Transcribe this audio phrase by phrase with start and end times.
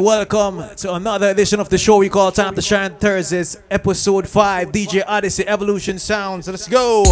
[0.00, 4.68] Welcome to another edition of the show we call Time to Shine Thursdays, episode 5,
[4.70, 6.46] DJ Odyssey Evolution Sounds.
[6.46, 7.02] Let's go.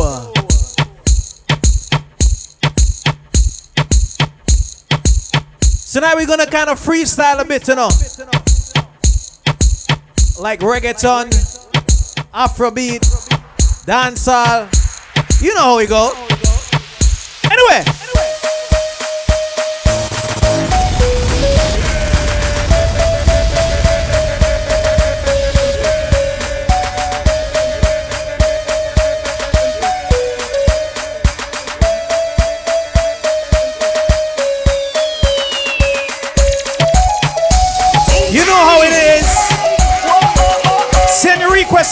[5.50, 7.88] So now we're gonna kind of freestyle a bit, you know.
[10.40, 11.26] Like reggaeton,
[12.32, 13.02] Afrobeat,
[13.84, 15.42] dancehall.
[15.42, 16.12] You know how we go.
[17.50, 17.95] Anyway.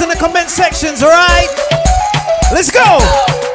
[0.03, 1.49] In the comment sections, alright?
[2.53, 2.99] Let's go.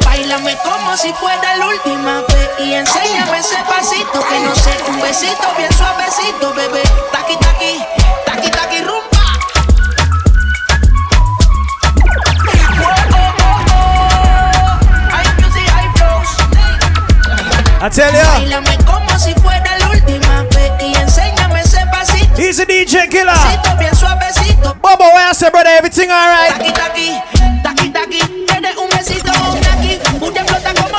[0.05, 5.01] Bailame como si fuera la última vez y enséñame ese pasito que no sé, un
[5.01, 6.81] besito bien suavecito, bebé.
[7.11, 7.83] Taqui taqui,
[8.25, 9.19] taqui taqui rumba.
[15.11, 16.31] High music, high flows.
[17.81, 18.98] I tell ya,
[22.39, 23.35] he's a DJ killer.
[24.81, 26.09] Bobo, where I say, brother, everything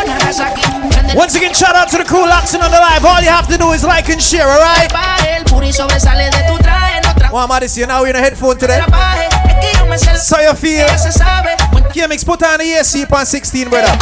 [0.07, 0.63] Nagasaki.
[0.91, 3.05] Prende Once again, shout out to the crew locked in on the live.
[3.05, 4.89] All you have to do is like and share, alright?
[4.91, 8.17] trabaje, el puri sobresale de tu traje, no tra- Well, I'm Odyssey, now we're in
[8.17, 8.79] a headphone today.
[8.81, 10.87] trabaje, es que yo me sé So you feel?
[10.87, 11.57] ya se sabe.
[11.93, 13.97] KMX, put on the AC upon 16, brother.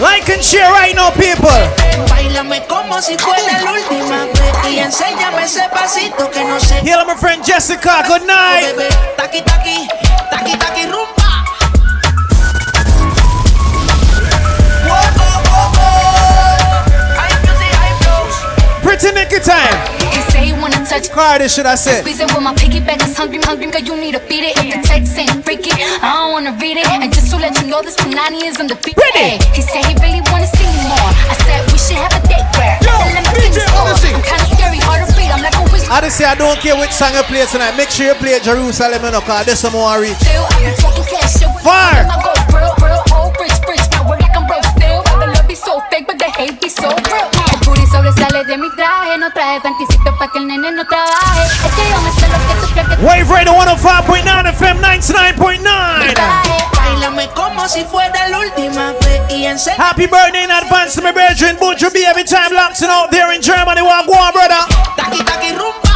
[0.00, 1.50] Like and share right now, people.
[2.08, 6.78] Bailame como si fuera la última vez y enséñame ese pasito que no sé.
[6.84, 8.04] Hello, my friend Jessica.
[8.06, 8.76] Good night.
[10.88, 11.44] Rumba.
[18.82, 19.97] Pretty Nicky time.
[20.88, 22.00] Touch Car, this should I say?
[22.00, 24.56] Squeeze it with my piggyback is hungry, hungry, cause you need to beat it.
[24.56, 26.88] If the text ain't freaky, I don't wanna read it.
[26.88, 28.96] And just to let you know, this Punani is undefeated.
[28.96, 29.36] Ready.
[29.36, 31.12] Ay, He said he really wanna see me more.
[31.28, 32.92] I said we should have a date where Yo,
[33.36, 33.60] DJ.
[33.76, 34.16] Odyssey.
[34.16, 35.30] I'm kinda scary, hard to read.
[35.30, 35.84] I'm like a witch.
[35.92, 37.76] Odyssey, I don't care which song you play tonight.
[37.76, 40.16] Make sure you play Jerusalem, know, cause there's some more reach.
[40.24, 42.08] Still, I be talking cash, shit with Fire.
[42.48, 43.84] Real, real, old, rich, rich.
[43.92, 45.04] Now we're like I'm broke still.
[45.20, 47.37] The love be so fake, but the hate be so real.
[48.48, 51.44] De mi traje, no traje panticito pa' que el nene no trabaje.
[51.44, 56.14] Es que yo me sé lo que tú crees que Wave Radio 105.9 FM 99.9.
[56.74, 59.44] Bailame como si fuera la última vez y.
[59.76, 61.58] Happy birthday in advance to my brethren.
[61.60, 63.82] Butcher B every time locked in out there in Germany.
[63.82, 64.64] Walk one, brother.
[64.96, 65.87] Taqui taqui rumba.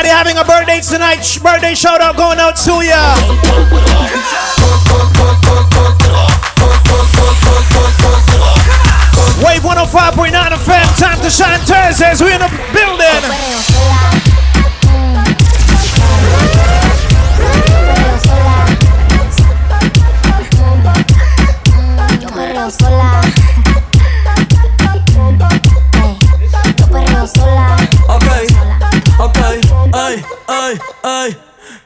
[0.00, 1.20] Anybody having a birthday tonight?
[1.20, 3.16] sh- Birthday shout out going out to ya.
[9.44, 10.98] Wave 105.9 FM.
[10.98, 12.20] Time to shine Thursdays.
[12.22, 14.30] We in the building.
[30.70, 31.36] Ay, ay.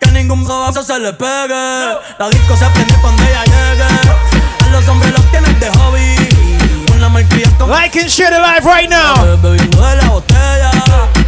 [0.00, 1.55] Que ningún babazo se le pegue.
[2.19, 3.84] La disco se prende cuando ella llegue.
[4.65, 6.94] A los hombres los tienen de hobby.
[6.97, 9.37] Una malcria con Like and share the live right now.
[9.43, 10.71] bebiendo de la botella.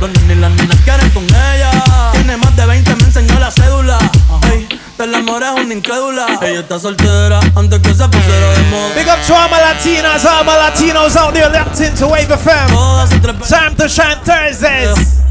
[0.01, 1.71] Los nenes y las nenas quieren con ella.
[2.13, 3.99] Tiene más de 20, me enseñó la cédula.
[4.43, 4.69] Ay,
[4.99, 6.27] del amor es una incrédula.
[6.43, 8.95] Ella está soltera antes que se pusiera de moda.
[8.95, 13.49] Big up to all my Latinas, all my Latinos out there locked into Wave FM.
[13.49, 15.17] Time to shine Thursdays.
[15.21, 15.26] en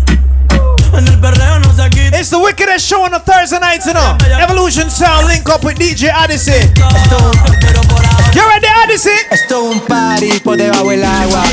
[0.98, 4.18] It's the wickedest show on a Thursday night, you know.
[4.40, 6.72] Evolution Sound link up with DJ Odyssey.
[6.74, 9.12] Pero por ahora You ready, Odyssey?
[9.30, 11.44] Esto es un party por debajo del agua.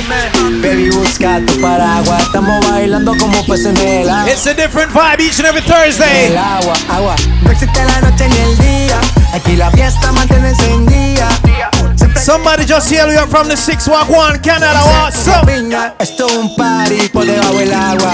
[0.62, 2.22] Baby, busca tu paraguas.
[2.22, 4.31] Estamos bailando como peces en el agua.
[4.31, 6.37] It's a different vibe each and every El Thursday.
[6.37, 7.17] agua, agua.
[7.43, 9.00] No existe la noche ni el día.
[9.34, 11.28] Aquí la fiesta mantiene encendida.
[12.17, 14.79] Somebody just yell you up from the 611 Canada.
[14.85, 15.47] What's up?
[15.47, 15.94] piña.
[15.99, 18.12] Esto es un party por debajo del agua.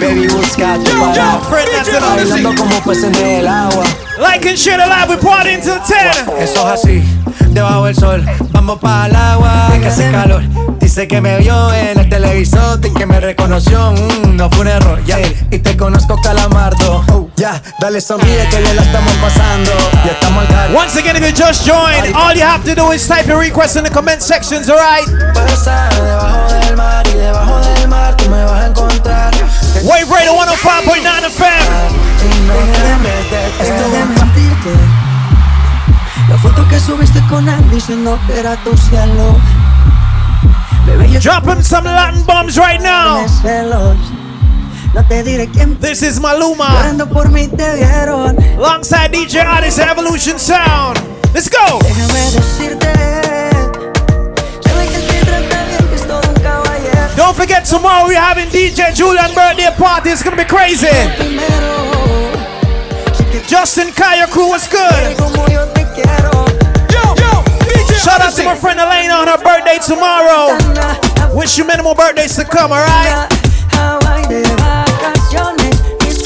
[0.00, 1.46] Baby, busca tu paraguas.
[1.48, 3.84] Friend, that's it, Bailando como peces en el agua.
[4.18, 5.08] Like and share the live.
[5.08, 6.28] We party until 10.
[6.40, 7.02] Eso es así,
[7.50, 8.24] debajo del sol.
[8.50, 10.42] Vamos para el agua, que hace calor.
[10.80, 13.92] Dice que me vio en el televisor y que me reconoció.
[13.92, 15.18] Mm, no fue un error, ya.
[15.50, 17.30] Y te conozco, calamardo.
[17.36, 19.70] Ya, dale sonríe que ya la estamos pasando.
[20.04, 20.74] Ya estamos al gal.
[20.74, 23.76] Once again, if you just joined, all you have to do is type your request
[23.76, 25.06] in the comment sections, alright?
[25.32, 29.32] Pasa debajo del mar y debajo del mar tú me vas a encontrar.
[29.84, 32.27] Wave Radio 105.9 FM.
[32.48, 34.70] Y no debes de esto de mentirte.
[36.30, 39.38] La foto que subiste con él diciendo que era tu cielo.
[41.10, 43.26] Yo Dropping some Latin bombs right now.
[44.94, 48.36] No te diré quién This is Maluma por mí te vieron.
[48.56, 50.98] alongside DJ Odyssey Evolution Sound.
[51.34, 51.78] Let's go.
[51.80, 52.92] Déjame decirte.
[54.64, 57.16] Sabe que te trata bien, que es todo un caballero.
[57.16, 60.10] Don't forget tomorrow we're having DJ Julian birthday party.
[60.10, 60.88] It's gonna be crazy.
[63.46, 65.16] Justin Kaya crew was good.
[68.02, 70.56] Shout out to my friend Elena on her birthday tomorrow.
[71.36, 73.28] Wish you many more birthdays to come, alright?
[73.72, 76.22] Hawaii de vacaciones, mis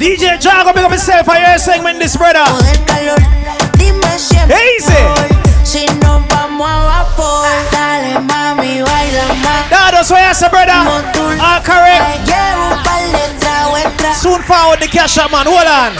[0.00, 2.40] DJ Jago, pick up yourself for your segment, this brother.
[4.48, 4.96] Easy.
[10.30, 10.72] I say, brother.
[11.68, 12.24] Correct.
[14.16, 15.44] Soon forward the cash up, man.
[15.44, 15.98] Hold on.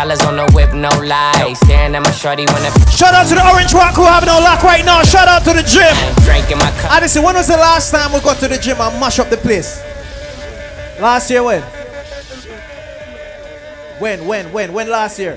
[0.00, 1.52] Dollars on the whip, no lie.
[1.64, 4.40] Staring at my shorty when I Shout out to the Orange Rock who having no
[4.40, 5.02] luck right now.
[5.02, 5.92] Shout out to the gym.
[6.24, 6.92] drink in my cup.
[6.92, 9.36] Odyssey, when was the last time we got to the gym and mash up the
[9.36, 9.82] place?
[11.00, 11.62] Last year, when?
[14.00, 15.36] When, when, when, when last year?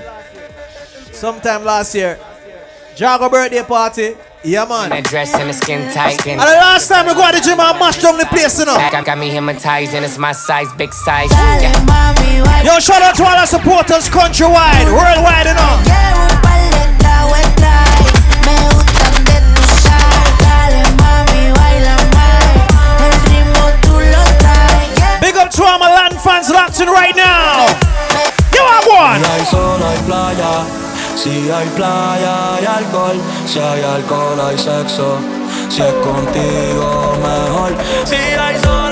[1.12, 2.18] Sometime last year.
[2.96, 4.16] Jago birthday party.
[4.44, 4.92] Yeah, man.
[4.92, 6.20] That dress and the skin tight.
[6.20, 8.60] Skin And the last time we go to the gym and mash down the place,
[8.60, 8.76] you know.
[8.76, 11.32] got, got me hypnotized and it's my size, big size.
[11.32, 11.72] Yeah.
[12.60, 15.80] Yo, shout out to all our supporters countrywide, worldwide, you know.
[15.88, 17.72] Llevo un par de tragos extra.
[18.44, 20.36] Me gustan de tu side.
[20.44, 23.00] Dale mami, baila más.
[23.00, 25.24] El ritmo tú lo traes.
[25.24, 27.64] Big up to all my land fans locked in right now.
[28.52, 29.24] You are one.
[31.16, 33.20] Si hay playa, hay alcohol.
[33.46, 35.18] Si hay alcohol, hay sexo.
[35.68, 37.72] Si es contigo, mejor.
[38.04, 38.83] Si hay sol,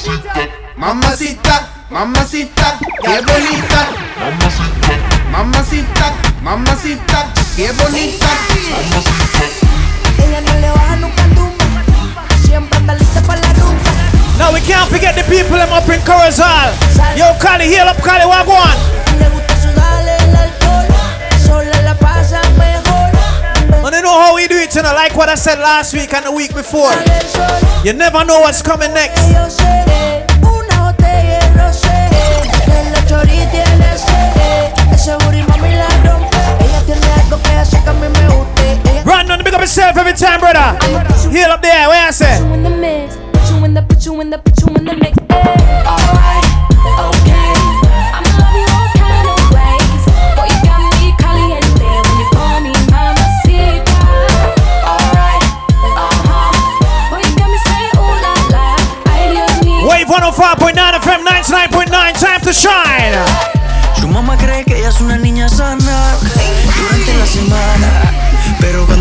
[0.00, 0.48] See it out.
[0.78, 3.80] Mamacita, mamacita, qué bonita.
[5.30, 8.26] Mamacita, mamacita, qué bonita.
[10.18, 11.82] Ella no le baja nunca al tumba,
[12.42, 13.90] siempre anda lista para la rumba.
[14.38, 16.72] Now we can't forget the people them up in Corozal.
[17.14, 18.74] Yo, Cali, heal up, Cali, wagwan.
[19.18, 20.86] Le gusta sudarle el alcohol,
[21.44, 23.10] sola la pasa mejor.
[23.84, 26.14] And you know how we do it, you know, like what I said last week
[26.14, 26.92] and the week before.
[27.84, 29.20] You never know what's coming next.
[41.30, 42.38] Heal up there, where I say?
[42.38, 43.16] you in the mix.
[43.32, 45.14] Put you in the, put you in the, put you in the mix.
[45.30, 46.46] Alright,
[47.06, 47.54] okay.
[48.10, 50.02] I'ma love you all kind of ways.
[50.34, 53.94] Boy, you got me caliente when you call me mamacita.
[54.82, 55.44] Alright,
[55.86, 57.14] uh-huh.
[57.14, 58.74] Boy, you got me saying ooh la la.
[59.06, 59.86] Ay, Dios mío.
[59.86, 63.14] Wave 105.9 FM 99.9, time to shine.
[63.98, 65.89] Su mamá cree que ella es una niña sana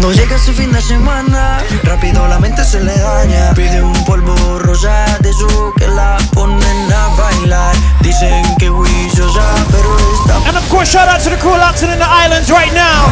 [0.01, 3.53] cuando llega fin de semana, rápido la mente se le daña.
[3.53, 7.75] Pide un polvo rosa de eso que la ponen a bailar.
[7.99, 11.89] Dicen que juiciosa, pero está And of course, shout out to the crew locked in
[11.89, 13.11] the islands right now.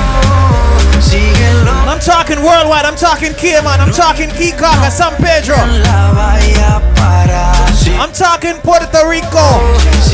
[1.12, 5.58] And I'm talking worldwide, I'm talking Cayman, I'm talking Caca, San Pedro.
[5.84, 7.51] La vaya para.
[7.75, 9.44] Sí, I'm talking Puerto Rico.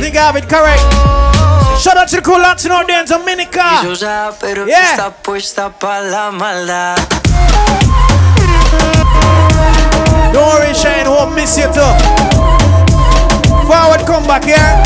[0.01, 1.42] Think it correct.
[1.79, 3.81] Shout out to the crew locked in out there in Dominica.
[3.81, 4.91] juiciosa, pero Yeah.
[4.91, 6.97] está puesta para la maldad.
[10.31, 11.93] Don't worry, Shane, won't miss you too.
[13.67, 14.81] Forward, come back here.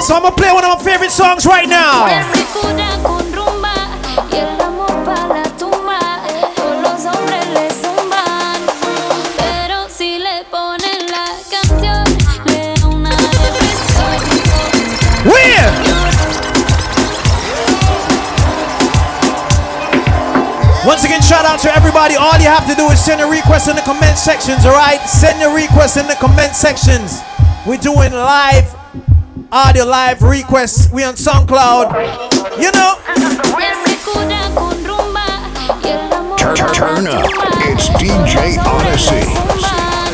[0.00, 3.19] So I'm gonna play one of my favorite songs right now.
[20.86, 22.14] Once again, shout out to everybody.
[22.16, 25.00] All you have to do is send a request in the comment sections, alright?
[25.08, 27.20] Send your request in the comment sections.
[27.66, 28.74] We're doing live
[29.52, 30.90] audio, live requests.
[30.90, 31.92] We on SoundCloud.
[32.60, 32.96] You know,
[33.84, 35.26] Se cura con rumba
[35.84, 37.26] y el amor Turn- turn up.
[37.68, 39.24] It's DJ los hombres le Odyssey.
[39.34, 40.12] zumban,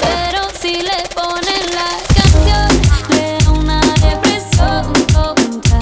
[0.00, 2.68] Pero si le ponen la canción,
[3.10, 5.78] le da una depresión tonta.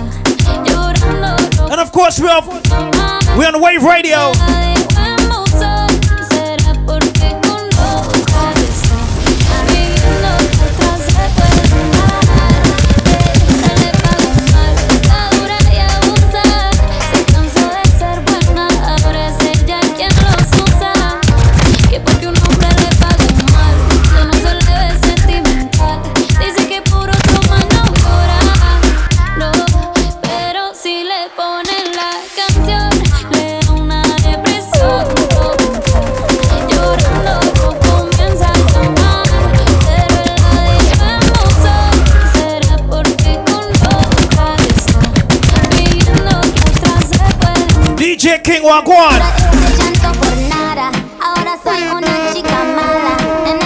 [0.65, 2.49] Llorando and of course, we're, off,
[3.37, 4.60] we're on the Wave Radio.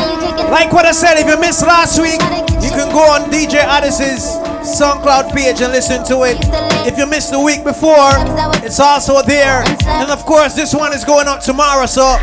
[0.06, 2.20] You take it Like what I said, if you missed last week,
[2.62, 4.22] you can go on DJ Odyssey's
[4.62, 6.38] SoundCloud page and listen to it.
[6.86, 8.14] If you missed the week before,
[8.62, 9.64] it's also there.
[9.86, 12.16] And of course, this one is going up tomorrow, so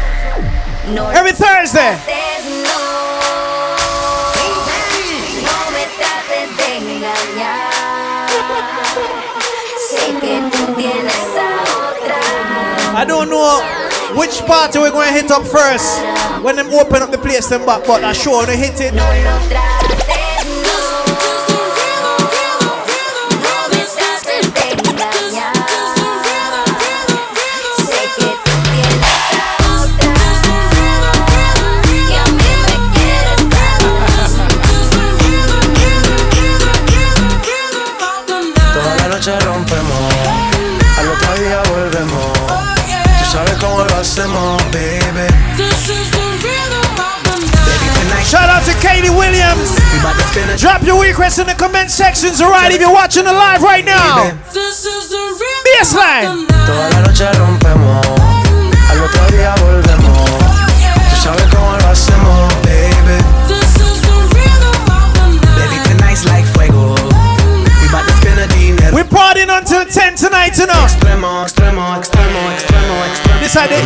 [1.11, 2.30] every Thursday.
[13.01, 13.57] I don't know
[14.15, 15.99] which party we're going to hit up first
[16.43, 19.80] when them open up the place them back, but I'm sure they hit it.
[50.81, 52.71] Drop your requests in the comment sections, alright?
[52.71, 54.23] If you're watching the live right now.
[54.23, 54.33] baby.
[55.77, 56.47] Baseline.
[56.65, 58.07] Toda la noche rompemos,
[58.89, 60.25] al otro día volvemos.
[61.09, 63.21] Tú sabes cómo lo hacemos, baby.
[65.53, 66.95] Baby, tonight's like fuego.
[66.97, 68.95] We bout to spin a dinero.
[68.95, 70.81] We're partying until 10 tonight, you know.
[70.81, 73.39] Extremo, extremo, extremo, extremo, extremo.
[73.39, 73.85] This I did.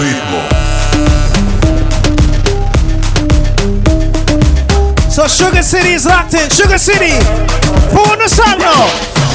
[5.27, 6.49] Sugar City is locked in.
[6.49, 7.11] Sugar City.
[8.25, 8.89] The song now.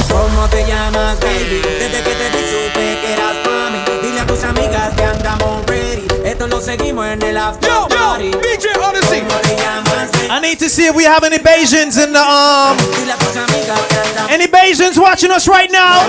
[0.09, 1.61] ¿Cómo te llamas, baby?
[1.61, 3.79] Desde que te vi supe que eras pa' mí.
[4.01, 6.07] Dile a tus amigas que andamos ready.
[6.25, 8.31] Esto lo seguimos en el after party.
[8.31, 9.21] DJ Odyssey.
[9.21, 10.27] ¿Cómo te llamas, baby?
[10.29, 13.37] I need to see if we have any Bajans in the um Dile a tus
[13.37, 16.05] amigas que andamos any Bajans watching us right now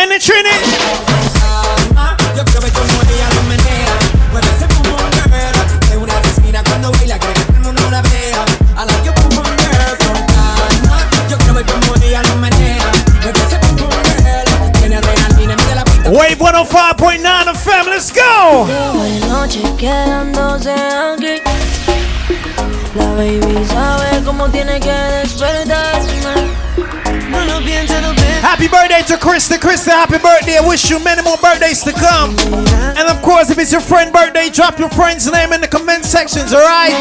[0.00, 1.12] in the Trinity.
[16.12, 18.66] Wave 105.9 of Fam, let's go.
[22.94, 26.52] La baby sabe cómo tiene que despertarme.
[28.42, 29.56] Happy birthday to Krista.
[29.56, 30.58] Krista, happy birthday.
[30.58, 32.36] I wish you many more birthdays to come.
[32.98, 36.04] And of course, if it's your friend's birthday, drop your friend's name in the comment
[36.04, 36.92] sections, alright?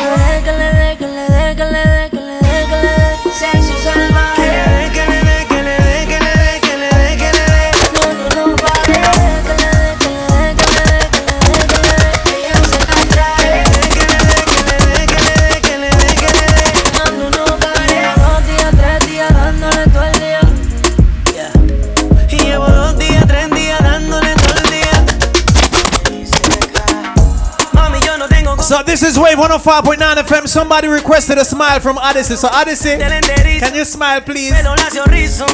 [28.91, 29.95] This is Wave 105.9
[30.27, 30.47] FM.
[30.49, 32.35] Somebody requested a smile from Odyssey.
[32.35, 34.51] So Odyssey, can you smile, please?
[34.51, 35.45] Pero la sonrisa.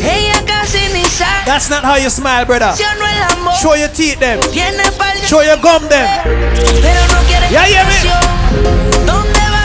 [0.00, 1.44] Ella casi ni sabe.
[1.46, 2.72] That's not how you smile, brother.
[2.76, 3.54] Si no el amor.
[3.54, 4.38] Show your teeth, them.
[4.52, 6.06] Tiene par de- Show your gum, them.
[6.22, 9.06] Pero no quiere Ya, ya, me- explicación.
[9.06, 9.62] ¿Dónde va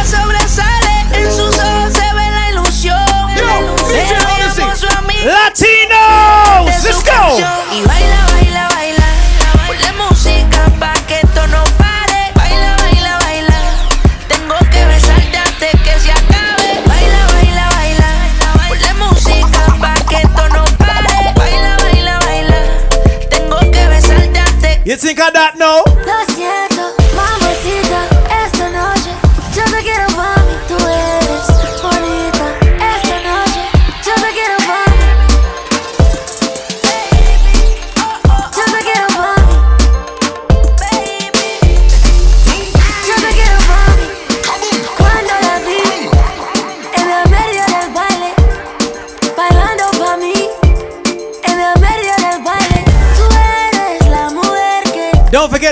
[24.87, 25.83] You think of that now?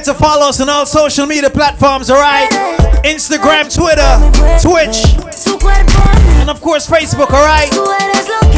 [0.05, 2.50] To follow us on all social media platforms, alright?
[3.03, 4.05] Instagram, Twitter,
[4.61, 5.18] Twitch,
[6.39, 7.72] and of course Facebook, alright?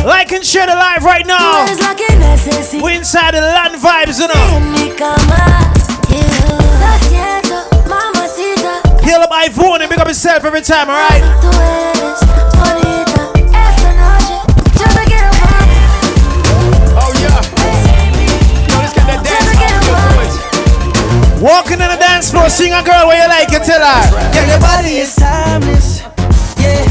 [0.06, 1.66] Like and share the live right now.
[1.66, 4.36] eres lo que necesito We inside the land vibes, you know.
[9.04, 11.24] Heal up iPhone and pick up yourself every time, alright?
[21.42, 24.34] Walking on the dance floor, sing a girl where you like it, tell her.
[24.34, 26.02] Girl, your body is timeless.
[26.58, 26.82] Yeah.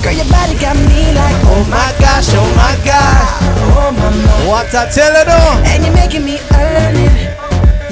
[0.00, 3.28] Girl, your body got me like, oh my gosh, oh my god.
[3.76, 4.48] Oh my my.
[4.48, 5.68] What I tell her though?
[5.68, 7.12] And you're making me earn it.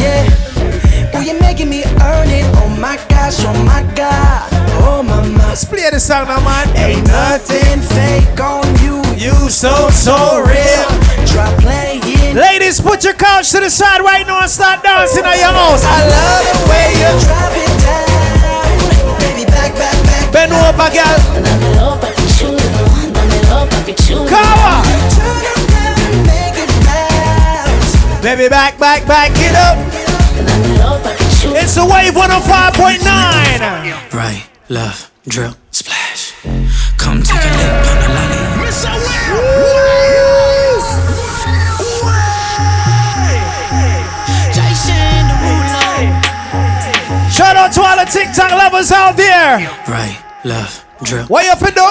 [0.00, 1.12] Yeah.
[1.12, 2.46] Oh, you're making me earn it.
[2.56, 4.48] Oh my gosh, oh my god.
[4.80, 5.48] Oh my my.
[5.48, 6.74] Let's play the song now, man.
[6.76, 9.04] Ain't nothing fake on you.
[9.14, 10.88] You so, so real.
[11.28, 12.05] Try playing.
[12.36, 15.82] Ladies, put your couch to the side right now and start dancing at your house.
[15.88, 18.76] I love the way you drop it down.
[19.24, 20.28] Baby, back, back, back.
[20.36, 21.16] Bend over, girl.
[21.40, 22.60] Dámelo pa' que chulo,
[23.16, 24.28] dámelo pa' que chulo.
[24.28, 24.84] Kawa.
[25.16, 27.96] Turn around and make it bounce.
[28.20, 29.78] Baby, back, back, back it up.
[30.36, 31.56] Dámelo pa' que chulo.
[31.56, 34.12] It's a wave 105.9.
[34.12, 36.34] Right, left, drill, splash.
[36.98, 38.45] Come take a lick on the lolly.
[47.76, 49.60] To all the TikTok lovers out there.
[49.86, 51.26] Right, left, drill.
[51.26, 51.86] What you up do?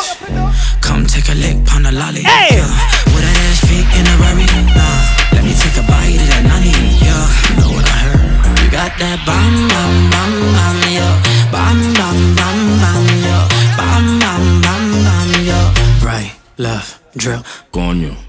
[0.81, 2.25] Come take a lick on the lolly.
[2.25, 2.57] Hey!
[2.57, 2.65] Yeah.
[3.13, 4.49] With that ass feet in a Rari.
[4.73, 5.37] Nah.
[5.37, 6.73] Let me take a bite of that nani.
[7.05, 7.25] Yeah.
[7.45, 8.65] You know what I heard?
[8.65, 11.07] You got that bam bam bam bam yo.
[11.53, 13.37] Bam bam bam bam yo.
[13.77, 15.59] Bam bam bam bam yo.
[16.01, 17.45] Right, left, drill.
[17.71, 18.09] Coño.
[18.09, 18.24] Coño.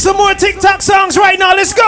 [0.00, 1.54] Some more TikTok songs right now.
[1.54, 1.84] Let's go.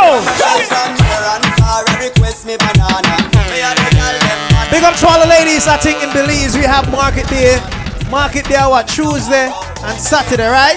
[4.71, 5.67] Big up to all the ladies.
[5.67, 7.57] I think in Belize we have market day.
[8.11, 10.77] Market day what Tuesday and Saturday, right?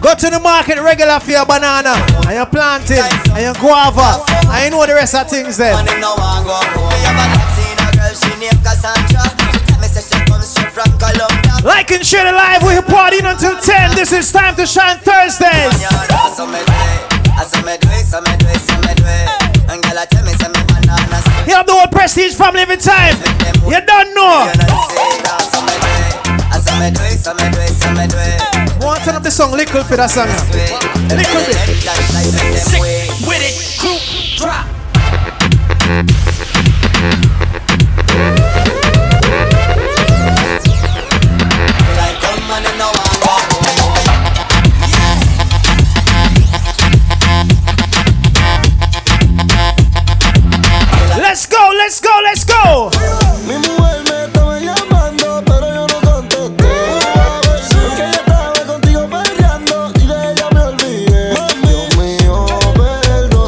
[0.00, 1.92] Go to the market regular for your banana
[2.24, 3.04] and your plantain
[3.36, 4.24] and your guava.
[4.64, 5.58] You know the rest of things
[10.76, 11.64] then.
[11.64, 12.62] Like and share the live.
[12.62, 13.96] We're partying until 10.
[13.96, 15.80] This is time to shine Thursdays.
[21.46, 23.16] You have the whole prestige family every time.
[23.64, 24.52] You don't know.
[28.80, 30.28] Want to turn up the song little for that song.
[31.08, 31.56] Little bit.
[33.26, 34.02] With it, group
[34.36, 34.66] drop.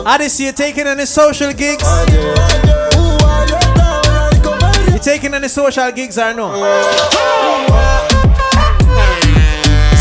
[0.09, 1.85] Odyssey, you taking any social gigs?
[4.91, 6.55] You taking any social gigs or no?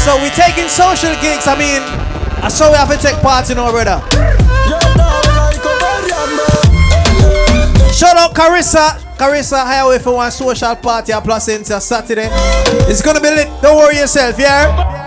[0.05, 1.45] So we taking social gigs.
[1.45, 1.81] I mean,
[2.41, 3.99] I saw we have to take part in our brother.
[7.91, 9.03] Shout out Carissa.
[9.17, 12.29] Carissa Highway for one social party at Placentia Saturday.
[12.87, 13.49] It's gonna be lit.
[13.61, 15.06] Don't worry yourself, yeah?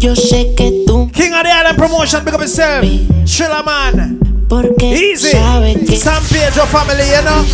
[0.00, 2.82] Yo sé que tú King of the Island Promotion, pick up yourself.
[3.26, 4.18] Triller Man.
[4.48, 5.30] porque Easy.
[5.30, 7.44] sabes que San Pedro family, you know?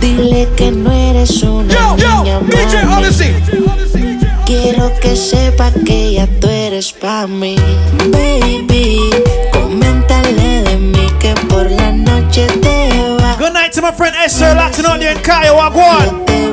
[0.00, 3.06] dile que no eres una niña mami.
[4.44, 7.56] Quiero que sepa que ya tú eres pa' mí,
[8.12, 9.10] baby.
[9.52, 12.88] Coméntale de mí que por la noche te
[13.20, 13.38] vas.
[13.38, 16.47] Good night to my friend Esther Latin out there in Cayo Wagwan.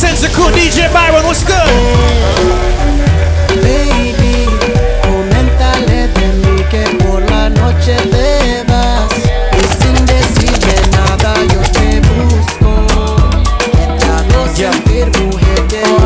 [0.00, 1.54] Bonafide Placentia Crew, DJ Byron, what's good?
[3.62, 4.46] Baby,
[5.02, 9.10] coméntale de mí que por la noche te vas
[9.52, 12.86] y sin decirme nada yo te busco.
[13.98, 15.98] Te hago sentir mujer que yo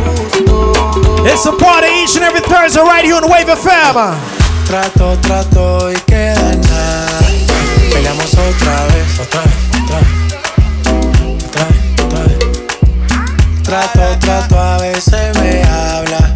[0.00, 1.26] gusto.
[1.26, 4.16] It's a party each and every Thursday right here on Wave FM.
[4.66, 7.20] Trato, trato y queda nada.
[7.92, 9.55] Peleamos otra vez, otra vez,
[13.66, 16.30] Trato, trato, a veces me habla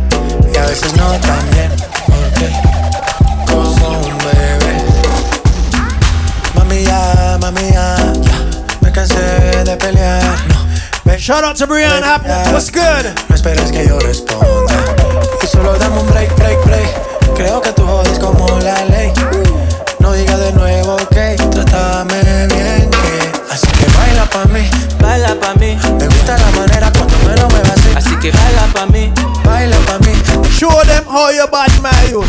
[0.52, 1.70] y a veces no tan bien.
[2.06, 2.50] Porque
[3.46, 4.84] como un bebé.
[6.54, 7.96] Mami ya, mami ya,
[8.80, 9.14] me cansé
[9.64, 10.22] de pelear.
[10.48, 13.06] No, Shout out to Brianna, Hap- what's good?
[13.28, 14.74] no esperes que yo responda.
[15.42, 17.34] Y solo dame un break, break, break.
[17.36, 17.84] Creo que tú
[25.20, 27.90] Baila pa' mí, Me gusta la manera cuando me lo muevas así.
[27.94, 29.12] así que baila pa' mí.
[29.44, 30.12] Baila pa' mí.
[30.56, 32.26] Show them how you bad my youth.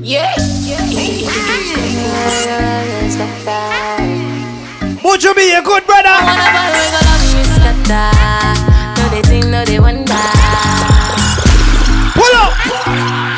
[0.00, 0.32] Yeah.
[5.02, 6.14] Would you be a good brother?
[6.22, 8.14] Wanna buy we go love me scatter.
[8.96, 10.14] No they think, no they wonder.
[12.14, 12.54] Pull up.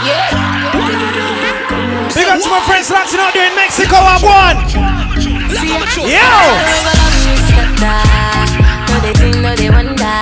[0.04, 0.36] Yeah.
[2.14, 3.96] Big up to my friends Latin out there in Mexico,
[5.56, 6.04] Wagwan.
[6.04, 6.28] Yo.
[8.88, 10.20] No they think, no they wonder.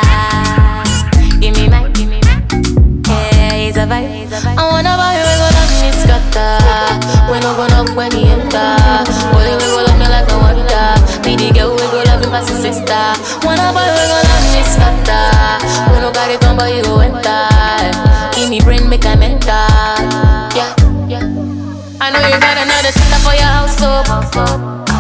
[1.41, 2.39] Give me my, give me my.
[3.09, 4.31] Yeah, it's a vibe.
[4.57, 6.55] I wanna buy we go love me scatter.
[7.31, 8.79] We no go knock when he enter.
[9.35, 10.87] Boy we go love me like no wonder.
[11.27, 13.05] Me the girl we go love me past sister.
[13.43, 15.59] Wanna buy we go love me scatter.
[15.91, 17.51] We no got it on but you go enter.
[18.35, 19.51] Give me brain make I mental.
[20.55, 20.71] Yeah,
[21.11, 21.27] yeah.
[22.01, 24.94] I know you got another sister for your house, so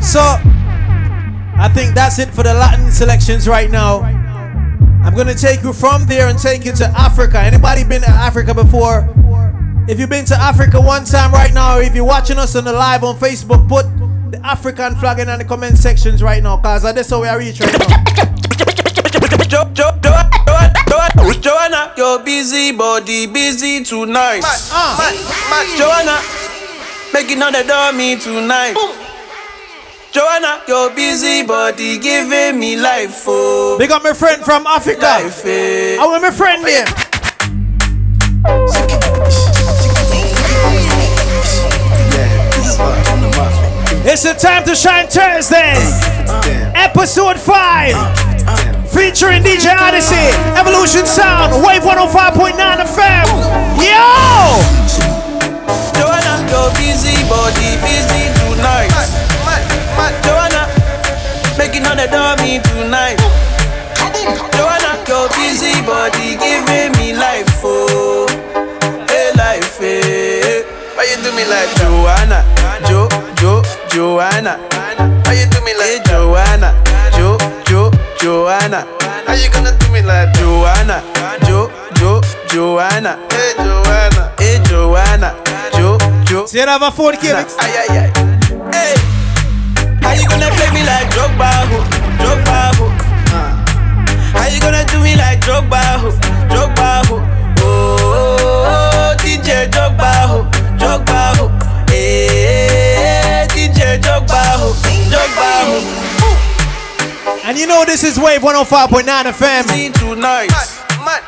[0.00, 4.00] So, I think that's it for the Latin selections right now.
[5.02, 7.38] I'm gonna take you from there and take you to Africa.
[7.38, 9.08] Anybody been to Africa before?
[9.88, 12.64] If you've been to Africa one time right now, or if you're watching us on
[12.64, 13.86] the live on Facebook, put
[14.30, 17.60] the African flag in the comment sections right now, cause that's how we are reach
[17.60, 18.04] right now.
[19.48, 20.12] Jo, jo, jo, jo,
[21.24, 24.42] jo, Joanna, your busy body busy tonight.
[24.44, 25.10] Ah.
[25.78, 26.20] Joanna,
[27.22, 28.76] making all the door me tonight.
[30.12, 33.76] Joanna, your busy body giving me life, oh.
[33.76, 35.00] Big up my friend from Africa.
[35.00, 35.96] Life, eh.
[36.00, 36.86] I want my friend there.
[44.10, 45.74] It's the time to shine Thursday,
[46.74, 50.14] episode 5, featuring DJ Odyssey,
[50.56, 52.54] Evolution Sound, Wave 105.9
[52.86, 53.26] FM.
[53.82, 54.77] Yo!
[56.50, 58.90] Your busy body busy tonight.
[60.24, 60.66] Joanna,
[61.58, 63.18] making all the dummy tonight.
[64.56, 68.26] Joanna, your busy body giving me life, oh,
[69.08, 70.64] hey life, hey.
[70.96, 72.42] Why you do me like Joanna,
[72.88, 74.58] Jo, Jo, Joanna?
[75.24, 76.74] Why you do me like eh, Joanna,
[77.16, 78.86] Jo, Jo, Joanna?
[79.26, 81.02] How you gonna do me like Joanna,
[81.46, 83.18] Jo, Jo, Joanna?
[83.30, 85.34] Hey Joanna, hey Joanna,
[85.76, 86.44] Jo, Jo.
[86.44, 87.48] See that have a phone, Kevin?
[87.56, 88.08] Ay, ay, ay.
[88.68, 88.92] Hey,
[90.04, 91.80] how you gonna play me like Drogba, ho?
[92.20, 92.84] Drogba, ho?
[93.32, 93.56] Uh.
[94.36, 96.12] How you gonna do me like Drogba, ho?
[96.52, 97.16] Drogba, ho?
[97.64, 100.44] Oh, oh, oh, DJ Drogba, ho?
[100.76, 101.48] Drogba, ho?
[101.88, 104.76] Hey, DJ Drogba, ho?
[105.08, 105.80] Drogba, ho?
[107.48, 109.64] And you know this is Wave 105.9 FM.
[109.96, 110.52] Tonight.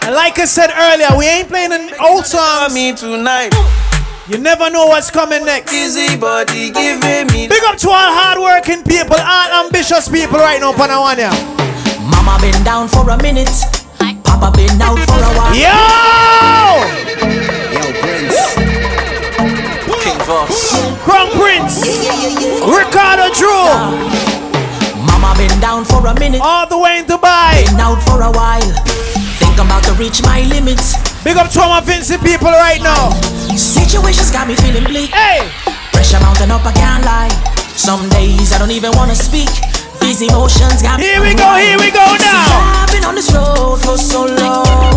[0.03, 2.75] And like I said earlier, we ain't playing an old songs.
[2.75, 3.55] Me tonight.
[4.29, 5.73] You never know what's coming next.
[5.73, 7.49] Easy body giving me.
[7.49, 11.33] Big up to all hardworking people, all ambitious people right now, Panawanya.
[12.11, 13.51] Mama been down for a minute.
[14.23, 15.57] Papa been out for a while.
[15.57, 15.73] Yo!
[17.75, 18.39] Yo, Prince.
[20.05, 20.79] King Voss.
[21.03, 21.81] Crown Prince.
[22.61, 23.73] Ricardo Drue.
[25.01, 26.41] Mama been down for a minute.
[26.43, 27.67] All the way in Dubai.
[27.67, 28.71] Been out for a while.
[29.41, 31.10] Think I'm about to reach my limits.
[31.23, 33.13] Big up to all my Vincent people right now.
[33.53, 35.11] Situations got me feeling bleak.
[35.13, 35.45] Hey!
[35.93, 37.29] Pressure mounting up, I can't lie.
[37.77, 39.53] Some days I don't even wanna speak.
[40.01, 41.05] These emotions got me.
[41.05, 42.17] Here we go, here we go now.
[42.17, 44.97] See, I've been on this road for so long.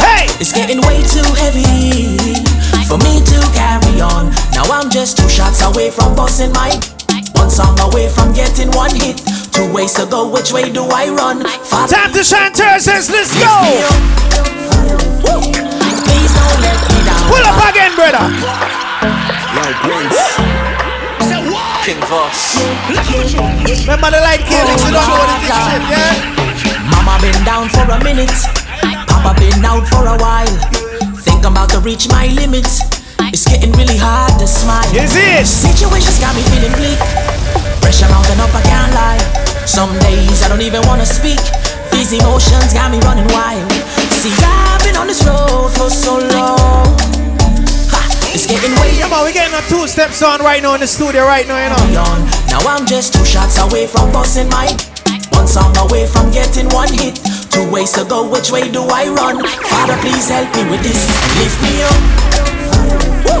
[0.00, 0.24] Hey!
[0.40, 2.16] It's getting way too heavy
[2.88, 4.32] for me to carry on.
[4.56, 6.72] Now I'm just two shots away from busting my
[7.36, 9.20] one song away from getting one hit.
[9.52, 11.44] Two ways to go, which way do I run?
[11.68, 14.59] Father, Time to shine Thursdays, let's go!
[14.90, 15.02] Me up.
[15.22, 15.40] Woo.
[16.02, 17.22] Please don't let me down.
[17.30, 18.24] Pull up again, brother.
[19.54, 20.18] Yo, Prince.
[21.84, 22.60] King Voss.
[23.86, 26.12] Remember the light killings, oh, you don't know what it is, shit, yeah?
[26.92, 28.30] Mama been down for a minute.
[29.08, 30.54] Papa been out for a while.
[31.24, 32.84] Think I'm about to reach my limits.
[33.32, 34.84] It's getting really hard to smile.
[34.92, 35.46] Is it?
[35.46, 37.00] Situations got me feeling bleak.
[37.80, 39.22] Pressure mounting up, I can't lie.
[39.64, 41.40] Some days I don't even wanna speak.
[41.90, 43.64] These emotions got me running wild.
[44.20, 46.92] See, I've been on this road for so long.
[47.88, 48.00] Ha,
[48.36, 50.86] it's getting way Come on, we're getting our two steps on right now in the
[50.86, 52.04] studio right now, you know.
[52.52, 54.76] Now I'm just two shots away from busting my
[55.32, 57.16] one song away from getting one hit.
[57.48, 59.40] Two ways to go, which way do I run?
[59.40, 61.00] Father, please help me with this.
[61.40, 61.96] Lift me up.
[63.24, 63.40] Woo.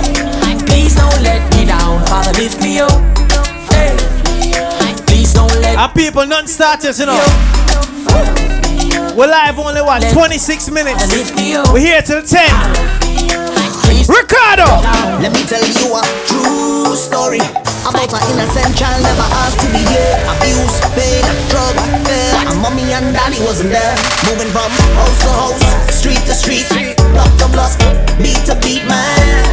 [0.64, 2.00] Please don't let me down.
[2.08, 2.96] Father, lift me up.
[3.68, 3.92] Hey.
[5.04, 7.20] Please don't let Our people, nothing starters, you know.
[9.20, 11.04] We're live only what, 26 minutes.
[11.12, 11.68] lift me up.
[11.74, 12.40] We're here till 10.
[14.08, 14.64] Ricardo!
[15.20, 17.44] Let me tell you a true story
[17.84, 20.16] about an innocent child never asked to be here.
[20.24, 21.20] Abuse, pain,
[21.52, 22.48] drugs, fear.
[22.48, 23.92] And mommy and daddy wasn't there.
[24.24, 26.64] Moving from house to house, street to street,
[27.12, 27.76] block to block,
[28.24, 29.44] beat to beat, man.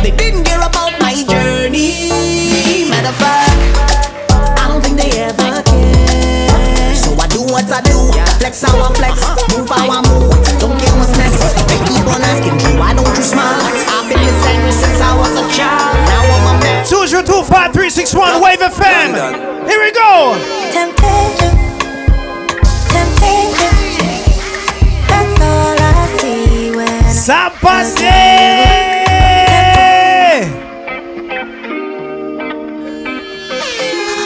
[0.00, 2.88] They didn't hear about my journey.
[2.88, 3.60] Matter of fact,
[4.56, 6.96] I don't think they ever care.
[6.96, 7.91] So I do what I do,
[8.42, 9.22] flex how I flex,
[9.54, 10.34] move how I move.
[10.58, 11.54] Don't care what's next.
[11.70, 13.54] They keep on asking me, why don't you smile?
[13.54, 15.94] I've been the same since I was a child.
[16.10, 16.82] Now I'm a man.
[16.82, 19.14] 2025361 Wave FM.
[19.70, 20.34] Here we go.
[20.74, 21.54] Temptation,
[22.90, 23.78] temptation.
[25.06, 27.94] That's all I see when I Zapase!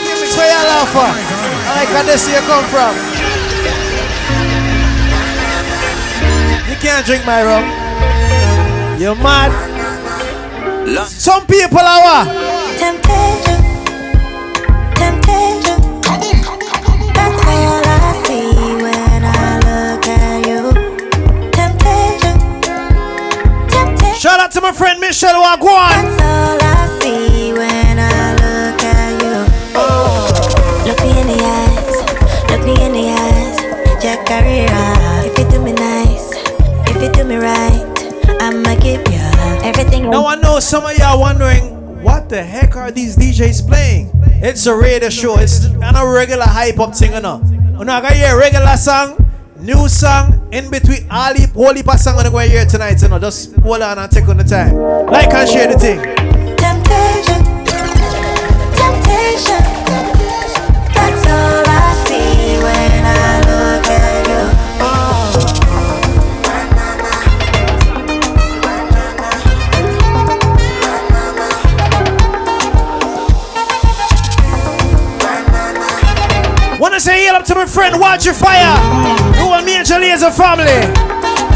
[0.01, 1.05] Give me where you laugh for.
[1.05, 3.16] I like how this here come from.
[6.97, 7.63] Can't drink my rum.
[8.99, 9.51] You're mad?
[11.07, 12.27] Some people are what?
[12.79, 13.61] Temptation,
[14.95, 15.77] temptation.
[17.13, 18.49] That's all I see
[18.81, 20.61] when I look at you.
[21.51, 22.35] Temptation,
[23.69, 24.15] temptation.
[24.19, 26.86] Shout out to my friend Michelle Wagwan.
[40.09, 44.09] Now I know some of y'all wondering what the heck are these DJs playing?
[44.41, 45.37] It's a radio show.
[45.37, 47.41] It's not a regular hype up thing, you know.
[47.77, 49.17] We're not gonna hear regular song,
[49.59, 53.19] new song, in between all the heap of song we're gonna hear tonight, you know.
[53.19, 54.75] Just hold on and take on the time.
[55.07, 55.99] Like and share the thing.
[56.55, 57.43] Temptation,
[58.77, 59.86] temptation.
[77.37, 78.73] Up to my friend Watch Your Fire,
[79.37, 80.81] who and me and Jolie as a family.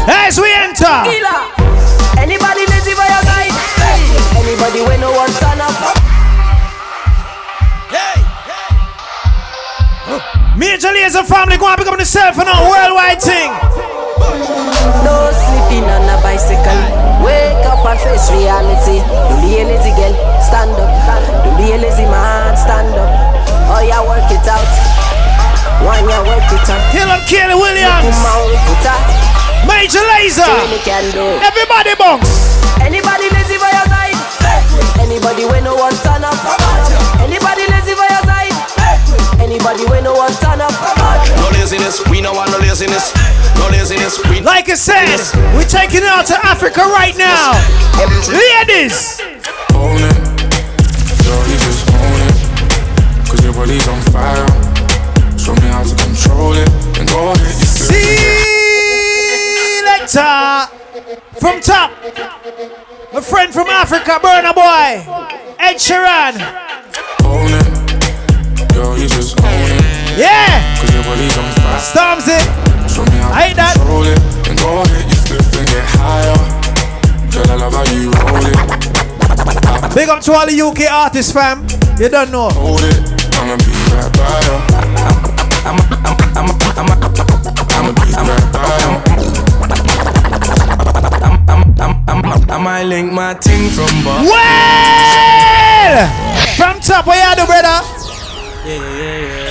[0.06, 0.86] As we enter.
[2.22, 3.50] Anybody lazy by your side?
[4.38, 5.74] Anybody when no one turn up?
[7.90, 8.70] Hey, hey!
[10.54, 13.18] Me and Jolie as a family go and pick up the cell phone on worldwide
[13.18, 13.50] thing.
[15.02, 16.78] No sleeping on a bicycle.
[17.26, 19.02] Wake up and face reality.
[19.02, 20.14] Don't be a lazy girl,
[20.46, 20.94] stand up.
[21.42, 23.10] Don't be a lazy man, stand up.
[23.74, 24.91] Oh yeah, work it out.
[25.82, 26.78] One yeah, work it out.
[26.94, 28.06] Hail up Kelly Williams.
[28.06, 29.32] Put my work it.
[29.66, 30.46] Major Lazer.
[30.46, 31.10] Really can.
[31.42, 32.62] Everybody bounce.
[32.78, 34.14] Anybody lazy by your side?
[35.02, 36.38] Anybody when no one turn up?
[37.18, 38.54] Anybody lazy by your side?
[39.42, 40.70] Anybody when no one turn up?
[41.42, 43.10] No laziness, we no want no laziness.
[43.58, 47.52] No laziness, we Like Pinky says, we're taking it out to Africa right now.
[48.30, 49.20] Ladies!
[49.74, 50.16] Own it.
[51.26, 53.28] Yo, you just own it.
[53.28, 54.71] Cause your body's on fire.
[56.22, 56.68] Control it.
[56.98, 57.66] And go ahead, you
[59.82, 60.70] Selector
[61.40, 61.90] from top.
[63.12, 65.02] My friend from Africa, Burna Boy.
[65.58, 66.38] Ed Sheeran.
[67.24, 67.66] Own it.
[68.74, 70.18] Yo, you just own it.
[70.18, 70.76] Yeah!
[70.78, 71.80] Cause your body's on fire.
[71.80, 72.38] Stormzy.
[72.88, 73.74] Show me how I hate that.
[73.76, 74.18] control it.
[74.48, 76.38] And go ahead, you flip and get higher.
[77.32, 79.94] Girl, I love how you roll it.
[79.94, 81.66] Big up to all the UK artists, fam.
[81.98, 82.48] You don't know.
[82.50, 82.96] Hold it.
[83.34, 84.91] I'ma be right by you.
[92.52, 94.22] I might link my ting from bar.
[94.24, 96.08] Well!
[96.56, 97.80] From top, where you do, brother?
[98.66, 99.50] Yeah, yeah,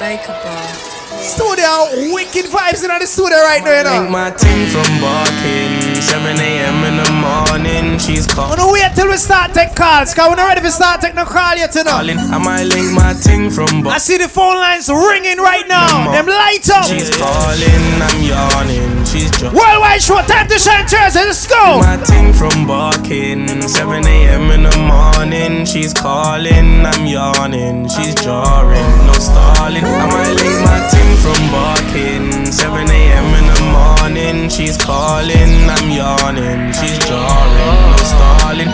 [0.00, 0.74] Like a ball.
[1.20, 3.98] Studio, wicked vibes in the studio right now, you yeah.
[3.98, 4.10] Link know.
[4.10, 5.85] my ting from barking.
[6.00, 6.84] 7 a.m.
[6.84, 7.98] in the morning.
[7.98, 8.58] She's calling.
[8.58, 11.24] Wanna wait till we start take calls, cause we're not ready to start take no
[11.24, 11.96] call yet, you know.
[11.96, 16.12] I might link my ting from I see the phone lines ringing right now.
[16.12, 16.86] Them light up.
[16.86, 17.84] She's calling.
[18.02, 19.04] I'm yawning.
[19.04, 19.54] She's just.
[19.54, 21.80] Worldwide show, time to shine Thursday, let's go.
[21.80, 23.62] My ting from barking.
[23.62, 24.50] 7 a.m.
[24.50, 25.64] in the morning.
[25.64, 26.84] She's calling.
[26.84, 27.88] I'm yawning.
[27.88, 28.90] She's jarring.
[29.06, 29.84] No stalling.
[29.84, 32.52] I might link my ting from barking.
[32.52, 33.35] 7 a.m.
[33.76, 34.48] in the morning.
[34.48, 35.68] She's calling.
[35.68, 36.72] I'm yawning.
[36.72, 37.90] She's jarring.
[37.90, 38.68] No stalling.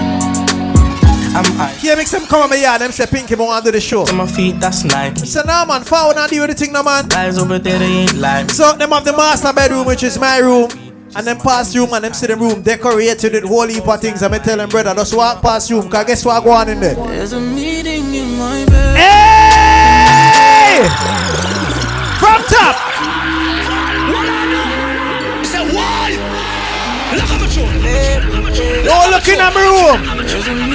[1.35, 1.75] I'm high.
[1.83, 4.05] Yeah, make them come on my yard, them say Pinky but want to the show.
[4.05, 5.25] To my feet, that's Nike.
[5.25, 7.09] So now man, forward and do the thing now man.
[7.09, 8.51] Guys over there, they ain't like.
[8.51, 10.71] So them have the master bedroom, which is my room.
[11.15, 14.23] And then past room and them see the room decorated with whole heap of things.
[14.23, 16.81] I'm tell them brother, just walk past room, cause guess what I go on in
[16.81, 16.95] there?
[16.95, 18.97] There's a meeting in my bed.
[18.97, 20.89] Hey!
[22.19, 22.92] From top!
[28.85, 30.03] Don't look in my room!
[30.27, 30.67] There's a in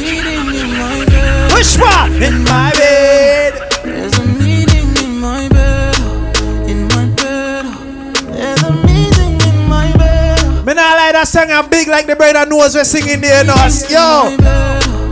[0.80, 1.52] my bed.
[1.52, 2.24] Which one?
[2.24, 3.54] In my bed!
[3.84, 5.96] There's a meeting in my bed.
[6.70, 7.66] In my bed.
[8.32, 10.66] There's a meeting in my bed.
[10.66, 13.56] Me not like that song I'm big like the brother knows we're singing there, no.
[13.92, 14.38] Yo!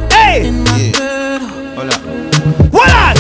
[0.10, 0.52] Hey!
[1.76, 2.02] Hold up.
[2.72, 3.16] What on?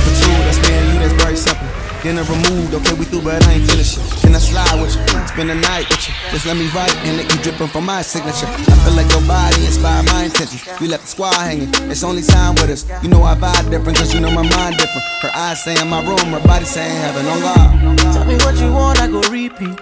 [0.00, 1.68] For two, that's me and you, that's very simple.
[2.02, 4.13] Then I removed, okay, we through, but I ain't finished.
[4.34, 5.28] Can I slide with you?
[5.30, 6.14] Spend the night with you.
[6.34, 8.50] Just let me write and let you dripping from my signature.
[8.50, 10.66] I feel like your body inspired my intentions.
[10.80, 11.70] We left the squad hanging.
[11.88, 12.82] It's only time with us.
[13.00, 15.06] You know I vibe different, cause you know my mind different.
[15.22, 17.98] Her eyes say in my room, her body saying heaven on God.
[18.12, 19.78] Tell me what you want, I go repeat.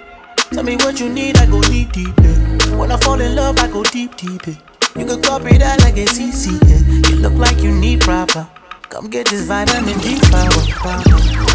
[0.53, 2.13] Tell me what you need, I go deep, deep.
[2.21, 2.77] eh.
[2.77, 4.49] When I fall in love, I go deep, deep.
[4.49, 4.55] eh.
[5.01, 6.61] You could copy that like a CC.
[6.69, 7.09] eh.
[7.09, 8.47] You look like you need proper.
[8.93, 10.51] Come get this vitamin D power.
[10.77, 11.03] power.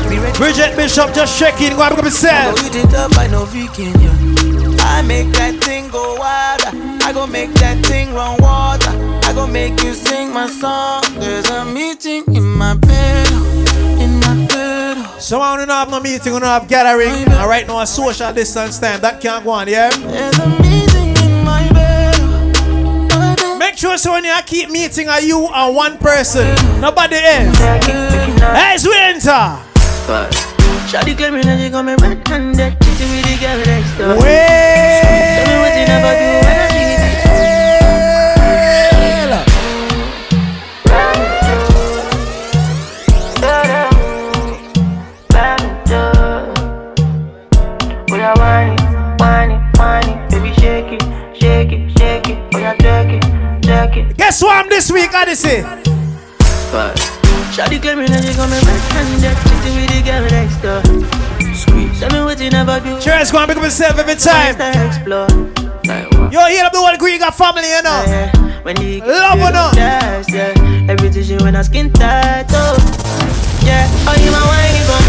[0.10, 0.36] Be ready.
[0.40, 2.56] Bridget Bishop just checking, go have a I yourself.
[2.56, 4.84] go eat it up, I know vegan, yeah.
[4.84, 6.72] I make that thing go wilder.
[7.06, 8.90] I go make that thing run water.
[9.24, 11.04] I go make you sing my song.
[11.20, 13.32] There's a meeting in my bed,
[14.02, 15.22] in my bed.
[15.22, 17.12] So I don't have no meeting, we don't have gathering.
[17.12, 20.97] And right now a social distance time, that can't go on, yeah?
[23.78, 26.48] Make sure so when you keep meeting are you and one person,
[26.82, 27.62] nobody else.
[27.62, 29.30] As we enter.
[30.90, 34.18] Shawty claiming that she coming red-handed, cheating with the girl next door.
[34.18, 36.57] Tell me what you never do
[54.00, 54.18] it.
[54.18, 55.64] Guess what I'm this week, Odyssey?
[57.54, 60.82] Shawty claiming that she coming red-handed, cheating with the girl next door.
[61.56, 62.00] Squeeze.
[62.00, 63.00] Tell me what you never do.
[63.02, 64.56] Cheers, go and pick up yourself every time.
[64.62, 65.28] Explore.
[66.30, 68.04] Yo, hear up the whole green got family, you know.
[68.62, 69.76] When the Love or not?
[69.76, 70.22] Yeah.
[70.90, 72.76] Everything she when I skin tight, oh.
[73.64, 74.44] Yeah, oh, you my.
[74.88, 75.07] But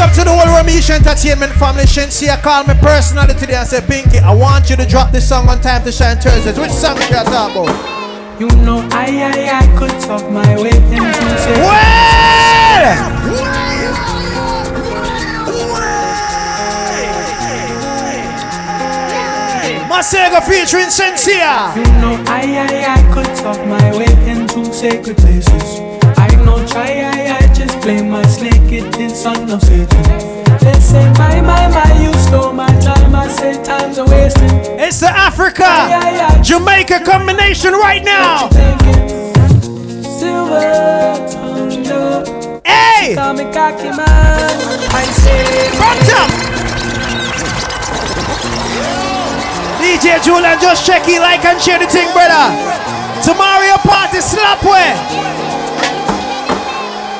[0.00, 1.84] up to the whole Romeich Entertainment family.
[1.84, 5.48] Shenseea called me personally today and said, Pinky, I want you to drop this song
[5.48, 6.58] on Time to Shine Thursdays.
[6.58, 8.40] Which song you got talk about?
[8.40, 13.10] You know I, I, I could talk my way into say Well!
[19.90, 21.76] Masego featuring Shenseea.
[21.76, 25.80] You know I, I, I could talk my way into sacred places
[26.16, 27.49] I know try, I, I
[27.90, 30.02] play my snake, it is son of Satan
[30.60, 35.00] They say my, my, my, you stole my time I say time's a wasting It's
[35.00, 35.70] the Africa
[36.42, 38.48] Jamaica combination right now.
[40.18, 40.98] Silver.
[42.64, 43.14] Hey!
[43.14, 44.50] Call me cocky man.
[45.00, 46.30] I say, Front up!
[49.80, 52.46] DJ Julian, just check it, like and share the thing, brother.
[53.22, 55.40] Tomorrow party slap way.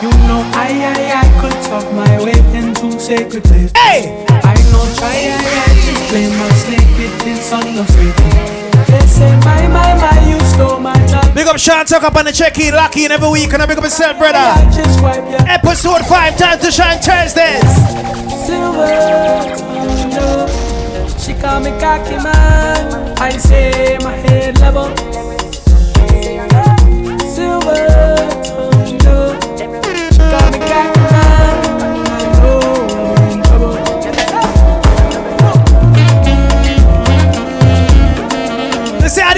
[0.03, 3.73] You know I, I, I could talk my way into sacred place.
[3.77, 4.25] Hey!
[4.29, 8.61] I know try, I, I just play my snake in son of Satan.
[8.87, 11.35] They say my, my, my, you stole my job.
[11.35, 13.67] Big up Sean Tuck up on the check in, lock in every week, and I
[13.67, 14.39] big up myself, brother.
[14.39, 17.63] I just wipe your Episode 5 time to shine Thursdays.
[18.47, 18.87] silver.
[21.19, 23.19] She call me cocky man.
[23.19, 24.89] I say my head level.
[27.29, 28.10] Silver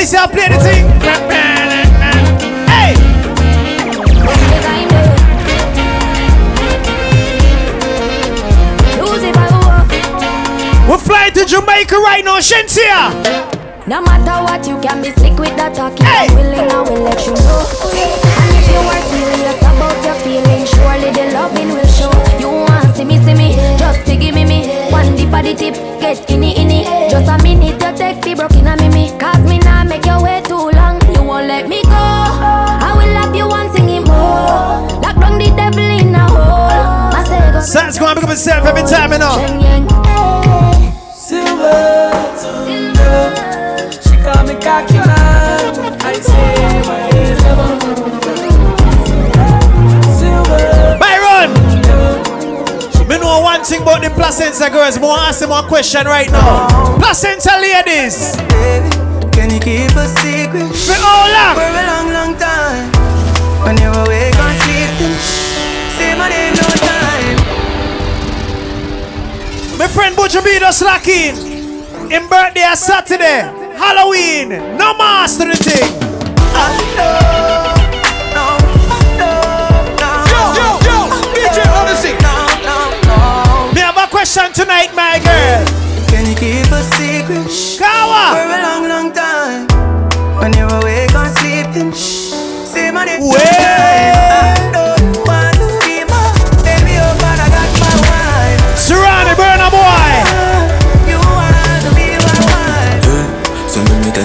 [0.03, 0.85] How this y'all play the thing.
[2.67, 2.93] Hey!
[10.91, 13.13] We're flying to Jamaica right now, Shenseea.
[13.87, 15.95] No matter what, you can be slick with that talk.
[15.95, 17.63] If I'm willing, I will let you know.
[18.43, 22.11] And if you are serious about your feelings, surely the loving will show.
[22.41, 24.67] You want to see me, see me, just to give me me.
[24.91, 27.09] One dip of the tip, get inni inni.
[27.09, 28.92] Just a minute, you take the broken a mimi.
[38.13, 39.37] Sans going to pick up himself every time, you know.
[41.15, 42.11] Silver.
[44.03, 44.55] She call me.
[46.05, 47.09] I say my.
[50.19, 51.51] Silver Byron!
[53.09, 55.67] Me know one thing about the placenta girls, but I want to ask them one
[55.69, 56.99] question right now.
[56.99, 58.37] Placenta ladies!
[59.33, 60.69] Can you keep a secret?
[60.69, 61.55] For long?
[61.57, 62.93] For a long, long time.
[63.65, 65.17] When you're awake sleeping,
[65.97, 67.02] say my name no time.
[69.79, 71.37] My friend Butcher B just locking.
[72.13, 73.43] In birthday on Saturday.
[73.77, 74.51] Halloween.
[74.77, 75.91] No master the thing.
[83.75, 85.67] Have a question tonight, my girl.
[86.09, 87.47] Can you keep a secret?
[87.79, 88.33] Kawa.
[88.33, 89.67] For a long, long time.
[90.39, 94.22] When you're awake or sleeping, say my name.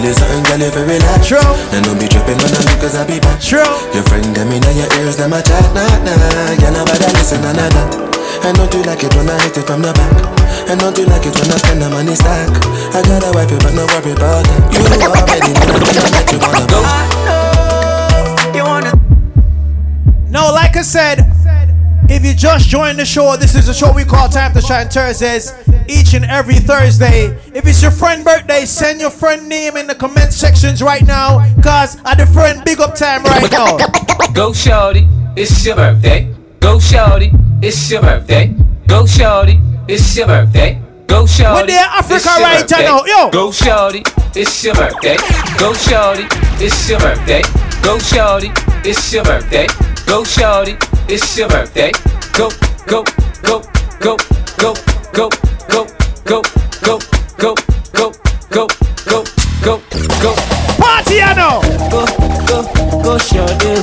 [0.08, 1.51] Let me tell you something, girl, if you relax True.
[1.76, 3.41] And don't be tripping on them because I be back.
[3.41, 3.68] True.
[3.91, 6.55] Your friend them in your ears, them a chat, nah, nah.
[6.55, 7.76] You know better listen than that
[8.43, 10.12] I know you like it when I hit it from the back?
[10.72, 12.47] I know you like it when I spend the money stack?
[12.95, 14.72] I got a wife, but no worry about that.
[14.72, 14.80] You
[15.12, 16.80] already know that you wanna go
[18.55, 18.95] You wanna
[20.30, 21.37] No, like I said,
[22.10, 24.89] if you just joined the show, this is a show we call Time to Shine
[24.89, 25.53] Thursdays.
[25.89, 27.28] Each and every Thursday.
[27.53, 31.39] If it's your friend birthday, send your friend name in the comment sections right now.
[31.62, 33.78] Cause at the friend big up time right now.
[34.34, 36.34] Go shorty, it's your birthday.
[36.60, 37.32] Go shorty,
[37.62, 38.53] it's your birthday.
[38.88, 40.82] Go shorty, it's your birthday.
[41.08, 41.62] Go shorty.
[41.62, 42.84] We're there, Africa right birthday.
[42.84, 43.30] now, yo.
[43.32, 44.03] Go shorty,
[44.36, 45.16] it's your birthday.
[45.58, 46.24] Go shorty,
[46.64, 47.41] it's your birthday.
[47.82, 48.51] Go shorty,
[48.84, 49.68] it's your birthday.
[50.05, 50.76] Go shorty,
[51.10, 51.91] it's your birthday.
[52.38, 52.49] Go,
[52.86, 53.03] go,
[53.43, 53.64] go,
[53.99, 54.18] go,
[54.58, 54.74] go,
[55.14, 55.30] go,
[55.70, 55.88] go,
[56.26, 56.41] go, go,
[56.88, 56.99] go,
[57.38, 57.55] go,
[57.91, 58.16] go,
[58.51, 58.68] go,
[59.64, 59.82] go,
[60.22, 60.36] go.
[61.36, 61.62] Know.
[61.91, 62.05] Go,
[62.47, 62.64] go,
[63.03, 63.78] go, shorty.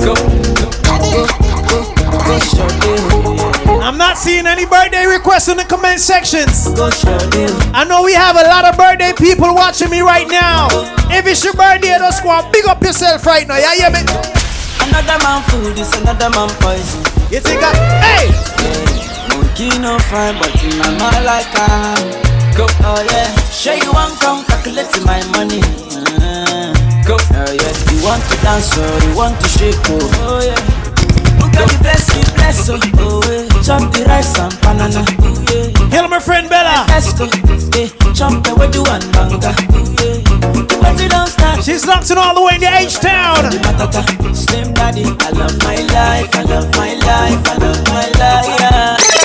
[0.00, 1.26] Go, go,
[1.68, 1.80] go,
[2.24, 3.82] go, shorty.
[3.82, 6.68] I'm not seeing any birthday requests in the comment sections.
[6.68, 6.88] Go.
[7.74, 10.68] I know we have a lot of birthday people watching me right now.
[11.10, 13.58] If it's your birthday, and big up yourself right now.
[13.58, 14.37] Yeah, yeah, me.
[14.88, 17.00] Another man food is another man poison.
[17.30, 18.26] You think I, hey,
[19.28, 21.94] Monkey no fine, but in my mind like I
[22.56, 22.66] go.
[22.82, 25.60] Oh yeah, sure you want come calculate my money.
[25.92, 26.72] Uh,
[27.06, 27.16] go.
[27.20, 30.00] Oh yeah, you want to dance or you want to shake oh.
[30.24, 30.56] Oh yeah.
[31.38, 32.80] Look at the bless me, bless oh.
[32.98, 35.04] Oh yeah, chop the rice and banana.
[35.20, 35.88] Oh yeah.
[35.92, 36.86] Hello, my friend Bella.
[36.88, 37.26] Let's go.
[37.76, 39.52] Yeah, chop the way do and banga.
[39.52, 40.17] Oh yeah.
[40.80, 41.64] But you don't start.
[41.64, 43.52] She's locked in all the way in the H town.
[44.34, 48.48] Slim daddy, I love my life, I love my life, I love my life.
[48.60, 49.18] Yeah.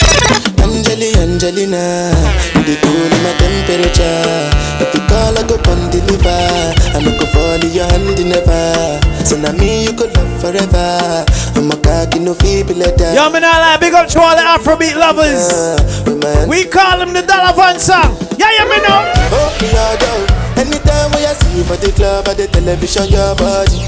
[0.63, 2.13] Angeli, Angelina,
[2.55, 4.63] you the cool in my temperature.
[4.81, 6.73] If you call, I go and deliver.
[6.95, 8.99] I no go fall in your hand never.
[9.25, 11.25] So now me you could love forever.
[11.55, 13.13] I'm a cocky no feeble letter.
[13.13, 15.49] Yo, man, I like big up to all the Afrobeat lovers.
[15.51, 18.17] Ah, we call them the Dollar Van song.
[18.37, 19.13] Yeah, yeah, me know.
[19.31, 23.81] Oh, Anytime when I see you for the club or the television, your body.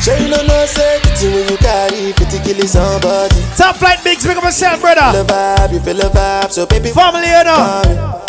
[0.00, 3.40] Sure you no no safety when you carry, pity killing somebody.
[3.56, 5.00] Top flight bigs, pick up yourself, brother.
[5.12, 6.90] Feel the vibe, you feel the vibe, so baby.
[6.90, 8.20] Family, you know.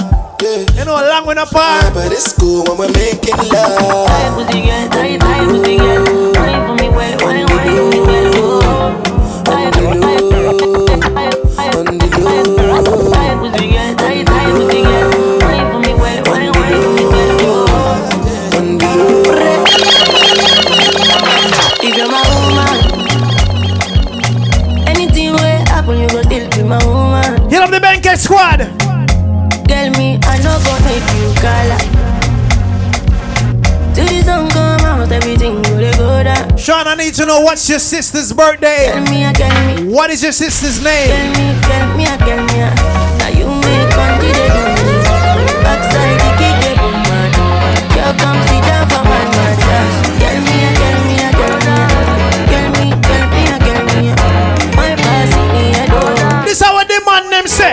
[0.41, 0.65] Yeah.
[0.77, 1.83] You know, long when apart.
[1.83, 4.07] Yeah, but it's cool when we're making love.
[4.07, 6.31] Time with the girl, Why why with the girl.
[6.33, 8.93] Why for me, Why why well, well,
[9.47, 10.04] Why?
[28.07, 28.59] Up Squad.
[29.67, 31.71] Tell me, I know go make you call.
[33.95, 36.55] Till the sun come out, everything will go down.
[36.55, 38.91] Sean, I need to know what's your sister's birthday.
[38.93, 39.91] Tell me, tell me.
[39.91, 41.09] What is your sister's name?
[41.09, 42.61] Tell me, tell me, tell me.
[42.61, 43.17] Ah.
[43.19, 44.95] Now you make country they do me.
[45.65, 47.31] Backside the kick boom man.
[47.89, 48.44] Girl come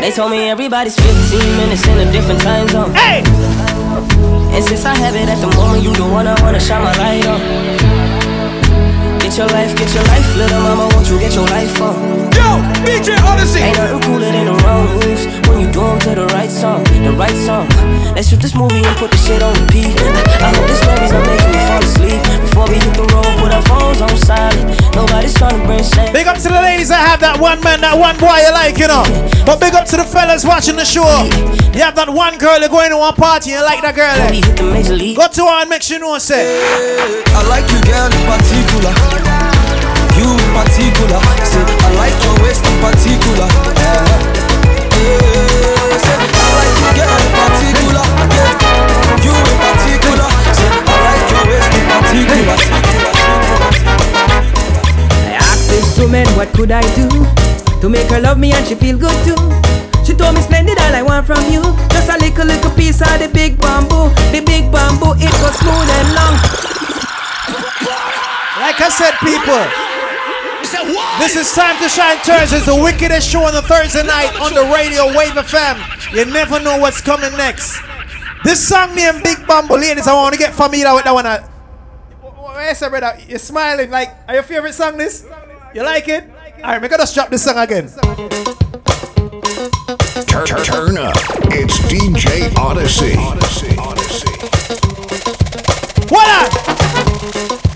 [0.03, 2.93] They told me everybody's 15 minutes in a different time zone.
[2.93, 3.23] Hey!
[4.53, 6.93] And since I have it at the moment, you the one I wanna shine my
[6.99, 7.72] light on.
[9.33, 11.97] Get your life, get your life, little mama, won't you get your life on?
[12.37, 13.61] Yo, DJ Odyssey.
[13.61, 16.85] Ain't nothing cooler than the wrong moves when you do 'em to the right song,
[16.85, 17.67] the right song.
[18.15, 19.89] Let's shoot this movie and put the shit on repeat.
[20.37, 22.23] I hope this memory's not making me fall asleep.
[22.45, 24.95] Before we hit the road, put our phones on silent.
[24.95, 26.13] Nobody's trying to bring shame.
[26.13, 28.77] Big up to the ladies that have that one man, that one boy you like,
[28.77, 29.03] you know.
[29.47, 31.09] But big up to the fellas watching the show.
[31.73, 34.13] You have that one girl you're going to one party and you like that girl.
[34.13, 35.15] eh?
[35.17, 36.45] Go to her and make sure you know, say.
[37.35, 39.22] I like you, girl, in particular.
[40.53, 41.17] You in particular.
[41.49, 43.49] Say, I like your waist in particular.
[43.81, 44.05] Yeah.
[45.01, 45.97] Yeah.
[45.97, 48.05] Say, I like you, girl, in particular.
[48.37, 48.53] Yeah.
[49.25, 50.29] You in particular.
[50.53, 52.57] Say, I like your waist in particular.
[55.25, 57.09] I asked this woman what could I do
[57.81, 59.41] to make her love me and she feel good too.
[60.05, 61.63] She told me splendid all I want from you.
[61.89, 64.13] Just a little little piece of the big bamboo.
[64.37, 66.37] The big bamboo it goes smooth and long.
[68.61, 69.92] Like I said, people.
[70.63, 74.63] This is time to shine Thursdays, the wickedest show on the Thursday night on the
[74.73, 76.15] radio Wave FM.
[76.15, 77.81] You never know what's coming next.
[78.45, 81.25] This song named Big Bamboo, ladies, I want to get familiar with that one.
[82.55, 83.19] Where's your brother?
[83.27, 83.91] You're smiling.
[83.91, 85.27] Like, are your favorite song this?
[85.75, 86.31] You like it?
[86.59, 87.89] Alright, we're gonna drop this song again.
[90.29, 91.17] Turn, turn, turn up.
[91.51, 93.17] It's DJ Odyssey.
[96.09, 97.72] What up?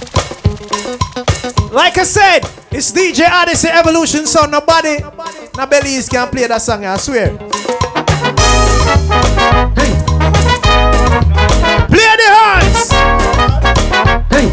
[1.76, 2.40] Like I said,
[2.72, 4.50] it's DJ Odyssey Evolution Sound.
[4.50, 7.36] Nobody, no bellies can play that song, I swear.
[11.92, 12.88] Play the horns!
[14.32, 14.48] Hey.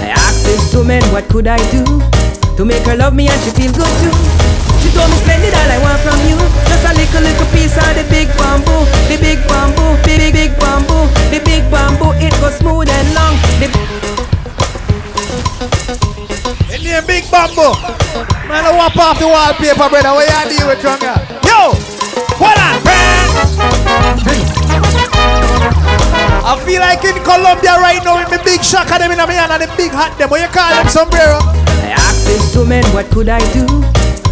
[0.00, 1.84] I asked this woman what could I do
[2.56, 4.16] to make her love me and she feel good too.
[4.80, 6.40] She told me splendid all I want from you.
[6.72, 10.52] Just a little little piece of the big bamboo, the big bamboo, big big big
[10.56, 12.16] bamboo, the big bamboo.
[12.16, 13.36] It goes smooth and long.
[13.60, 13.98] The
[16.88, 17.24] In Big.
[18.48, 20.08] Man, I off the wallpaper, brother.
[20.16, 20.32] What you
[20.64, 20.80] with?
[21.44, 21.76] Yo!
[26.48, 29.26] I feel like in Colombia right now with the big shock of them in my
[29.34, 30.30] and the big hat them.
[30.30, 31.38] What you call them, sombrero?
[31.84, 33.87] I asked this woman what could I do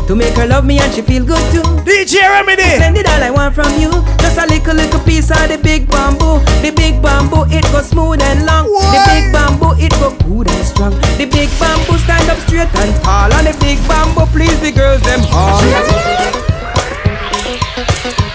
[0.07, 1.63] to make her love me and she feel good too.
[1.83, 2.63] DJ Remedy.
[2.63, 3.91] Splendid all I want from you.
[4.23, 6.39] Just a little little piece of the big bamboo.
[6.63, 8.67] The big bamboo it goes smooth and long.
[8.67, 10.93] The big bamboo it go good and strong.
[11.19, 13.33] The big bamboo stand up straight and tall.
[13.33, 15.61] And the big bamboo please the girls them all.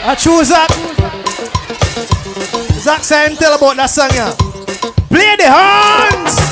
[0.04, 0.70] I choose Zach.
[2.82, 4.34] Zach say tell about that song, yeah.
[5.08, 6.51] Play the horns!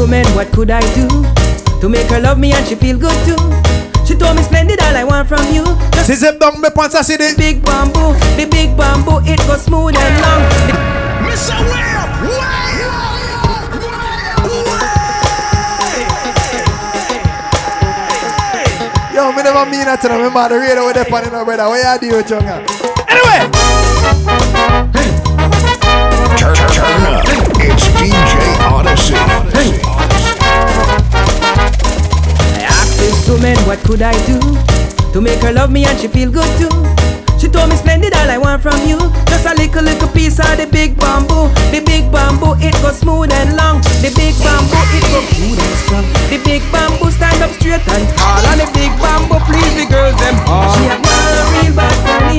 [0.00, 1.08] Asked this woman what could I do
[1.80, 3.36] to make her love me and she feel good too.
[4.06, 5.64] She told me splendid all I want from you.
[5.92, 9.38] Just Since them down me pants I see the big bamboo, the big bamboo it
[9.46, 10.42] goes smooth and long.
[10.66, 11.90] The-
[19.14, 20.18] Yo, me never mean that to them.
[20.18, 21.66] Remember the radio with the pan in our brother.
[21.68, 22.62] What you do with Junga?
[23.10, 23.50] Anyway!
[26.38, 27.39] Turn, turn, turn up.
[27.70, 28.34] It's DJ
[28.66, 29.14] Odyssey.
[29.54, 29.70] Hey.
[32.58, 34.38] I asked this woman what could I do
[35.12, 36.70] to make her love me and she feel good too.
[37.38, 38.98] She told me splendid all I want from you.
[39.30, 41.48] Just a little little piece of the big bamboo.
[41.72, 43.80] The big bamboo it goes smooth and long.
[44.04, 46.06] The big bamboo it go smooth and strong.
[46.28, 48.44] The big bamboo stand up straight and tall.
[48.50, 50.68] And the big bamboo please the girls them all.
[50.76, 52.38] She a one real bad for me.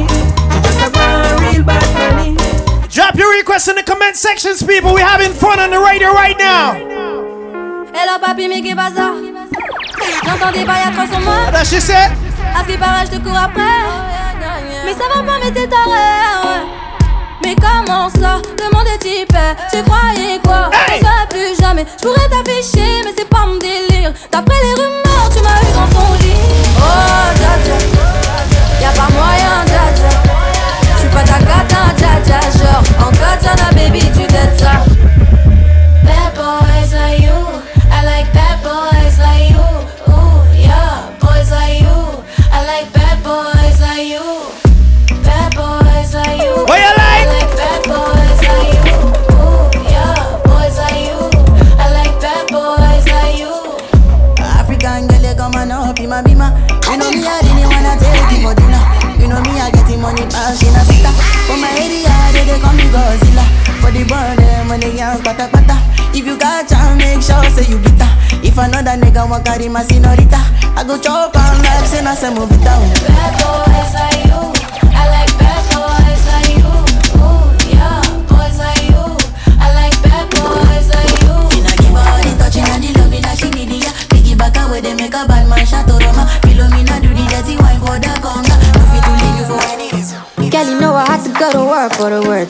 [0.51, 2.20] She just a one real bad for me.
[4.14, 4.94] Sections, people.
[4.94, 6.74] We're having fun on the radio right now.
[7.94, 9.14] Hello papi, mais pas ça?
[10.26, 11.52] J'entends des bails à trois sur moi?
[11.54, 12.12] What she say?
[12.54, 13.62] À ce qui paraît, je te cours après.
[14.86, 16.66] Mais ça va pas, mais t'es taré.
[17.44, 18.42] Mais comment ça?
[18.58, 19.36] Le monde est type.
[19.72, 20.70] Tu croyais quoi?
[20.70, 21.86] On se voit plus jamais.
[21.98, 24.14] Je pourrais t'afficher, mais c'est pas mon délire.
[24.32, 26.36] D'après les rumeurs, tu m'as eu dans ton lit.
[26.78, 27.78] Oh, dja dja.
[28.82, 29.66] Y'a pas moyen,
[31.12, 32.39] pas ta gata, dja dja.
[32.57, 35.01] Genre, en katana, baby, tu t'aides ça.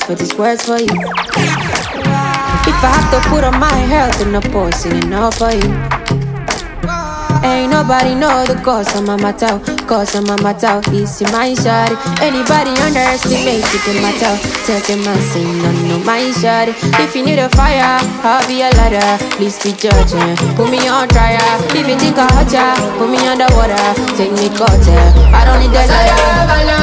[0.06, 0.96] For these words for you.
[2.64, 5.72] If I have to put on my health in a post, singing all for you.
[7.44, 10.78] Ain't nobody know the cause of my matter, cause of my matter.
[10.94, 11.98] Is my shawty.
[12.22, 14.14] Anybody underestimate it in my.
[14.66, 16.74] Tell them I say no, no, my shawty.
[17.02, 19.18] If you need a fire, I'll be a ladder.
[19.36, 20.38] Please be judging.
[20.56, 21.58] Put me on trial.
[21.74, 23.90] You think I hurt ya, put me underwater.
[24.16, 25.08] Take me culture.
[25.34, 26.81] I don't need the ladder.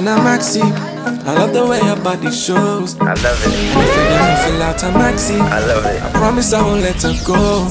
[0.00, 2.98] In a maxi, I love the way your body shows.
[3.00, 3.52] I love it.
[3.52, 6.02] And if you ever fill out a maxi, I love it.
[6.02, 7.68] I promise I won't let her go.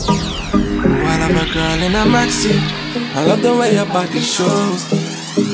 [0.53, 2.53] While I'm a girl in a maxi,
[3.15, 4.85] I love the way your body shows.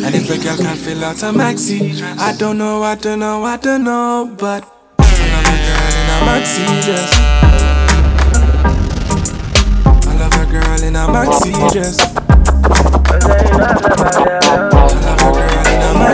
[0.03, 3.45] And if a girl can't fill out a maxi, I don't know, I don't know,
[3.45, 4.65] I don't know, but
[4.99, 7.11] I love a girl in a maxi dress.
[10.05, 11.97] I love a girl in a maxi dress.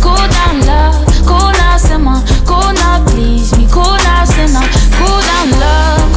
[0.00, 4.60] cool down love, go down sema, go down please, me Cool down sema,
[4.98, 6.07] go down love.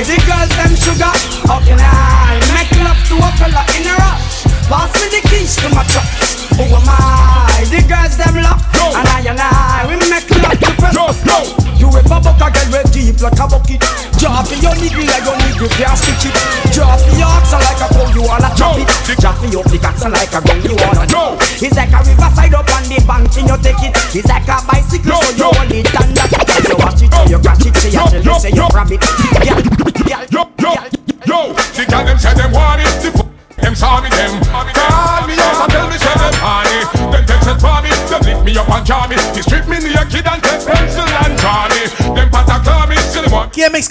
[0.00, 0.04] I?
[0.04, 1.12] The girls them sugar.
[1.44, 4.48] How can I make love to a fella in a rush?
[4.64, 6.08] Pass me the keys to my truck.
[6.56, 7.64] Who am I?
[7.68, 8.64] The girls them lock.
[8.96, 11.60] And I and I, we make love to a fella.
[11.76, 13.80] You ever buck a girl with deep like a bucket?
[14.16, 16.59] Drop your nigga like your nigga can't it.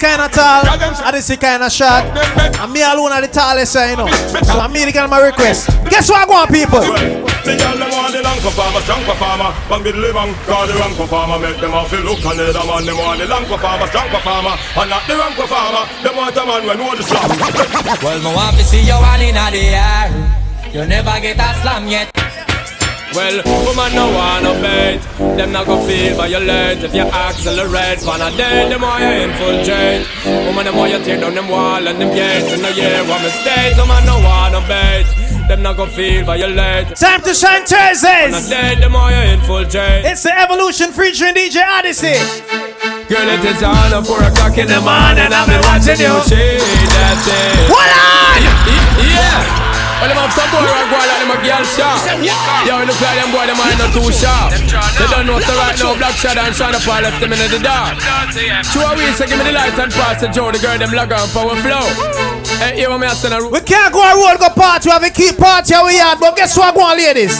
[0.00, 2.04] kinda tall, I did see kinda short.
[2.60, 4.08] And me alone are the tallest, you know.
[4.44, 5.68] So I'm me the my request.
[5.88, 6.80] Guess what I want, people?
[6.80, 10.94] The girl them want the long performer, strong performer Bang the bang, call the wrong
[10.94, 13.86] performer Make them all feel look and the other man Them want the long performer,
[13.88, 17.32] strong performer And not the wrong performer Them want a man when know the slam
[18.04, 20.12] Well, me want to see you one in the air.
[20.70, 22.12] You never get a slam yet.
[23.14, 25.00] Well, woman no wanna bait.
[25.36, 27.98] Them not go feel violent if you accelerate.
[28.06, 30.06] Pan a day, the more you infiltrate.
[30.46, 32.52] Woman, the more you tear down them wall and them gates.
[32.52, 33.76] And no yeah, one mistake.
[33.76, 35.06] Woman no wanna bait.
[35.48, 36.96] Them not go feel violent.
[36.96, 38.48] Time to shine Pan a Thursdays.
[38.48, 40.04] day, the more you infiltrate.
[40.04, 42.14] It's the Evolution featuring DJ Odyssey.
[43.10, 45.26] Girl, it is on at 4 o'clock in the morning.
[45.26, 46.14] And I've been watching you.
[46.30, 46.62] See
[46.94, 47.66] that thing.
[47.66, 48.40] Hold on!
[49.02, 49.59] Yeah.
[50.00, 52.00] Well, them have some boy right go like them a girl sharp.
[52.64, 54.56] Yo, look like them boy, them are not too sharp.
[54.96, 57.60] They don't know so right now, Black Shadow and Shine Paul left them in the
[57.60, 58.00] dark.
[58.72, 60.96] Two a weeks, so give me the light and pass the Joe, the girl, them
[60.96, 61.84] log on power flow.
[62.56, 64.88] Hey, here, me a send a We can't go a roll go party.
[64.88, 67.36] We have a keep party how we had, but guess what, go on, ladies?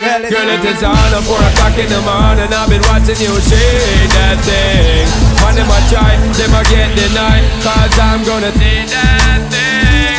[0.00, 2.52] Girl, it is on at 4 o'clock in the morning.
[2.52, 5.08] I've been watching you shake that thing.
[5.44, 7.44] When them a try, them a get denied.
[7.64, 10.09] Cause I'm gonna take that thing.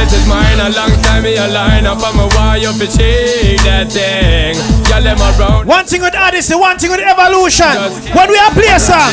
[0.00, 0.60] Girl, it is mine.
[0.60, 1.98] A long time me a line up.
[2.00, 4.56] I'm a wire for shake that thing.
[4.88, 5.66] Y'all them around.
[5.66, 7.68] One thing with Odyssey, one thing with Evolution.
[8.16, 9.12] When we are play a song.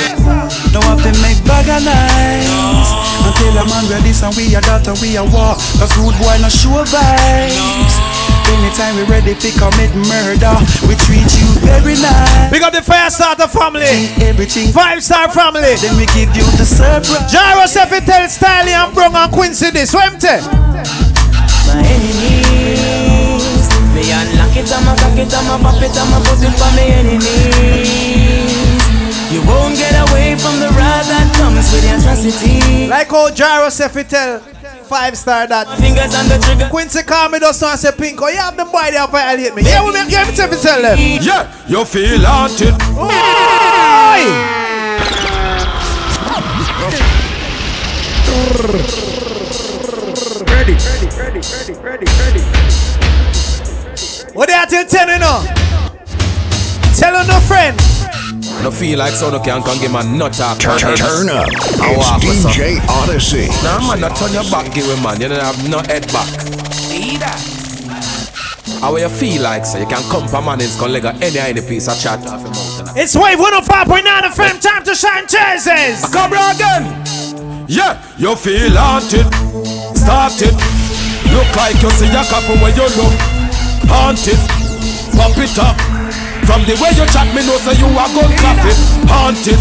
[0.72, 2.92] Don't have to make bag of nice
[3.24, 6.50] Until a man ready and we a daughter we a walk Cause rude boy no
[6.50, 8.17] sure vibes
[8.48, 10.56] Anytime we ready to commit murder
[10.88, 14.08] We treat you very nice Big up the Fire Starter family.
[14.24, 15.76] Everything Five Star family.
[15.76, 19.94] Then we give you the surprise Gyro Sefi tell Styling and Brung and Quincy this.
[19.94, 20.44] What him tell?
[21.68, 26.72] My enemies Me unlock it, I'ma cock it, I'ma pop it, I'ma put it for
[26.76, 27.84] me enemies
[29.32, 33.68] You won't get away from the wrath that comes with the atrocity Like old Gyro
[33.68, 34.57] Sefi tell
[34.88, 35.68] Five Star that.
[35.80, 38.64] Fingers on the trigger Quincy call me just and say Pinko, oh, you have the
[38.64, 39.64] boy there violate me.
[39.64, 40.98] Yeah, we make yeah, me tell me tell them.
[40.98, 42.74] Yeah, you feel haunted.
[42.96, 43.08] Oi!
[50.48, 52.42] Ready, ready, ready, ready, ready, ready.
[54.34, 55.44] What they are till 10 you know?
[56.96, 57.97] Tell her no friend.
[58.64, 60.60] No feel like so no can can give my nut up.
[60.60, 61.48] Turn, turn, turn up.
[61.82, 63.48] I It's walk with some- DJ Odyssey.
[63.64, 65.20] Nah man, not turn your back, give it man.
[65.20, 66.28] You don't have no head back.
[66.92, 67.36] Either
[68.82, 71.62] How you feel like so you can come for man, it's gonna leg any any
[71.62, 72.98] piece of chat off your mouth.
[72.98, 76.06] It's Wave 105.9 FM, time to shine Thursdays.
[76.14, 77.66] Cobra again.
[77.68, 79.26] Yeah, you feel haunted,
[79.98, 80.54] started.
[81.34, 83.14] Look like you see a couple when you look
[83.90, 84.40] haunted.
[85.18, 85.76] Pop it up.
[86.48, 88.80] From the way you chat, me know say you are gun it.
[89.12, 89.60] Haunted.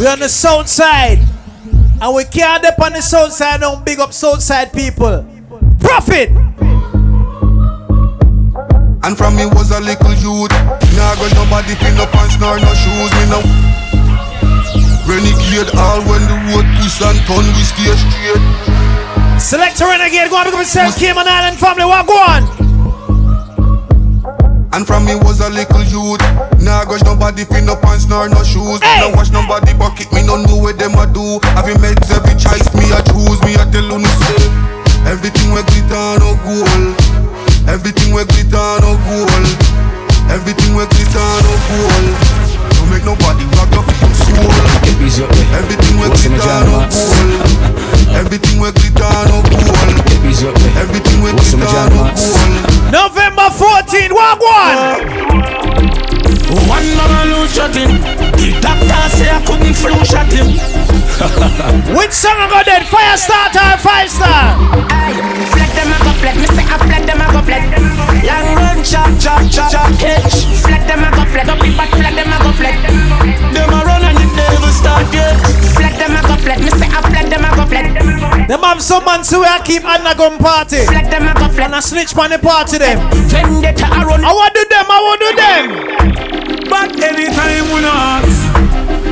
[0.00, 1.20] We on the south side.
[2.00, 5.26] And we can't dip on the south side, don't big up south side people.
[5.80, 6.30] Profit!
[9.04, 10.50] And from me was a little youth.
[10.96, 13.12] Now nah, got nobody pin no pants nor no shoes.
[13.12, 13.42] Me now
[15.08, 19.40] renegade all when the road twist and turn we stay straight.
[19.40, 22.57] Select a renegade, go on, become yourself, Cayman Island family, what go on?
[24.72, 26.20] And from me was a little youth.
[26.60, 28.80] Nah, got nobody pin no pants nor no shoes.
[28.80, 30.12] Me no watch nobody bucket.
[30.12, 31.40] Me no know what them a do.
[31.68, 33.40] You meds every choice me a choose.
[33.42, 34.44] Me a tell you say.
[35.08, 36.96] Everything we glitter no gold.
[37.68, 39.46] Everything we glitter no gold.
[40.30, 42.47] Everything we glitter no gold.
[42.88, 43.84] Don't make nobody rock your
[44.16, 44.48] soul.
[45.52, 46.88] Everything we glitter no gold.
[48.16, 49.76] Everything we glitter no gold.
[50.74, 52.16] Everything we glitter no gold.
[52.90, 56.07] November 14, what go on?
[56.48, 58.00] One man lose shot him.
[58.40, 60.48] The doctor say I couldn't flu shot him.
[61.92, 62.86] Which song I got dead?
[62.88, 64.56] Fire starter or five star?
[65.52, 67.64] Flat them a go flat, me say ah, I flat them a go flat
[68.24, 70.46] Long run chop chop chop chop catch.
[70.64, 72.76] Flat them a go flat, up but flat them a go flat
[73.52, 75.36] Them a run and it never start yet
[75.76, 78.17] Flat them a go flat, me say ah, I flat them a go flat
[78.48, 80.80] Them have some man so I keep on a gun party.
[80.88, 82.96] Flat them a go flat And I snitch on the party them.
[83.28, 84.24] Vendetta a run.
[84.24, 85.64] I want do them, I want do them.
[86.64, 88.24] But anytime we not.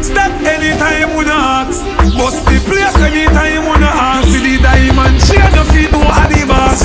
[0.00, 1.68] Step anytime we not.
[2.16, 4.24] Bust the place anytime we not.
[4.24, 6.80] Ask See the diamond share the feet no adibas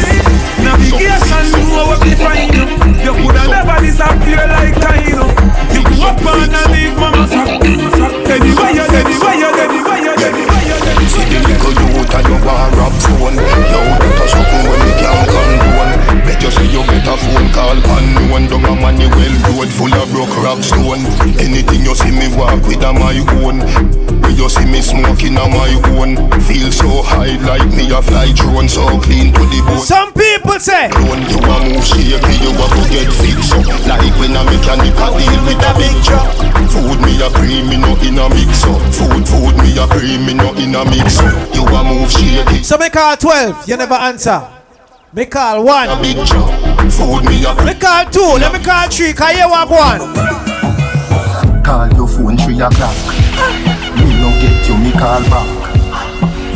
[0.59, 2.51] Navigation know where we find.
[2.51, 2.67] You
[2.99, 5.23] You coulda never disappear like Kaino
[5.71, 10.60] You go up underneath mama sack Anywhere you, anywhere you,
[13.33, 14.00] You.
[16.61, 17.77] Say you get a phone call.
[17.97, 21.01] Unknown Down a Manuel road full of broke rock stone.
[21.41, 23.61] Anything you see me walk with a my own.
[24.21, 26.17] When you see me smoking a my own.
[26.45, 29.85] Feel so high like me a fly drone So clean to the bone.
[29.85, 33.65] Some people say Don't you a move shaky, you a go get fixed up.
[33.89, 36.29] Like when a mechanic a deal with a big truck.
[36.69, 38.81] Food me a cream, me no in a mix up.
[38.93, 41.33] Food, food me a cream, me no in a mix up.
[41.55, 42.63] You a move shaky.
[42.63, 44.60] So me call 12, you never answer.
[45.13, 45.89] Me call one.
[45.89, 46.47] a big truck
[46.89, 49.99] food me a Me call two, let me call three, cause you walk one.
[51.63, 52.95] Call your phone three o'clock.
[53.99, 55.47] Me no get you, me call back.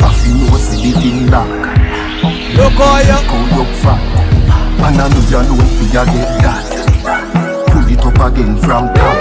[0.00, 1.48] I feel no see the thing back.
[2.56, 4.00] Look how you Call up fat.
[4.88, 6.64] And I know you alone for you get that.
[7.68, 9.18] Pull it up again from top.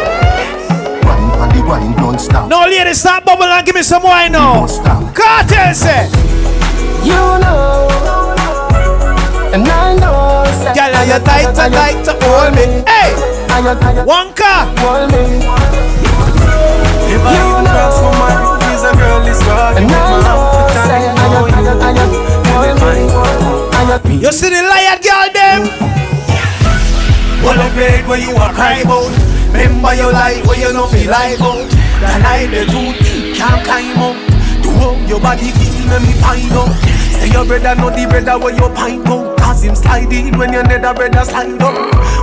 [1.03, 2.49] Wine and the wine don't stop.
[2.49, 4.65] No lady, stop bubble and give me some wine now.
[5.13, 5.73] Cartel eh?
[5.73, 6.07] say.
[7.03, 8.14] You know,
[9.55, 10.43] and I know.
[10.75, 12.83] Girl, are you tight, tight, tight to hold me?
[12.83, 13.15] Hey,
[14.03, 14.67] one car.
[14.83, 15.39] Hold me.
[17.07, 18.11] If I You even cross know.
[18.11, 19.39] my mind, a girl is
[19.79, 21.15] And walking with I my know, mouth say, time.
[21.15, 22.11] I Know got, you got, I got,
[22.51, 24.19] really fine.
[24.19, 25.61] You see the lion girl them?
[27.39, 29.07] Well, I'm great when you are cry about.
[29.55, 31.63] Remember your life where you don't feel like out.
[32.03, 34.17] The night the too deep can't climb up.
[34.59, 36.75] Do how your body feel when me find out.
[37.21, 39.44] Say your brother know the brother where you pine out.
[39.55, 41.71] Cause him slide in when your nether brother slide up.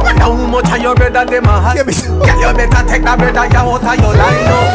[0.05, 1.81] Wonder how much of your brother them a hide.
[1.81, 4.69] Girl, you better take that brother you out of your line up.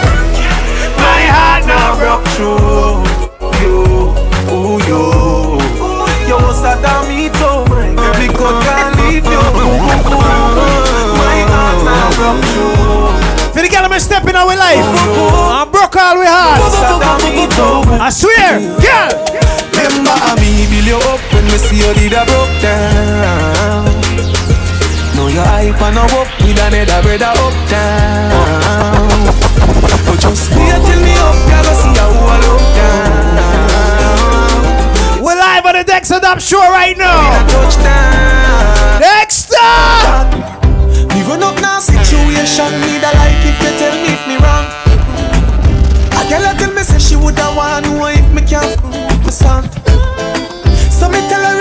[0.97, 3.05] My heart now broke through
[3.61, 4.09] you,
[4.49, 5.61] ooh you.
[6.25, 7.61] You was a damn me too,
[8.17, 9.37] because can't leave you.
[11.13, 13.53] My heart now broke through.
[13.53, 14.81] For the girl me step in our life.
[14.81, 16.57] I broke all we had.
[18.01, 19.13] I swear, girl.
[19.77, 21.21] Remember I me build you up
[21.57, 23.85] me see you did a broke down.
[25.15, 29.09] Now your hype and a up with another brother up down.
[30.05, 34.21] But just wait till me up, you go see how I look down.
[35.23, 37.45] We're live on the Dexter Dub show right now.
[38.99, 39.57] Dexter!
[41.13, 44.65] Me run up now situation, me da like if you tell me if me wrong.
[46.13, 48.83] A girl a tell me say she woulda want know if me can f-
[49.23, 49.86] my son.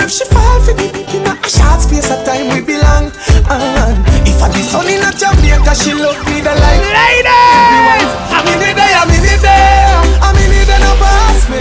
[0.07, 3.11] If she fall for the in a short space of time we belong.
[3.51, 8.47] And if I be sun in a Jamaica, she love me the light Ladies, I'm
[8.47, 11.59] in it there, I'm in it there, I'm in it there, no pass me.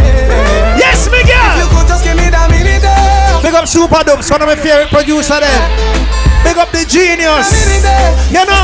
[0.78, 1.58] Yes, me girl.
[1.58, 3.42] If you could just give me that minute there.
[3.42, 5.66] Big up Super Dubs, one of my favorite producer there.
[6.46, 7.50] Big up the genius.
[8.30, 8.62] You know.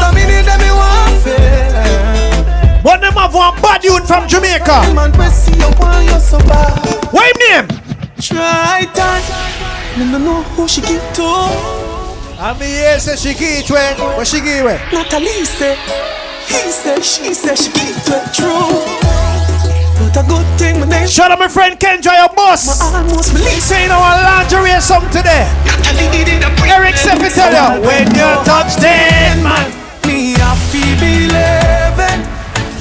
[2.82, 4.94] But them have one bad youth from Jamaica.
[7.10, 7.66] What him name?
[8.18, 9.51] Try that.
[9.98, 10.42] Me no oh, no, eh.
[10.56, 10.66] who eh?
[10.68, 11.28] she give to.
[12.40, 13.92] I mean, yes, say she give it way.
[14.16, 14.80] What she give it?
[14.88, 15.76] Natalie say,
[16.48, 18.72] he say, she say she give it true.
[20.00, 21.06] But a good thing my name.
[21.06, 22.80] Shout out my friend Kendra, your boss.
[22.80, 25.44] almost He saying our lingerie song today.
[26.72, 29.68] Eric Seppi tell you when you touch ten man.
[30.08, 32.24] Me a feel believing.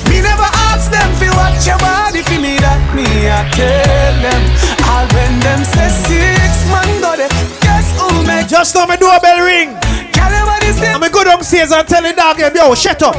[0.08, 4.44] Me never ask them fi watch your body fi me that me a tell them.
[4.88, 6.41] All when them say six
[7.18, 7.30] man go there.
[7.62, 9.70] Guess who make Just now my doorbell ring.
[10.12, 10.82] Girl, everybody's.
[10.82, 13.16] I'm a good downstairs and tell the dog, yo, shut up.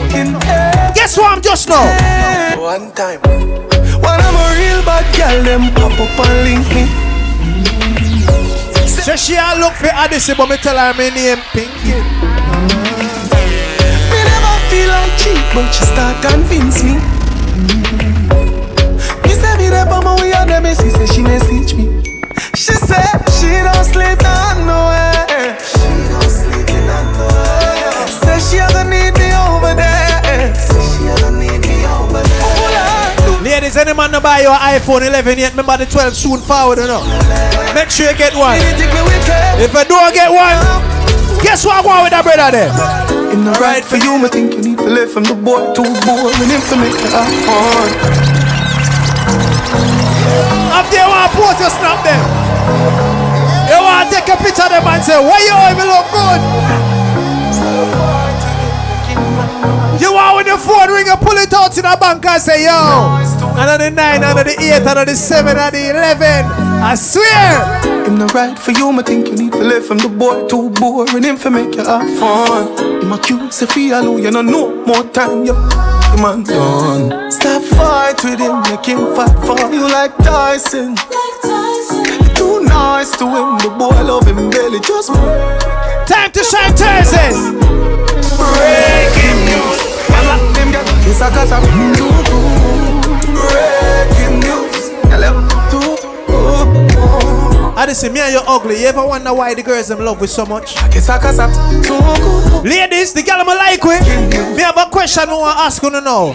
[0.95, 1.85] Guess what I'm just now?
[2.61, 3.21] One time.
[3.21, 6.87] When I'm a real bad girl, them pop up and link me.
[8.87, 11.99] Say she a look for Odyssey, but me tell her my name Pinky.
[14.11, 16.95] Me never feel like cheap, but she start convince me.
[19.25, 22.02] Me say me rap on my way and them she say she message me.
[22.63, 25.59] She said she don't sleep down nowhere.
[25.59, 25.83] She
[26.15, 28.07] don't sleep in nowhere.
[28.07, 30.55] Say she a gonna need me over there.
[30.55, 33.43] Say she gonna need me over there.
[33.43, 35.51] Ladies, any man to buy your iPhone 11 yet?
[35.59, 37.03] Remember the 12 soon forward, you know.
[37.75, 38.55] Make sure you get one.
[39.59, 42.71] If I don't get one, guess what I want with that brother there?
[43.27, 45.83] It's not right for you, me think you need to live from the boy too
[46.07, 47.91] boring him to make it have fun.
[50.79, 52.52] Up there, want to post your snap them.
[53.71, 56.07] You want to take a picture of them and say, why you all me look
[56.13, 56.41] good?
[60.01, 62.65] You want when your phone ring and pull it out in a bank and say,
[62.65, 63.19] yo.
[63.55, 66.27] Another the 9, another the 8, another the 7, another the 11.
[66.83, 68.05] I swear.
[68.07, 70.71] Him not right for you, I think you need to live from the boy too
[70.71, 72.77] boring him to make you have fun.
[73.01, 77.31] Him a cute, say feel you know no more time you f- him and done.
[77.31, 80.97] Stop fight with him, make him fight for you like Tyson.
[80.97, 82.22] You too
[82.73, 85.13] nice to him, the boy love him barely just
[86.09, 87.39] Time to shine Thursdays.
[88.41, 89.79] Breaking news.
[90.11, 91.63] I like them get kiss a cause I'm
[91.97, 92.11] too
[93.37, 94.91] Breaking news.
[95.09, 95.39] Tell him
[95.71, 95.93] too
[97.79, 98.81] Odyssey, me and you ugly.
[98.81, 100.77] You ever wonder why the girls them love with so much?
[100.91, 101.53] Kiss a cause I'm
[101.83, 101.99] too
[102.69, 103.99] Ladies, the girl I'm like we.
[104.57, 106.35] Me have a question I want to ask you to know.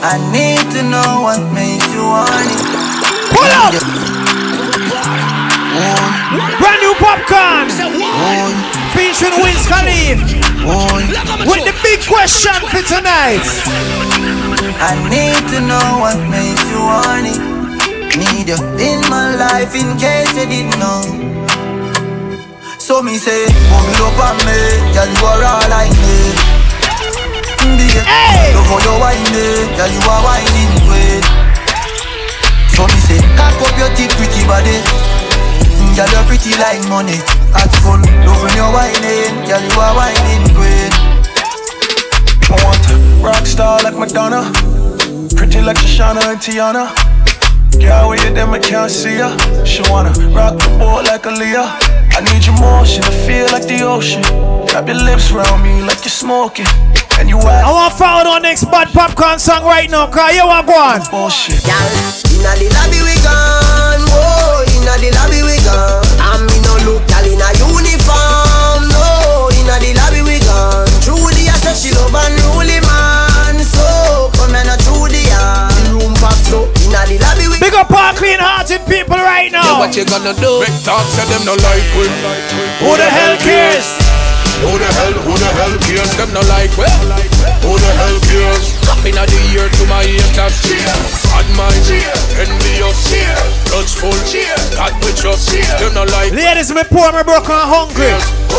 [0.00, 2.97] I need to know what makes you want it.
[3.48, 3.72] Pull up!
[6.60, 7.68] Brand new Popcaan.
[8.92, 10.20] to Wiz Khalif.
[11.48, 13.40] With the big question for tonight.
[14.84, 17.36] I need to know what makes you horny.
[18.20, 21.00] Need you in my life in case you didn't know.
[22.78, 24.60] So me say, it up on me,
[24.92, 26.36] girl you are all I need.
[27.64, 27.88] Baby,
[28.52, 31.37] love how you whining, girl you are whining great.
[33.38, 34.82] Cock up your teeth, pretty body.
[35.94, 37.18] Girl you're pretty like money.
[37.54, 40.94] At fun, love when you're whining, girl you are whining great.
[42.50, 44.50] I want a rock star like Madonna,
[45.34, 46.90] pretty like Shoshana and Tiana.
[47.80, 49.36] Girl, where you them I can't see ya.
[49.64, 51.66] She wanna rock the boat like Aaliyah.
[52.14, 54.22] I need your motion to feel like the ocean.
[54.66, 56.66] Grab your lips around me like you're smoking.
[57.18, 60.34] And you act I want to follow the next bad Popcaan song right now, cause
[60.34, 61.02] you want go on.
[61.10, 61.58] bullshit.
[61.66, 64.74] Inna the lobby we gone, oh, whoa.
[64.78, 66.06] Inna the lobby we gone.
[66.22, 69.50] And me no look gal in a uniform, no.
[69.58, 70.86] Inna the lobby we gone.
[71.02, 75.18] Truly I say she love and unruly man, so come and through the.
[75.28, 77.58] The room packed so inna the lobby we.
[77.58, 79.82] Big up all clean hearted people right Yeah, now.
[79.82, 80.62] what you gonna do?
[80.62, 82.06] Big talk say them no like we.
[82.78, 83.90] Who the hell cares?
[84.58, 86.10] Who the hell, who the hell cares?
[86.18, 86.88] Them no like we.
[87.62, 88.74] Who the hell cares?
[88.90, 90.58] Up inna the ear to my haters.
[91.30, 91.86] Bad mind,
[92.34, 92.98] envious,
[93.70, 94.10] grudgeful.
[94.74, 95.54] God we trust.
[95.54, 96.34] Them no like.
[96.34, 98.10] Ladies, me poor, me broke and hungry.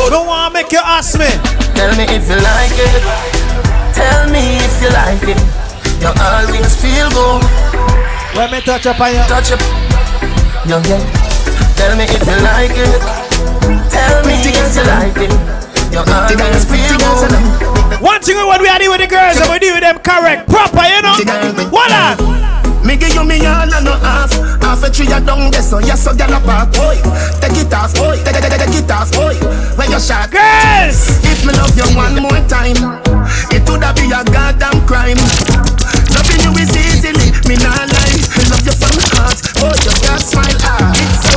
[0.07, 1.27] Don't want to make you ask me.
[1.75, 3.03] Tell me if you like it.
[3.91, 5.39] Tell me if you like it.
[5.99, 7.43] You always feel good.
[8.39, 9.23] When me touch up on you.
[9.27, 9.59] Touch up.
[10.63, 11.03] Yo, yeah.
[11.75, 13.03] Tell me if you like it.
[13.91, 15.68] Tell me if you like it.
[15.91, 18.01] You always feel good.
[18.01, 20.47] One thing when we are dealing with the girls, and we deal with them correct,
[20.47, 21.17] proper, you know.
[21.69, 22.85] What on?
[22.85, 24.31] Me give you me all and no half.
[24.61, 26.95] Half a tree a down there so yes so gyal a park Boy,
[27.41, 29.33] take it off, boy, take, take, take it off, boy
[29.75, 30.29] When you shot?
[30.29, 31.09] Girls!
[31.25, 32.77] If me love you one more time
[33.49, 35.17] It woulda be a goddamn crime.
[36.13, 38.21] Loving you is easily, me not lie.
[38.47, 41.28] Love you from the heart, oh you got smile ah It's so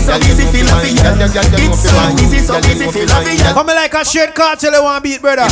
[0.00, 3.66] easy, so easy feel love you It's so easy, so easy feel love you Come
[3.66, 5.44] like a straight cartel, you want beat, brother.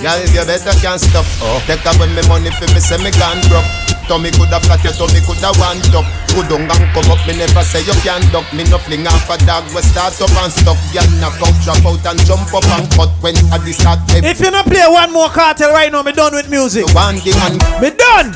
[0.00, 1.26] Girl, you better can't stop.
[1.66, 3.89] Take away me money for me say me gone broke.
[4.10, 6.02] Tummy coulda flat, your tummy coulda one top.
[6.34, 8.42] Go down and come up, me never say you can't duck.
[8.50, 10.74] Me no fling off a dog, we start up and stop.
[10.90, 14.00] Girl, knock out, drop out and jump up and cut when I this start.
[14.10, 16.92] If you not play one more cartel right now, me done with music.
[16.92, 18.34] One thing and Me done.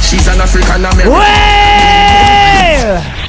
[0.00, 3.21] She's an African American Well.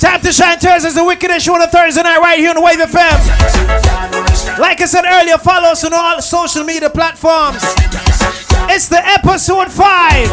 [0.00, 2.62] Time to shine Thursdays, the wickedest show on a Thursday night right here on the
[2.62, 3.18] Wave FM.
[4.58, 7.58] Like I said earlier, follow us on all social media platforms.
[8.70, 10.30] It's the episode five.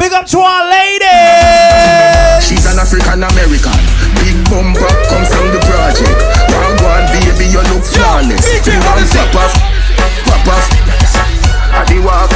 [0.00, 2.40] Big up to our ladies.
[2.40, 3.76] She's an African American.
[4.24, 6.16] Big bumper comes from the project.
[6.56, 8.40] One one baby, you look flawless.
[8.64, 9.52] You want pop off,
[10.24, 10.64] pop off.
[11.76, 12.32] Adi walk,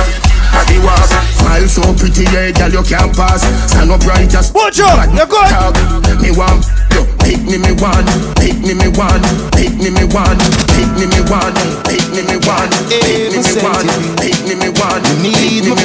[0.54, 1.10] adi walk.
[1.36, 3.42] Smile so pretty, yeah, girl you can't pass.
[3.70, 4.52] Stand up right as.
[4.52, 5.50] Watch out, you're good.
[5.50, 5.76] Talk.
[6.20, 9.24] Me want, yo, pick me, me want, pick me, me want,
[9.56, 10.40] pick me, me want,
[10.74, 11.56] pick me, me want,
[11.88, 13.88] pick me, me want, pick me, me want,
[14.20, 15.82] pick me, me want, need me, me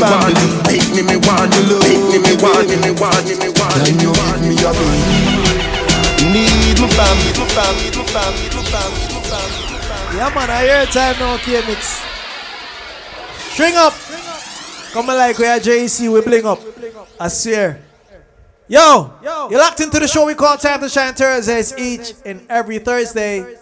[0.68, 1.54] pick me, me want,
[1.86, 3.56] pick me, me want, me, me me, me.
[3.76, 4.72] Can you give me a
[6.32, 10.18] Need my family, my family, my family, my family, my family.
[10.18, 12.02] Yeah, man, I hear time now, K-Mix.
[13.54, 13.94] String up.
[14.96, 16.58] Come on, like we are JC, we bling up.
[17.20, 17.84] I swear.
[18.66, 22.80] Yo, you're locked into the show we call Time to Shine Thursdays each and every
[22.80, 23.58] Thursday.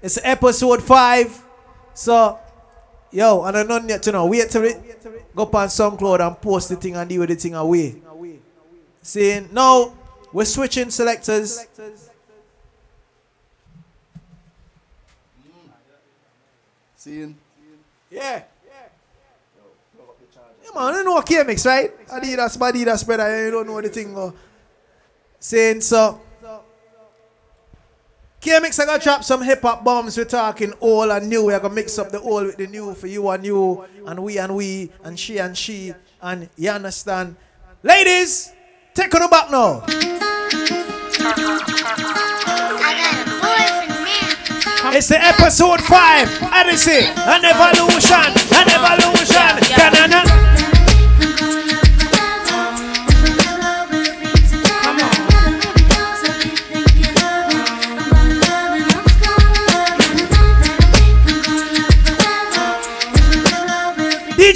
[0.00, 1.44] It's episode five.
[1.92, 2.38] So,
[3.10, 4.24] yo, and I know yet to know.
[4.24, 7.36] Wait till it go up on SoundCloud and post the thing and deal with the
[7.36, 7.96] thing away.
[9.02, 9.94] Saying, no,
[10.32, 11.66] we're switching selectors.
[16.96, 17.36] Seeing?
[18.10, 18.44] Yeah.
[20.78, 22.06] Yeah, man, you know what K-Mix, right?
[22.08, 24.16] Adidas, Adidas, brother, you don't know the thing.
[24.16, 24.30] Uh,
[25.40, 26.20] saying so.
[28.40, 30.16] K-Mix, I gotta drop some hip hop bombs.
[30.16, 31.46] We're talking old and new.
[31.46, 34.38] We're gonna mix up the old with the new for you and you, and we
[34.38, 37.34] and we, and she and she, and you understand.
[37.82, 38.52] Ladies,
[38.94, 39.82] take on the back now.
[44.94, 46.28] It's the episode five.
[46.44, 49.58] Odyssey, an evolution, an evolution.
[49.76, 50.18] Banana.
[50.22, 50.57] DJ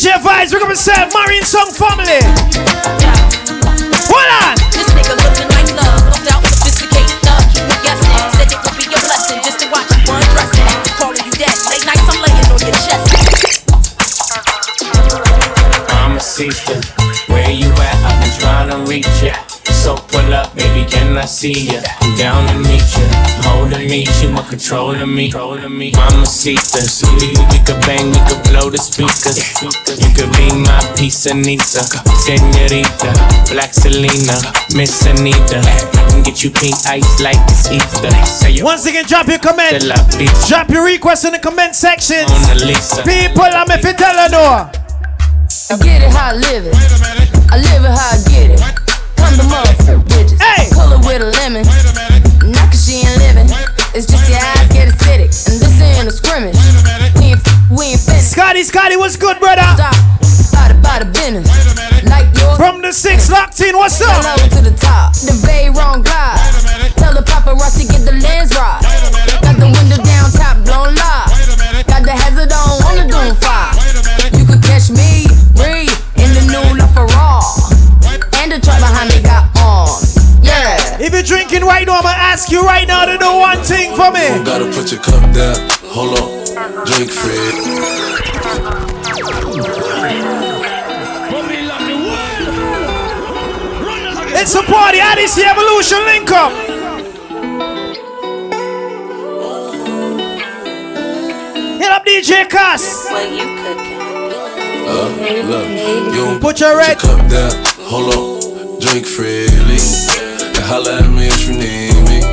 [0.03, 2.19] DJ Vibes, we're gonna say Marine Song Family.
[4.11, 4.59] Hold on.
[4.75, 7.39] This nigga looking like love, no doubt sophisticated thug.
[7.55, 8.11] Keep me guessing.
[8.35, 10.67] Said it would be a blessing just to watch you undressing.
[10.99, 11.55] Calling you daddy.
[11.71, 13.15] Late nights I'm laying on your chest.
[15.95, 16.83] I'm a seeker.
[17.33, 17.95] Where you at?
[18.03, 19.52] I've been trying to reach ya.
[19.83, 21.83] So pull up, baby, can I see ya?
[21.99, 23.03] I'm down to meet ya.
[23.51, 25.27] Holding me, you my controlling me.
[25.27, 25.91] Controlling me.
[25.91, 26.87] Mama Sita.
[27.19, 29.43] We, we could bang, we could blow the speakers.
[29.59, 31.83] You could be my piece Anita.
[32.23, 33.11] Senorita.
[33.51, 34.39] Black Selena.
[34.79, 35.59] Miss Anita.
[35.59, 38.15] I can get you pink ice like it's Easter.
[38.23, 39.83] Say you Once again, drop your comment.
[39.83, 40.47] De la bitch.
[40.47, 42.23] Drop your request in the comment section.
[42.31, 43.03] Mona Lisa.
[43.03, 44.71] People, I'm if you tell her no.
[45.75, 46.77] I get it how I live it.
[47.51, 48.92] I live it how I get it.
[49.23, 50.43] Come to motherfucker bitches.
[50.43, 50.67] Hey.
[50.67, 51.65] It with a lemon.
[52.51, 53.49] Not cause she ain't living.
[53.95, 55.31] It's just your eyes get acidic.
[55.47, 56.59] And this ain't a scrimmage.
[57.17, 58.35] We ain't, we ain't finished.
[58.35, 59.63] Scotty, Scotty, what's good, brother?
[59.79, 59.95] Stop.
[60.53, 61.49] Bada bada business.
[62.05, 62.59] Like yours.
[62.59, 64.11] From the six locked in, what's up?
[64.11, 65.15] Hello to the top.
[65.15, 66.37] The very wrong glide.
[67.01, 68.83] Tell the paparazzi get the lens right.
[69.41, 71.87] Got the window down, top blown live.
[71.87, 73.73] Got the hazard on, on the doom fire.
[74.37, 75.25] You could catch me,
[81.05, 84.11] If you're drinking right now, I'ma ask you right now to do one thing for
[84.13, 84.45] me.
[84.45, 85.69] Gotta put your cup down.
[85.91, 86.87] Hold on.
[86.87, 88.53] Drink free.
[94.35, 96.53] It's a party, Odyssey Evolution link up.
[101.81, 103.07] Hit up DJ Cass.
[103.11, 103.15] Uh,
[105.47, 107.53] look, you don't Put your red- cup down.
[107.91, 108.81] Hold on.
[108.81, 109.79] Drink freely.
[110.73, 112.25] Holla at me if you need me.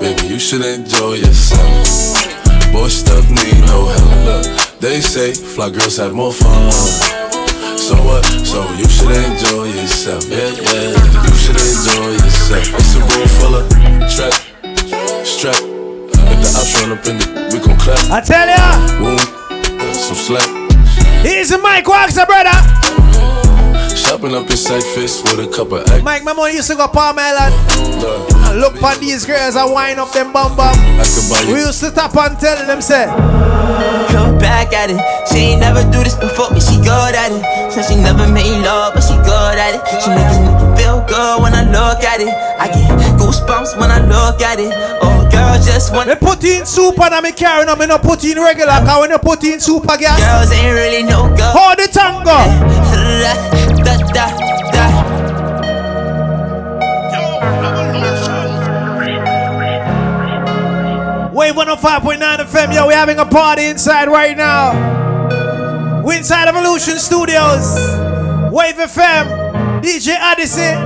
[0.00, 2.24] Baby, you should enjoy yourself.
[2.72, 4.24] Boy, stuff need no help.
[4.24, 6.72] Look, they say fly girls have more fun.
[7.76, 8.24] So what?
[8.48, 10.24] So you should enjoy yourself.
[10.24, 10.96] Yeah, yeah.
[11.20, 12.64] You should enjoy yourself.
[12.80, 13.68] It's a room full of
[14.08, 14.32] strap,
[15.28, 15.60] strap.
[16.32, 18.08] If the ops run up in the, we gon' clap.
[18.08, 18.88] I tell ya.
[19.04, 19.18] Boom,
[19.92, 20.48] some slack.
[21.20, 22.56] Here's the Mike Waxer, brother.
[23.96, 26.02] Shopping up in sack fist with a cup of egg.
[26.04, 27.54] Mike, my mom used to go Palm Island.
[28.00, 30.74] Look, And look for these girls I wind up them bum bum.
[30.76, 33.06] I could buy you We used to stop and tell them, say,
[34.12, 35.00] Come back at it.
[35.28, 37.72] She ain't never do this before, but she good at it.
[37.72, 39.82] Said she never made love, but she good at it.
[40.02, 42.28] She make me feel good when I look at it.
[42.60, 44.72] I get goosebumps when I look at it.
[45.00, 48.24] Oh, girl, just want Me put in soup and me carrying them, me no put
[48.24, 48.82] in regular.
[48.84, 50.20] Cause when you put in soup, I guess.
[50.20, 51.52] girls ain't really no good.
[51.56, 53.71] Hold the tango.
[54.12, 54.28] Da,
[54.72, 54.86] da.
[61.32, 66.02] Wave 105.9 FM, yo, we're having a party inside right now.
[66.04, 67.74] We're inside Evolution Studios.
[68.52, 70.76] Wave FM, DJ Odyssey.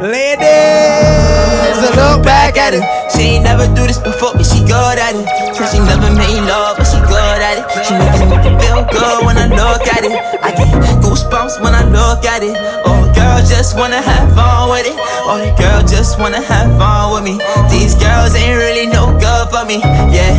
[0.00, 2.99] Ladies, look back at it.
[3.20, 5.28] She ain't never do this before, but she good at it.
[5.52, 7.68] Said she never made love, but she good at it.
[7.84, 10.16] She make me feel good when I look at it.
[10.40, 10.72] I get
[11.04, 12.56] goosebumps when I look at it.
[12.88, 14.96] Oh, girl, just wanna have fun with it.
[15.28, 17.36] Oh, the girl just wanna have fun with me.
[17.68, 19.84] These girls ain't really no good for me.
[20.08, 20.32] Yeah.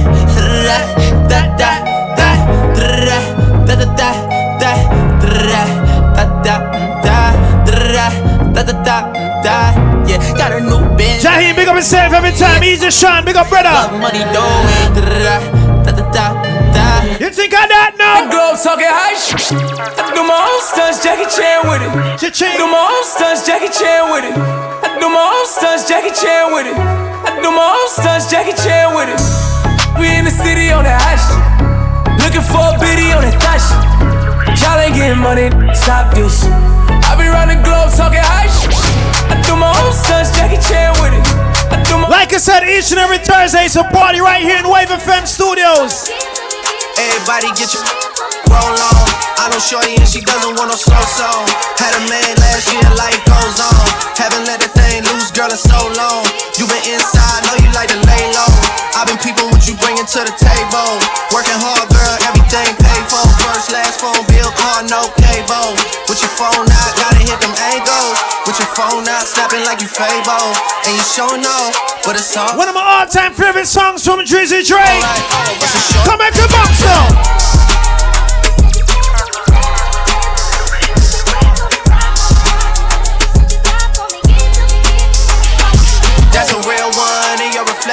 [1.29, 1.85] Da da
[2.17, 2.33] da
[2.65, 4.09] da da da da
[4.57, 4.73] da da
[5.37, 6.55] da da
[7.05, 7.29] da
[7.85, 9.10] da da da da.
[10.11, 11.23] Yeah, got a new bitch.
[11.23, 12.63] Jaheim, big up himself every time.
[12.63, 13.71] Easy Sean, big up brother.
[13.97, 14.27] Money.
[17.21, 18.25] You think of that now?
[18.33, 21.91] Globe talking high sh- I do my own stunts, Jackie Chan with it.
[22.17, 22.57] Cha-ching.
[22.57, 24.33] Do my own stunts, Jackie Chan with it.
[24.33, 26.73] I do my own stunts, Jackie Chan with it.
[26.75, 29.21] I do my own stunts, Jackie Chan with it.
[30.01, 31.41] We in the city on that high shit.
[32.25, 34.57] Looking for a biddy on that thot shit.
[34.65, 36.41] Y'all ain't getting money, stop this.
[37.05, 38.70] I be round the globe talking high shit.
[42.10, 45.28] Like I said, each and every Thursday, it's a party right here in Wave FM
[45.28, 46.10] Studios.
[46.98, 48.10] Everybody get your
[48.52, 49.07] roll on.
[49.41, 51.48] I know Shorty and she doesn't want no slow song.
[51.80, 53.86] Had a man last year, life goes on.
[54.19, 56.22] Haven't let the thing loose, girl, in so long.
[56.60, 58.53] You been inside, know you like to lay low.
[58.94, 60.91] I've been peeping what you bringing to the table.
[61.34, 63.23] Working hard, girl, everything paid for.
[63.41, 65.73] First, last phone bill, car, no cable.
[66.06, 68.18] With your phone out, gotta hit them angles.
[68.45, 70.53] With your phone out, snapping like you Fable.
[70.86, 71.73] And you showing off,
[72.06, 72.53] but it's all.
[72.61, 75.02] One of my all-time favorite songs from Drizzy Drake.
[75.02, 76.06] What's oh, a short?
[76.06, 77.60] Come back to box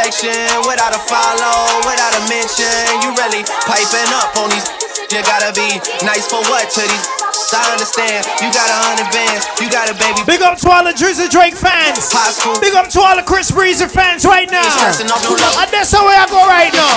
[0.09, 0.49] reflection.
[0.65, 2.65] Without a follow, without a mention.
[3.05, 4.65] You really piping up on these.
[5.13, 7.07] You gotta be nice for what to these?
[7.53, 8.27] I understand.
[8.41, 9.45] You got a hundred bands.
[9.61, 10.21] You got a baby.
[10.27, 12.13] Big up to all the Drizzy Drake fans.
[12.61, 14.65] Big up to all the Chris Breezer fans right now.
[14.65, 15.09] And
[15.73, 16.97] that's the way I go right now.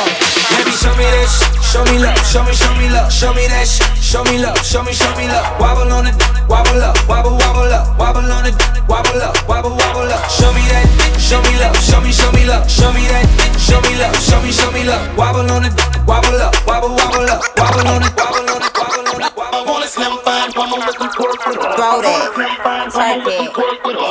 [0.57, 1.50] Baby, show me shit.
[1.71, 2.19] Show me love.
[2.27, 3.07] Show me, show me love.
[3.07, 3.87] Show me that shit.
[3.95, 4.59] Show me love.
[4.59, 5.55] Show me, show me love.
[5.55, 6.19] Wobble on it.
[6.51, 6.99] Wobble up.
[7.07, 7.95] Wobble, wobble up.
[7.95, 8.59] Wobble on it.
[8.91, 9.39] Wobble up.
[9.47, 10.19] Wobble, wobble up.
[10.27, 10.83] Show me that.
[11.15, 11.71] Show me love.
[11.79, 12.67] Show me, show me love.
[12.67, 13.23] Show me that.
[13.55, 14.11] Show me love.
[14.19, 14.99] Show me, show me love.
[15.15, 15.71] Wobble on it.
[16.03, 16.51] Wobble up.
[16.67, 17.39] Wobble, wobble up.
[17.55, 18.11] Wobble on it.
[18.19, 18.71] Wobble on it.
[18.75, 19.31] Wobble on it.
[19.31, 23.47] I wanna slim fine woman with some pork with Throw that, twerk it,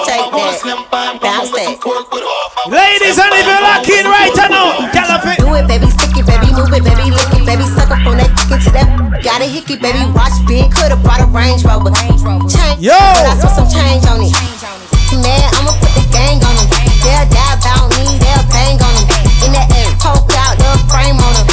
[0.08, 1.76] shake that, bounce that.
[2.68, 4.59] Ladies, and if you're locking right now,
[9.50, 11.90] hickey, baby, watch big, coulda brought a Range Rover.
[12.46, 12.94] Change, Yo!
[12.94, 14.30] but I spent some change on it.
[15.10, 16.70] Man, I'ma put the gang on them.
[17.02, 19.10] They'll die about me, they'll bang on them.
[19.42, 21.50] In the air, poke out the frame on them.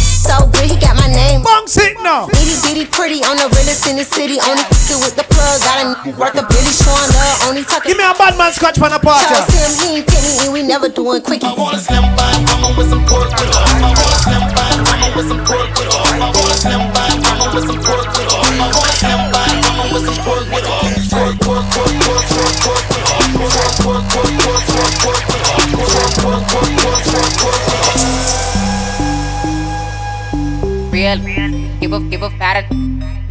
[0.00, 1.44] So good, he got my name.
[1.44, 2.26] Bounce it now.
[2.26, 4.40] Bitty bitty pretty on the realest in the city.
[4.42, 5.60] Only f***ing with the plug.
[5.62, 7.46] Got a worth a billy showing love.
[7.46, 7.94] Only talking.
[7.94, 9.22] Give me a bad man scratch on the party.
[9.22, 11.46] Tell him he ain't fit and we never doing quickie.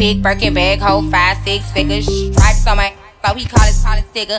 [0.05, 2.05] Big Birkin bag, hold five six figures.
[2.05, 2.93] Stripes on my,
[3.25, 4.37] so he call his his digger.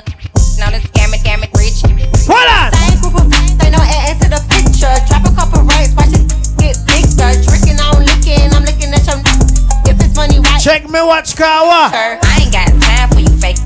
[0.63, 1.83] Known as scamming, scamming rich.
[2.31, 2.71] Hold on.
[2.71, 3.27] Same group of
[3.59, 4.95] they know to the picture.
[5.11, 6.23] Drop a couple rights, watch it
[6.63, 7.35] get bigger.
[7.43, 9.19] Drinking, I'm licking, I'm looking at your.
[9.91, 10.63] If it's money, right?
[10.63, 11.91] Check me watch Kawa.
[11.91, 13.59] I ain't got time for you fake.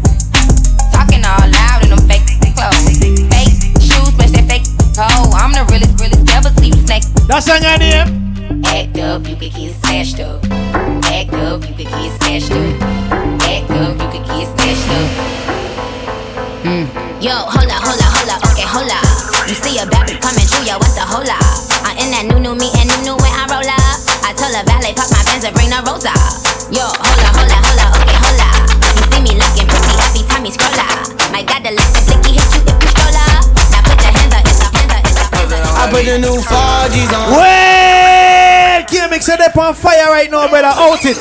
[0.96, 2.24] Talking all loud in them fake
[2.56, 2.96] clothes.
[3.28, 4.64] Fake shoes, match that fake
[4.96, 5.36] toe.
[5.36, 7.04] I'm the realest, realest, never see you snake.
[7.28, 7.99] That's a your name.
[40.10, 40.66] Right now, brother.
[40.66, 41.16] Out it.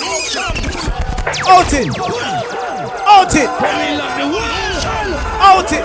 [1.47, 1.89] Out it.
[3.05, 3.49] Out it.
[5.39, 5.83] Out it.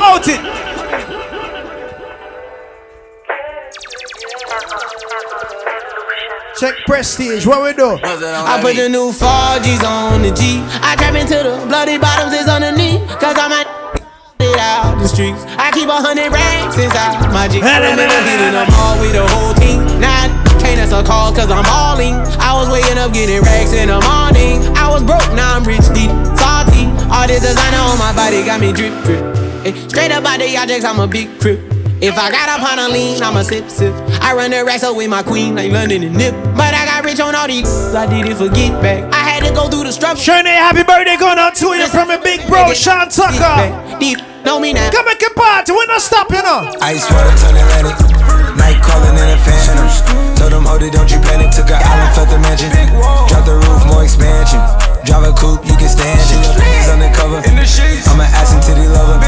[0.00, 0.40] Out it.
[6.58, 7.46] Check prestige.
[7.46, 7.98] What we do?
[8.02, 10.62] I put the new 4G's on the G.
[10.80, 13.00] I trap into the bloody bottoms is underneath.
[13.18, 13.84] Cause I'm a
[14.40, 15.42] it out the streets.
[15.58, 17.46] I keep a hundred racks inside my.
[17.46, 19.53] I hitting them all with the whole
[20.76, 20.90] team.
[20.90, 22.14] Now can't cause I'm balling.
[22.38, 24.62] I was waking up getting racks in the morning.
[24.76, 26.86] I was broke, now I'm rich, deep, salty.
[27.10, 29.22] All this designer on my body got me drip, drip.
[29.66, 31.60] Eh, Straight up out the objects, I'm a big crip.
[32.02, 33.94] If I got up on a lean, I'ma sip, sip.
[34.20, 36.34] I run the racks up with my queen, like London and Nip.
[36.56, 39.12] But I got rich on all these, I did it for get back.
[39.14, 40.20] I had to go through the struggle.
[40.20, 43.98] Shane, happy birthday going out to you from a big bro, Sean Tucker.
[43.98, 44.90] Deep, know me now.
[44.90, 46.76] Come and get party, we're not stopping up.
[46.82, 48.03] Ice water turn Atlantic.
[50.44, 51.48] Told them, hold it, don't you panic.
[51.56, 52.68] Took a island, felt the mansion.
[53.32, 54.60] Drop the roof, more expansion.
[55.08, 56.44] Drive a coupe, you can stand it.
[56.60, 57.40] He's undercover.
[57.40, 59.24] I'm an ass and titty lover.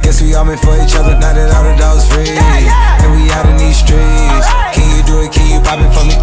[0.00, 1.20] Guess we all meant for each other.
[1.20, 2.32] Now that all the dogs free.
[2.32, 4.48] And we out in these streets.
[4.72, 5.36] Can you do it?
[5.36, 6.16] Can you pop it for me?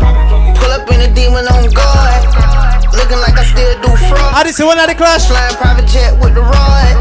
[0.57, 2.25] Pull up in a demon on guard.
[2.97, 4.33] Looking like I still do fraud.
[4.33, 5.29] I did say one of the clash.
[5.29, 6.97] Flying private jet with the rod.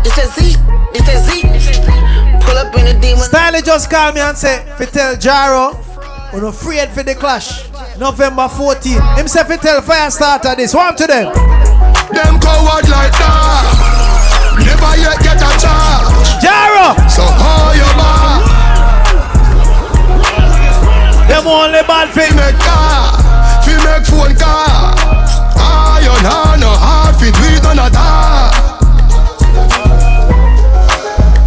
[0.00, 0.56] It's that Z.
[0.96, 1.44] It's that Z.
[2.40, 3.28] Pull up in a demon.
[3.28, 5.76] Stanley just called me and said, fi tell Jaro,
[6.32, 7.68] we're not afraid for the clash.
[7.98, 9.00] November 14.
[9.16, 10.74] Himself fi tell Firestarter this.
[10.74, 11.32] Warm to them.
[12.14, 13.90] Them coward like that.
[14.58, 16.30] Never yet get a charge.
[16.42, 16.94] Jaro.
[17.10, 18.40] So how your back?
[21.30, 23.14] Them only bad fi make car,
[23.62, 24.94] fi make phone car.
[25.62, 28.50] Iron hand no hard fi do it on a tar.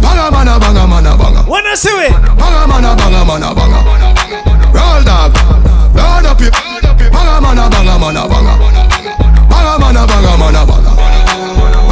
[0.00, 1.44] Banga mana banga mana banga.
[1.48, 2.12] Wanna see it?
[2.12, 4.13] Banga mana banga mana banga.
[5.04, 5.36] Roll dog,
[5.94, 6.52] load up it.
[7.12, 8.56] Banga mana banga mana banga.
[9.50, 10.92] Banga mana banga mana banga.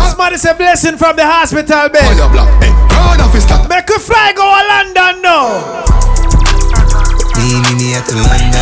[0.09, 2.17] Somebody say blessing from the hospital bed.
[3.69, 5.85] Make you fly go to London now.
[7.37, 8.62] Me, me, me at the London.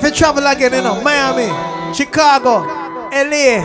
[0.00, 0.96] Wait for travel again, you know.
[1.02, 1.52] Miami.
[1.92, 2.64] Chicago,
[3.12, 3.60] LA,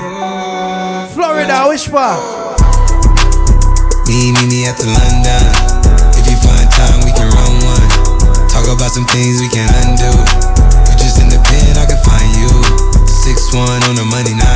[1.16, 2.20] Florida, which part?
[4.07, 5.48] Me, me, me at the London.
[6.20, 7.88] If you find time, we can run one.
[8.52, 10.12] Talk about some things we can undo.
[10.91, 12.52] You just in the pen, I can find you.
[13.07, 14.55] Six one on the money, nine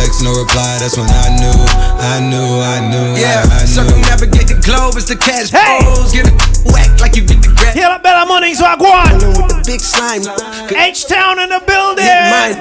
[0.00, 0.78] Two texts, no reply.
[0.80, 1.60] That's when I knew,
[2.00, 3.20] I knew, I knew.
[3.20, 3.68] Yeah, I, I knew.
[3.68, 6.12] circumnavigate the globe as the cash flows.
[6.12, 6.36] Get it
[6.72, 7.74] whack like you get the grab.
[7.74, 9.12] Here up Bella Money, so I go on.
[9.20, 10.24] With the big slime.
[10.72, 12.08] H-Town in the building.
[12.32, 12.56] Mine.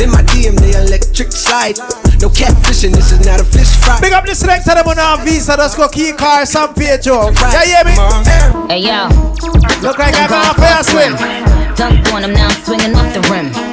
[0.00, 1.76] In my DM, the electric slide.
[2.24, 4.00] No catfishing, this is not a fish fry.
[4.00, 5.56] Big up the selector them on our visa.
[5.56, 7.28] Let's go key car, some page oh.
[7.52, 7.92] Yeah, hear me?
[8.72, 9.08] Hey yo,
[9.84, 11.12] Look like I'm Dunk on a fair swim.
[11.76, 13.69] Dunk on him now, I'm now swinging off the rim.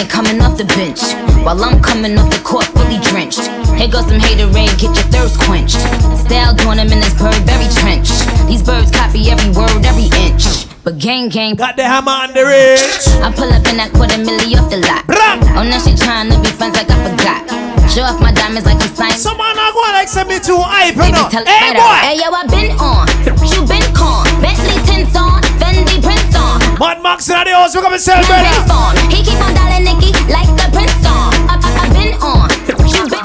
[0.00, 1.00] Jay coming off the bench,
[1.44, 3.44] while I'm coming off the court fully drenched.
[3.76, 5.76] Here goes some haterade, get your thirst quenched.
[6.24, 8.08] Style doing him in this Burberry trench.
[8.48, 10.64] These birds copy every word, every inch.
[10.84, 12.80] But gang gang got the hammer on the ridge.
[13.20, 15.04] I pull up in that quarter milli off the lot.
[15.52, 17.44] Oh now she trying to be friends like I forgot.
[17.92, 19.20] Show off my diamonds like I'm signed.
[19.20, 21.28] Someone not like send me too hype, you know.
[21.28, 21.92] tell it Hey right boy.
[21.92, 22.08] out.
[22.08, 23.04] Hey yo, I been on.
[23.52, 24.24] You been con.
[24.40, 25.44] Bentley tints on.
[25.60, 26.56] Fendi prints on.
[26.80, 29.09] Mad Max in the house, we come and sell Now brother.
[29.20, 29.28] Prince on.
[29.28, 31.28] He keep on dialing Nicky like the prince on.
[31.44, 32.48] I, I, I been on.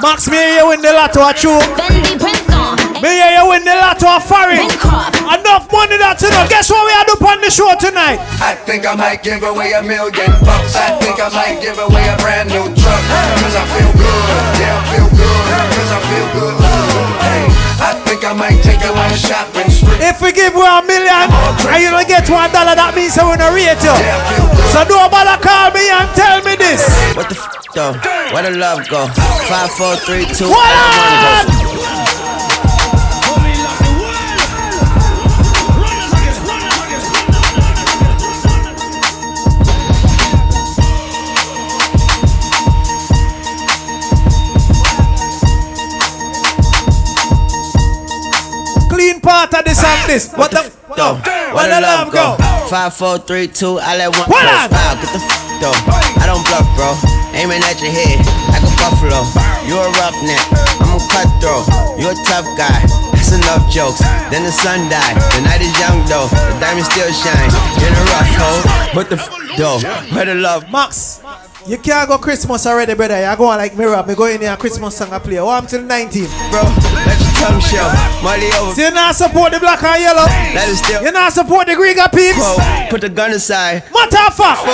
[0.03, 1.59] Max, me hear you win the lotto, a true.
[1.79, 2.75] Fendi prints on.
[3.01, 4.59] Me hear you win the lotto, a foreign.
[4.59, 6.43] Enough money that you know.
[6.51, 8.19] Guess what we had up on the show tonight?
[8.43, 10.75] I think I might give away a million bucks.
[10.75, 13.01] I think I might give away a brand new truck.
[13.39, 14.27] Cause I feel good.
[14.59, 15.41] Yeah, I feel good.
[15.79, 16.55] Cause I feel good.
[17.23, 17.43] Hey,
[17.81, 19.84] I think I might take you on a shopping spree.
[20.01, 21.27] If we give you a million
[21.71, 23.95] and you don't get one dollar, that means we're gonna rate you.
[24.75, 26.83] So nobody call me and tell me this.
[27.15, 27.93] What the f though?
[28.33, 29.07] Where the love go?
[29.47, 32.04] Five, four, three, two, one,
[49.63, 49.63] go.
[49.63, 50.33] Clean part of this and this.
[50.33, 50.59] What the?
[50.59, 51.15] f Though,
[51.55, 52.37] Where the love go?
[52.69, 54.51] Five, four, three, two, I let one What go.
[54.51, 54.71] up?
[54.71, 55.27] Wow, get the f
[55.59, 55.77] though.
[56.21, 56.95] I don't bluff, bro.
[57.35, 59.21] Aiming at your head like a buffalo.
[59.67, 60.45] You a roughneck,
[60.79, 61.67] I'm a cutthroat.
[61.99, 62.79] You a tough guy.
[63.11, 63.99] That's enough jokes.
[64.31, 65.17] Then the sun died.
[65.35, 66.29] The night is young though.
[66.31, 67.49] The diamond still shine.
[67.81, 68.61] In a rough hole.
[68.95, 69.27] What the f
[69.57, 69.79] though?
[70.15, 70.69] Where the love?
[70.71, 71.19] Max,
[71.67, 73.15] you can't go Christmas already, brother.
[73.15, 74.01] I go on like mirror.
[74.07, 75.39] Me go in here Christmas song I play.
[75.39, 76.23] Oh, I'm till 19.
[76.51, 76.63] Bro,
[77.35, 77.87] let your tongue show.
[78.23, 78.73] Molly over.
[78.75, 80.25] So you not support the black and yellow?
[80.55, 81.03] Let it still.
[81.03, 82.37] You not support the Grega peeps?
[82.39, 83.83] Whoa, put the gun aside.
[83.93, 84.65] Matter of fact,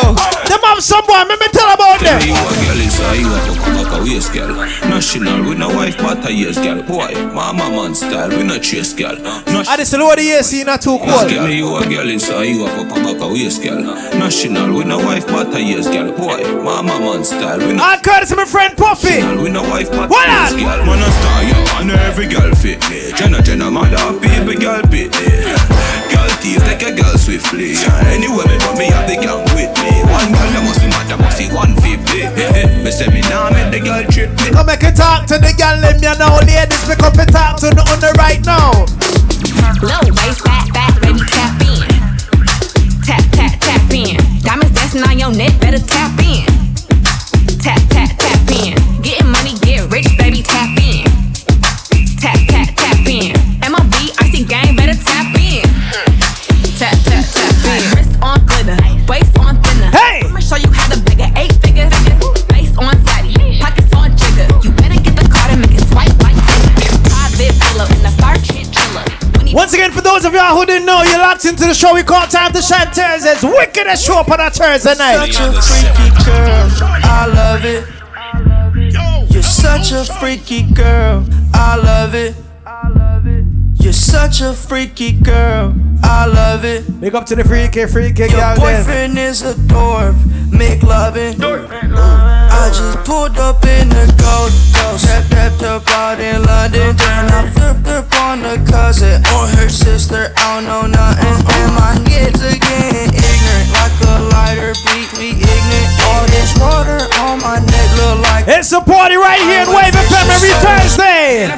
[0.47, 1.27] them have someone.
[1.27, 2.21] Let me tell about them.
[2.21, 4.55] You a girl is a you a go come back a waist girl.
[4.89, 6.81] National, we no wife but a years girl.
[6.83, 9.15] Boy, mama man style, we no chase girl.
[9.17, 11.29] No I just lower the AC, not too cold.
[11.29, 13.81] Girl, you a girl is a you a go come back a waist girl.
[14.17, 16.11] National, we no wife but a years girl.
[16.11, 17.83] Boy, mama man style, we no.
[17.83, 19.21] All courtesy my friend Puffy.
[19.41, 20.59] We no wife but What a years on?
[20.59, 20.85] girl.
[20.85, 23.11] Man a star, you and every girl fit me.
[23.13, 25.27] Jenna, Jenna, mother, baby girl fit me.
[26.11, 27.75] Girl thief, take a girl swiftly.
[28.11, 29.91] Anyway, me know me have the gang with me.
[30.09, 32.81] One girl, that must be mad, that must be 150.
[32.83, 34.49] Me say me nah make the girl trip me.
[34.51, 36.81] Come make a talk to the girl, let me know, ladies.
[36.87, 38.85] Pick up a talk to the on the right now.
[39.85, 41.85] Low waist, fat, fat, baby, tap in.
[43.05, 44.17] Tap, tap, tap in.
[44.41, 46.60] Diamonds dancing on your neck, better tap in.
[69.53, 72.03] Once again, for those of y'all who didn't know, you're locked into the show we
[72.03, 73.43] call Time to Shine Thursdays.
[73.43, 75.31] Wickedest show up on a Thursday night.
[75.33, 76.69] Such a freaky girl,
[77.03, 79.33] I love it.
[79.33, 82.35] You're such a freaky girl, I love it.
[83.81, 87.01] You're such a freaky girl, I love it.
[87.01, 88.77] Big up to the freaky, freaky Your girl there.
[88.77, 90.15] boyfriend is a dork,
[90.51, 91.37] make loving.
[91.39, 91.67] Dork.
[91.71, 96.95] I just pulled up in the gold ghost, stepped stepped up out in London.
[96.95, 101.33] Then I flipped up on the cousin or her sister, I don't know nothing.
[101.41, 105.89] And my kids again ignorant, like a lighter, bleak, we ignorant.
[106.05, 108.45] All this water on my neck look like.
[108.47, 111.49] It's a party right here in Wave FM every Thursday.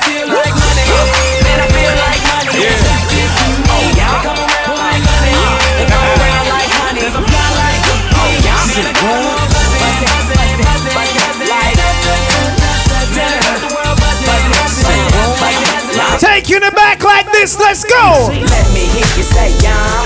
[16.20, 18.30] Take you in back like this, let's go.
[18.30, 20.06] Let me hear you say, yeah.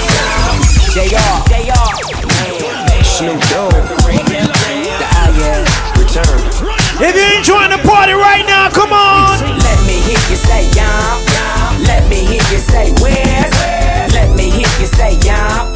[0.92, 1.94] JR, JR,
[3.04, 5.64] Snoop Dogg, the Alien,
[5.96, 6.40] return.
[7.00, 9.40] If you're enjoying the party right now, come on.
[9.40, 11.27] Let me hear you say, yeah.
[11.88, 13.48] Let me hear you say where
[14.14, 15.74] Let me hear you say yum.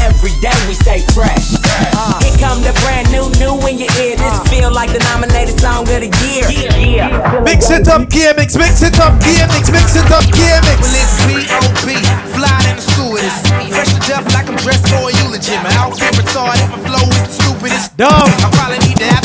[0.00, 1.56] Every day we stay fresh.
[1.96, 4.16] Uh, Here come the brand new, new in your ear.
[4.16, 6.44] This uh, feel like the nominated song of the year.
[6.52, 7.40] Yeah, yeah.
[7.40, 8.58] Mix it up, KMX.
[8.58, 9.72] Mix it up, KMX.
[9.72, 10.78] Mix it up, KMX.
[10.80, 11.96] Well, it's B.O.B.
[12.36, 13.36] Fly than a stewardess.
[13.72, 15.56] Fresh to death like I'm dressed for a eulogy.
[15.64, 16.68] My outfit retarded.
[16.68, 17.96] My flow is the stupidest.
[17.96, 18.10] Dumb.
[18.12, 19.24] I probably need to have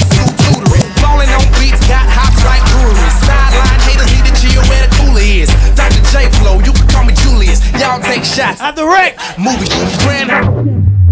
[6.63, 7.59] You can call me Julius.
[7.79, 8.61] Y'all take shots.
[8.61, 9.17] At the wreck.
[9.37, 9.67] Movie.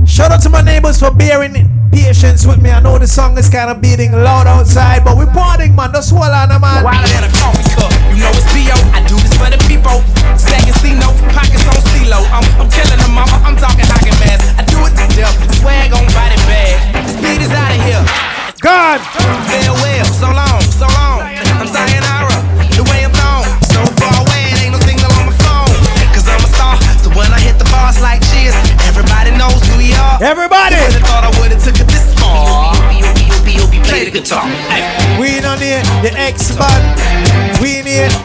[0.06, 1.56] Shout out to my neighbors for bearing
[1.92, 2.70] patience with me.
[2.70, 5.94] I know the song is kind of beating loud outside, but we partying, man.
[5.94, 6.84] Just hold on, man.
[6.84, 7.92] Wilder than a coffee cup.
[8.14, 8.78] You know it's B.O.
[8.94, 10.04] I do this for the people.
[10.38, 12.20] Stacking C notes, pockets on CeeLo.
[12.30, 13.38] I'm, I'm killing them, mama.
[13.42, 14.46] I'm talking hockey mask.
[14.60, 15.36] I do it to death.
[15.58, 17.23] Swag on body bag.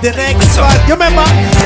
[0.02, 0.76] The next spot.
[0.86, 1.57] You remember?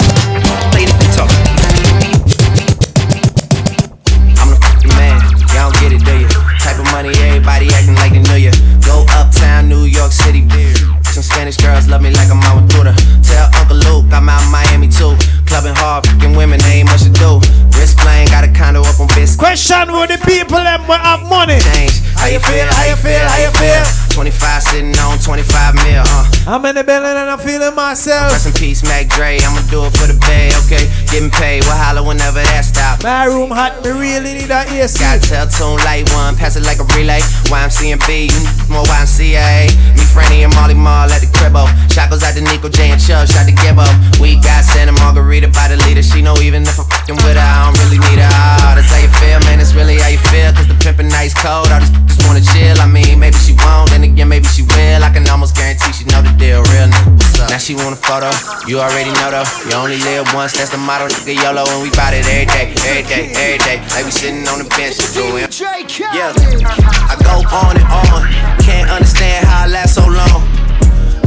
[26.62, 28.30] I'm in the building and I'm feeling myself.
[28.30, 29.36] Rest in peace, Mac Dre.
[29.42, 30.41] I'ma do it for the bay,
[30.72, 30.88] okay?
[31.12, 33.04] Getting paid, we'll holler whenever that stop.
[33.04, 34.96] My room hot, me really need that AC.
[34.96, 37.20] Got tell tune light one, pass it like a relay.
[37.52, 38.40] YMC and B, you
[38.72, 39.68] more YMCA.
[39.92, 41.68] Me, Franny, and Molly Mall at the cribbo.
[41.92, 43.84] Shot goes out to Nico J and Chubb, shot to Gibbo.
[44.16, 46.02] We got Santa Margarita by the leader.
[46.02, 48.32] She know even if I'm fucking with her, I don't really need her.
[48.64, 49.60] Oh, that's how you feel, man.
[49.60, 50.52] It's really how you feel.
[50.56, 51.68] Cause the pimpin' nice cold.
[51.68, 52.76] All these just wanna chill.
[52.80, 55.04] I mean, maybe she won't, then again, maybe she will.
[55.04, 56.64] I can almost guarantee she know the deal.
[56.72, 57.50] Real nigga, what's up?
[57.52, 58.32] Now she want a photo.
[58.64, 59.48] You already know though.
[59.68, 61.06] You only live once, that's the motto.
[61.08, 63.78] Nigga YOLO, and we bout it every day, every day, every day.
[63.92, 65.44] Like we sitting on the bench doing.
[65.44, 68.24] It Yeah, I go on and on.
[68.64, 70.40] Can't understand how I last so long.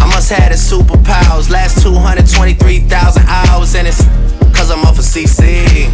[0.02, 1.50] I must have the superpowers.
[1.50, 4.02] Last 223,000 hours, and it's
[4.58, 5.88] cause I'm off of CC.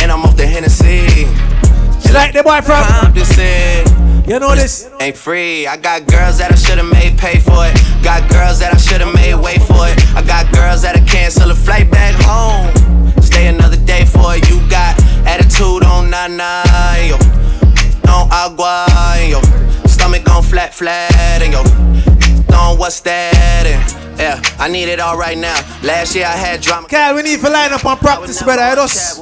[0.00, 1.63] And I'm off the Hennessy.
[2.04, 4.04] She like the boy from Compton.
[4.28, 5.66] You know this ain't free.
[5.66, 7.74] I got girls that I should've made pay for it.
[8.02, 9.96] Got girls that I should've made wait for it.
[10.16, 12.72] I got girls that I cancel a flight back home.
[13.22, 14.48] Stay another day for it.
[14.48, 16.64] You got attitude on nana,
[17.04, 17.16] yo.
[18.08, 18.86] On agua,
[19.28, 19.40] yo.
[19.86, 21.12] Stomach on flat, flat,
[21.42, 21.62] and yo.
[22.54, 23.66] On what's that?
[23.66, 25.54] And yeah, I need it all right now.
[25.82, 26.86] Last year I had drama.
[26.88, 28.62] Kyle, we need to line up on practice, brother.
[28.62, 29.18] I just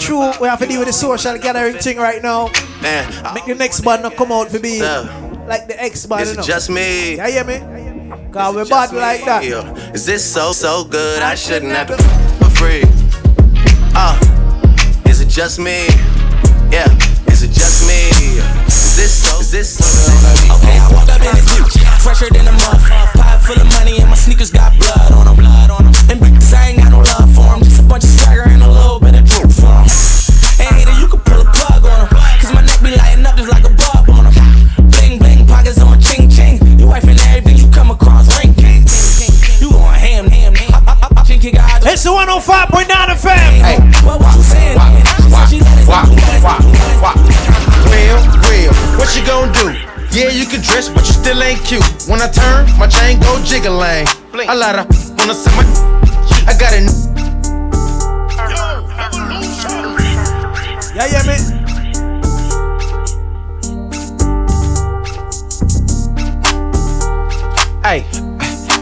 [0.00, 0.30] true.
[0.40, 2.50] We have to deal with the social gathering thing right now.
[2.80, 5.44] Man, Make the next band not come out for me Sir.
[5.48, 6.22] like the X band.
[6.22, 6.42] Is it know.
[6.42, 7.16] just me?
[7.16, 8.30] Yeah, hear me?
[8.32, 9.44] Cause we're bad like that.
[9.44, 9.72] Yeah.
[9.92, 11.22] Is this so so good?
[11.22, 11.96] I shouldn't have to
[12.44, 12.82] for free.
[13.94, 14.14] Uh,
[15.08, 15.86] is it just me?
[16.70, 16.86] Yeah.
[17.32, 18.08] Is it just me?
[18.66, 19.40] Is this so?
[19.40, 20.12] Is this so?
[20.56, 23.18] Okay, I walk up in this bitch, fresher than a motherfucker.
[23.18, 25.34] Pot full of money and my sneakers got blood on them.
[25.34, 25.94] Blood on them.
[26.06, 27.60] And bitches, I ain't got no love for 'em.
[27.66, 29.86] Just a bunch of swagger and a little bit of droop for 'em.
[30.62, 32.08] And hater, you can pull a plug on 'em.
[32.40, 34.34] Cause my neck be lighting up just like a bulb on 'em.
[34.94, 36.62] Bling, bling, pockets on a ching, ching.
[36.78, 38.86] You wife and everything you come across, ring, king.
[39.60, 40.72] You going ham, ham, ham.
[41.90, 43.52] It's the 105.9 FM.
[43.66, 44.78] Hey, what was you saying?
[44.78, 45.06] then?
[45.16, 46.02] She said she let it- Why,
[46.46, 46.58] why,
[47.02, 47.14] why?
[47.90, 48.18] Real,
[48.50, 49.95] real, what you gonna do?
[50.16, 51.84] Yeah, you can dress, but you still ain't cute.
[52.08, 54.08] When I turn, my chain go jiggling.
[54.48, 54.88] A lot of
[55.18, 55.62] wanna see my.
[56.48, 56.80] I got a.
[56.80, 56.88] New
[60.96, 61.36] yeah, yeah, me.
[67.84, 68.00] Hey,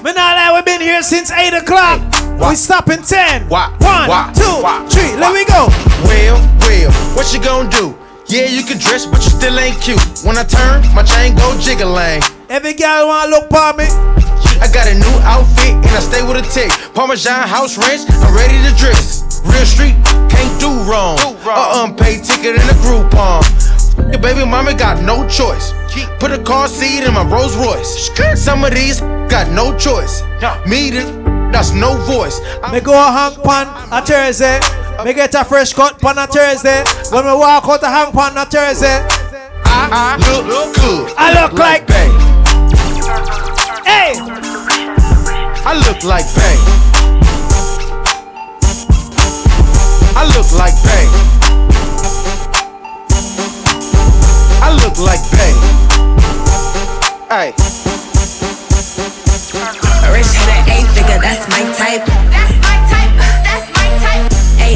[0.04, 2.00] Me not that we've been here since 8 o'clock.
[2.38, 3.48] We stop in 10.
[3.48, 5.16] why, One, why, two, why, three.
[5.16, 5.66] Let me go.
[6.08, 6.38] Real,
[6.68, 8.03] real, what you gonna do?
[8.26, 10.00] Yeah, you can dress, but you still ain't cute.
[10.24, 12.22] When I turn, my chain go jiggling.
[12.48, 13.84] Every girl wanna look for me.
[14.60, 16.70] I got a new outfit and I stay with a tick.
[16.94, 19.42] Parmesan house ranch, I'm ready to dress.
[19.44, 19.94] Real street,
[20.32, 21.18] can't do wrong.
[21.46, 23.44] A unpaid ticket in a Groupon.
[24.10, 25.72] Your baby mama got no choice.
[26.18, 28.10] Put a car seat in my Rolls Royce.
[28.34, 30.22] Some of these got no choice.
[30.66, 31.04] Me, th-
[31.52, 32.40] that's no voice.
[32.72, 34.58] Me go hang pan a Thursday.
[35.02, 36.84] Me get a fresh cut pan a Thursday.
[37.10, 39.04] When me walk out a hang pan a Thursday.
[39.66, 40.16] I
[40.46, 41.12] look good.
[41.18, 42.08] I look like Bay.
[43.84, 44.14] Hey,
[45.66, 46.56] I look like Bay.
[50.16, 51.06] I look like Bay.
[54.62, 55.52] I look like Bay.
[57.28, 57.52] Hey.
[60.12, 62.53] Rich had an that's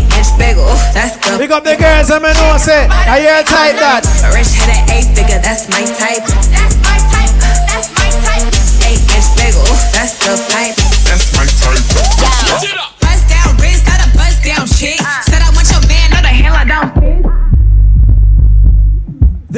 [0.06, 2.86] the Big up the girls, I'm know say.
[2.90, 4.04] I hear a type that.
[4.34, 6.24] Rich head at eight figure, that's my type.
[6.50, 7.34] That's my type.
[7.70, 8.46] That's my type.
[8.86, 9.64] Eight inch bagel,
[9.94, 10.76] that's the pipe.
[11.06, 11.77] That's my type.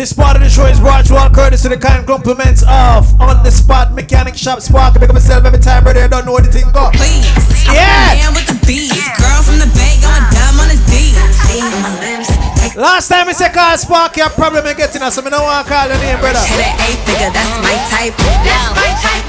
[0.00, 2.64] This part of the show is brought to you all courtesy of the kind compliments
[2.64, 4.96] of On the Spot Mechanic Shop Spark.
[4.96, 6.00] I pick up myself every time, brother.
[6.00, 6.88] I don't know what the thing go.
[6.96, 7.28] Please,
[7.68, 8.16] I'm Yeah.
[8.16, 8.96] man with the beats.
[9.20, 11.12] Girl from the bay going dumb on the D.
[11.44, 12.32] See my lips.
[12.80, 15.44] Last time I said call Spark, you have problem in getting us, so I don't
[15.44, 16.40] want to call your name, brother.
[16.48, 18.16] Head at eight figure, that's my type.
[18.40, 19.24] That's my type.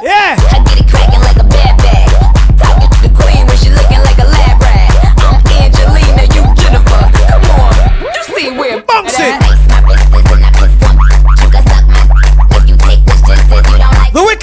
[0.00, 0.40] Yeah.
[0.40, 2.08] I get it cracking like a bad bag.
[2.56, 4.88] Talking to the queen when she looking like a lab rat.
[5.20, 7.04] I'm Angelina, you Jennifer.
[7.28, 7.76] Come on,
[8.08, 9.41] you see where Bounce it.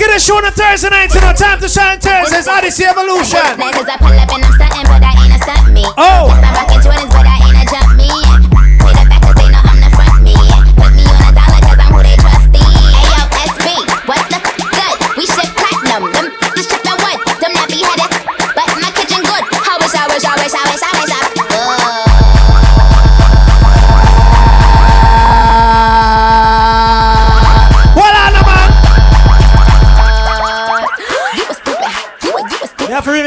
[0.10, 3.46] Wickedest show on a Thursday night, you know, time to shine Thursdays, Odyssey Evolution.
[3.46, 5.86] Cause I pull up and I'm stunting, but I ain't a stunt me.
[5.86, 6.26] Oh.
[6.26, 7.69] Yes, I'm rocking Jordans, but I ain't a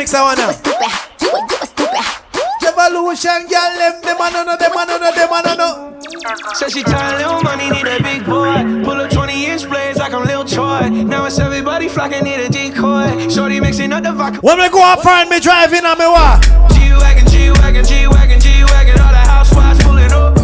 [0.02, 0.50] You have to remix that one now.
[2.66, 6.00] Evolution, girl, them, them, I know, them, I know, them, I know.
[6.54, 8.82] Said she tired, little money, need a big boy.
[8.82, 10.88] Pull up 20 inch blades like I'm Lil Troy.
[10.90, 13.28] Now it's everybody flocking, need a decoy.
[13.28, 14.40] Shorty mixing up the vodka.
[14.40, 16.42] When we go up front, me driving on me what?
[16.74, 20.34] G Wagon, G Wagon, G Wagon, G Wagon, all the housewives pulling up.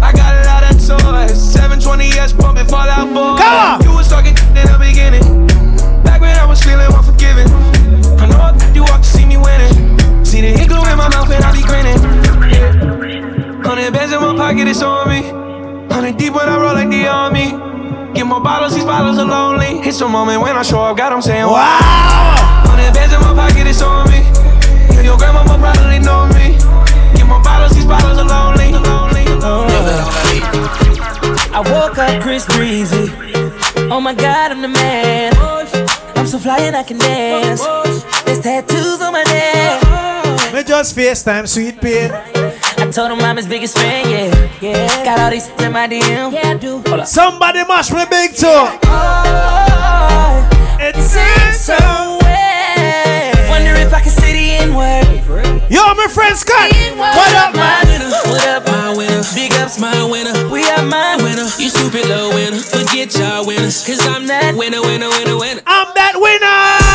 [0.00, 1.36] I got a lot of toys.
[1.36, 3.36] 720S pumping Fall Out Boy.
[3.36, 3.82] Come on.
[3.84, 5.46] You was talking in the beginning.
[6.02, 7.75] Back when I was feeling unforgiving.
[8.96, 10.24] I you walk to see me winning.
[10.24, 12.00] See the hit glue in my mouth and I be grinning.
[12.48, 13.60] Yeah.
[13.62, 15.20] Hundred bands in my pocket, it's on me.
[15.92, 17.52] Hundred deep when I roll like the army.
[18.14, 19.80] Get more bottles, these bottles are lonely.
[19.86, 21.80] It's a moment when I show up, God, I'm saying wow.
[22.64, 24.24] Hundred bands in my pocket, it's on me.
[24.94, 26.56] Yeah, your grandma probably know me.
[27.12, 28.72] Get more bottles, these bottles are lonely.
[28.72, 30.40] lonely, lonely.
[31.52, 33.12] I woke up Chris Breezy.
[33.92, 35.36] Oh my god, I'm the man.
[36.16, 37.60] I'm so fly and I can dance.
[38.26, 40.52] There's tattoos on my neck.
[40.52, 42.10] Me just FaceTime, sweet pea.
[42.10, 44.50] I told him I'm his biggest fan, yeah.
[44.60, 45.04] Yeah.
[45.04, 46.32] Got all these in my DM.
[46.32, 46.82] Yeah, I do.
[46.86, 47.06] Hold up.
[47.06, 48.68] Somebody mash me big toe.
[50.78, 51.78] It seems so
[52.22, 53.32] way.
[53.48, 55.06] Wonder if I can say the N word.
[55.70, 56.70] Yo, my friend Scott.
[56.96, 57.86] What up, man?
[57.86, 58.10] winner?
[58.10, 59.22] What up, my winner?
[59.34, 60.48] Big ups, my winner.
[60.48, 61.46] We are my winner.
[61.58, 62.58] You stupid little winner.
[62.58, 63.86] Forget y'all winners.
[63.86, 65.62] Cause I'm that winner, winner, winner, winner.
[65.66, 66.85] I'm that winner.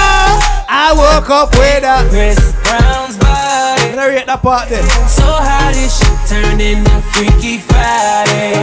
[0.83, 3.93] I woke up with a Chris Brown's body.
[3.93, 4.81] Let me rate that part there.
[5.05, 8.57] So how this shit turned into Freaky Friday.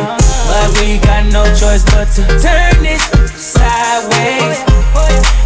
[0.51, 3.07] But we got no choice but to turn this
[3.39, 4.59] sideways.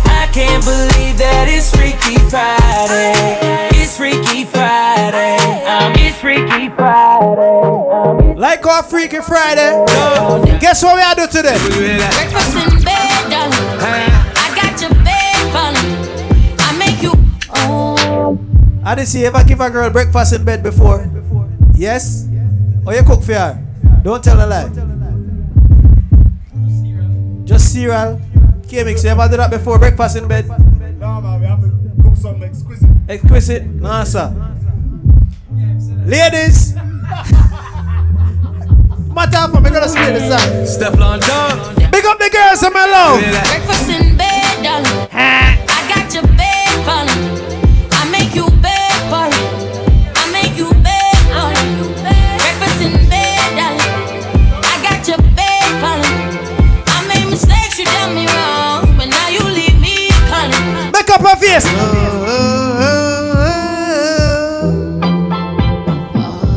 [0.09, 3.77] I can't believe that it's Freaky Friday.
[3.77, 5.37] It's Freaky Friday.
[5.69, 8.33] Um, it's Freaky Friday.
[8.33, 9.77] Like our Freaky Friday.
[10.57, 11.61] Guess what we are doing today?
[12.17, 14.09] Breakfast in bed, darling.
[14.41, 15.02] I got your
[18.85, 21.09] I didn't see ever give a girl breakfast in bed before.
[21.75, 22.27] Yes?
[22.85, 23.63] Or you cook for her?
[24.03, 24.69] Don't tell a lie.
[27.45, 28.21] Just cereal.
[28.69, 29.79] K-Mix, you ever do that before?
[29.79, 30.49] Breakfast in bed?
[30.99, 31.71] No, man, we have to
[32.03, 32.89] cook something exquisite.
[33.09, 33.67] Exquisite?
[33.67, 34.33] No, sir.
[36.05, 36.75] Ladies!
[39.15, 40.67] Matter for me, gonna split this out.
[40.67, 41.77] Step on dog.
[41.93, 43.21] Big up the girls in my love.
[43.21, 45.09] Breakfast in bed, darling.
[45.13, 47.91] I got your bed falling.
[47.93, 48.72] I make you bed
[61.53, 61.93] Make up her face.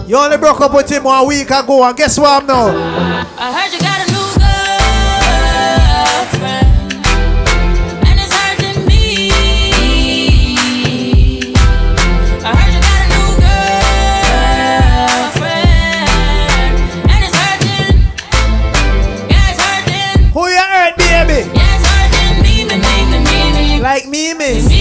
[0.07, 2.67] You only broke up with him one week ago, and guess what I'm now?
[3.37, 4.27] I heard you got a new
[6.39, 6.93] girlfriend,
[8.07, 9.29] and it's hurting me.
[12.45, 13.29] I heard you got a new
[15.35, 16.07] girlfriend,
[17.11, 17.95] and it's hurting.
[19.29, 20.31] Yeah, it's hurting.
[20.31, 21.39] Who you hurt, baby?
[21.53, 23.17] Yeah, it's hurting me, me, me, me,
[23.77, 23.81] me.
[23.81, 24.13] Like me.
[24.15, 24.74] Me, me, me,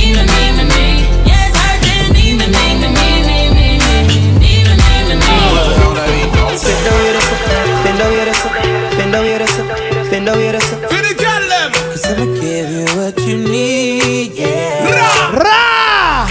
[10.35, 10.61] tell you.
[10.89, 11.73] For the girl them.
[11.73, 14.33] Cause I'ma give you what you need.
[14.33, 14.91] Yeah.
[14.91, 15.33] Ra.
[15.39, 16.29] Ra.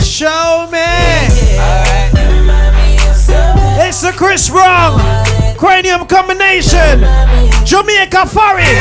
[0.00, 0.78] Show me.
[0.78, 2.04] Yeah, yeah.
[2.06, 3.88] Right.
[3.88, 5.33] It's a Chris Brown.
[5.64, 7.00] Cranium Combination,
[7.64, 8.76] Jamaica Foreign.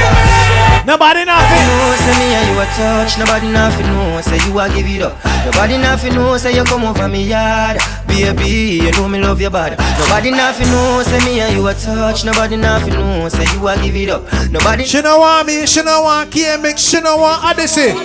[0.85, 1.63] Nobody nothing.
[1.63, 3.17] know say me and you a touch.
[3.17, 5.15] Nobody nothing know say you a give it up.
[5.45, 7.77] Nobody nothing know say you come over me yard.
[8.05, 9.77] Baby, you know me love your body.
[9.97, 12.25] Nobody nothing know say me and you a touch.
[12.25, 14.23] Nobody nothing know say you a give it up.
[14.51, 14.83] Nobody.
[14.83, 17.95] She no want me, she no want KMX, she no want Odyssey.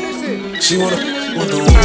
[0.60, 0.96] She wanna,
[1.36, 1.77] wanna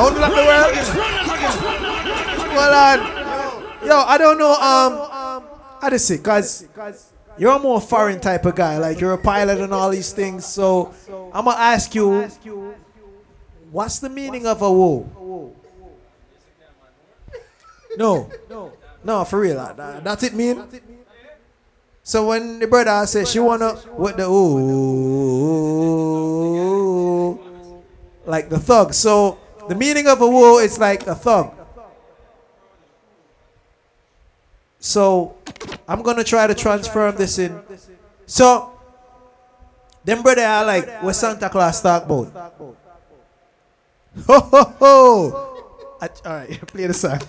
[0.00, 0.72] I to lock the world.
[2.60, 2.98] On.
[3.86, 4.52] Yo, I don't know.
[4.54, 4.92] Um,
[5.82, 6.66] Odyssey, cause
[7.38, 8.76] you're a more foreign type of guy.
[8.78, 10.44] Like you're a pilot and all these things.
[10.46, 10.92] So
[11.32, 12.28] I'm gonna ask you,
[13.70, 15.08] what's the meaning of a woo?
[17.96, 18.30] No,
[19.04, 19.56] no, for real.
[19.56, 20.62] that- that- That's it mean.
[22.02, 24.60] So when the brother says she wanna with the ooh,
[28.26, 28.92] like the thug.
[28.94, 29.38] So
[29.70, 31.52] the meaning of a woo is like a thumb.
[34.80, 35.36] So
[35.86, 37.54] I'm gonna try to transform this in.
[38.26, 38.72] So
[40.04, 42.34] them brother are like what Santa Claus talk about.
[44.26, 44.96] Ho ho ho!
[46.02, 47.20] I- All right, play the song.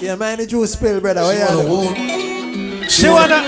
[0.00, 1.22] yeah, man, the juice spill, brother.
[1.22, 2.88] What you doing?
[2.88, 3.40] She wanna.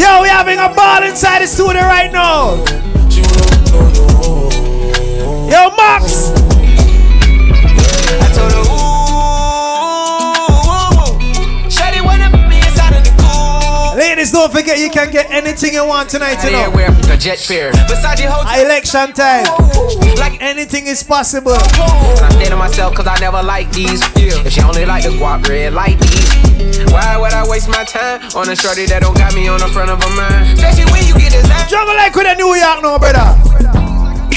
[0.00, 2.56] Yo, we having a ball inside the studio right now.
[5.50, 6.30] Yo, Max.
[11.68, 13.96] Shawty wanna put me inside of the cool.
[13.98, 16.70] Ladies, don't forget you can get anything you want tonight, you know.
[16.70, 17.72] wear the jet fare.
[18.60, 19.44] Election time.
[20.16, 21.52] Like anything is possible.
[21.54, 24.02] I stay to myself cause I never like these.
[24.16, 26.49] If she only like the guap red like these.
[26.90, 29.68] Why would I waste my time on a shorty that don't got me on the
[29.68, 30.58] front of a mind?
[30.58, 33.38] Especially when you get this Jungle like with a New York now, brother.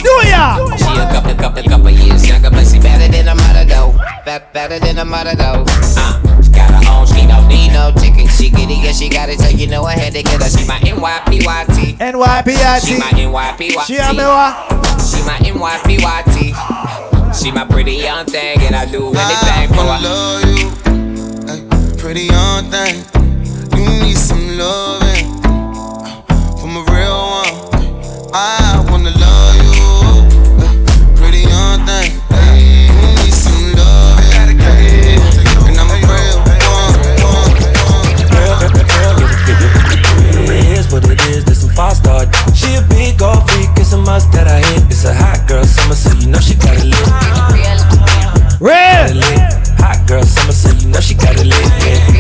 [0.04, 0.78] New York.
[0.78, 3.98] She a couple, couple, couple years younger, but she better than a mother though.
[4.26, 5.66] Bet better than a mother though.
[5.66, 8.30] Uh, she got her own, she don't need no ticket.
[8.30, 10.50] She get it, yeah, she got it, so you know I had to get her.
[10.50, 11.98] She my NYPYT.
[11.98, 12.86] NYPYT.
[12.86, 13.86] She my NYPYT.
[13.88, 14.54] She a me what?
[15.02, 16.54] She my NYPYT.
[17.34, 20.00] She my pretty young thing, and I do anything for her.
[20.04, 20.93] love you, ay,
[22.14, 22.96] pretty young thing.
[23.76, 26.22] You need some loving uh,
[26.62, 27.56] from a real one.
[28.32, 29.82] I wanna love you,
[31.18, 32.14] pretty young thing.
[32.94, 34.62] You need some loving,
[35.66, 36.38] and I'm a real
[40.38, 42.28] It is what it is, this some five star.
[42.54, 44.84] She a big old freak, it's a must that I hit.
[44.86, 47.08] It's a hot girl summer, so you know she got it lit.
[48.62, 49.20] Real.
[49.80, 52.13] Hot girl summer, so you know she got it lit.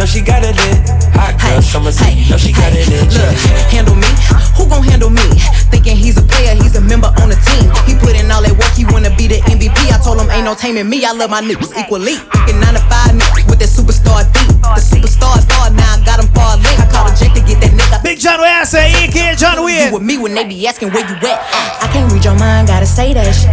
[0.00, 0.06] Yeah.
[0.06, 0.80] No, she got it lit.
[1.12, 3.04] Hot girl summer, so you know she got it lit.
[3.12, 3.36] Look,
[3.68, 4.08] handle me.
[4.56, 5.20] Who gon' handle me?
[5.68, 7.68] Thinking he's a player, he's a member on the team.
[7.84, 9.92] He put in all that work, he wanna be the MVP.
[9.92, 11.04] I told him ain't no taming me.
[11.04, 12.16] I love my niggas equally.
[12.16, 14.48] Thinking nine to five niggas with that superstar beat.
[14.72, 16.80] The superstar star now I got him far link.
[16.80, 18.00] I called a Jake to get that nigga.
[18.00, 19.92] Big John Wayne say EK John Wayne.
[19.92, 21.44] You with me when they be asking where you at.
[21.84, 23.52] I can't read your mind, gotta say that shit.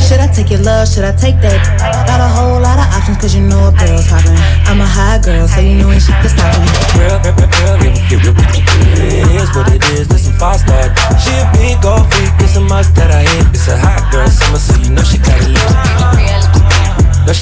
[0.00, 0.88] Should I take your love?
[0.88, 1.56] Should I take that?
[2.04, 4.36] Got a whole lot of options, cause you know a girl's poppin'.
[4.68, 6.68] I'm a high girl, so you know ain't shit to stop me.
[6.98, 8.56] Real, real, real, real, real, real.
[8.96, 10.90] It is what it is, this some five star.
[11.20, 13.46] She a big old freak, it's a must that I hit.
[13.54, 16.06] It's a hot girl summer, so you know she got it lit.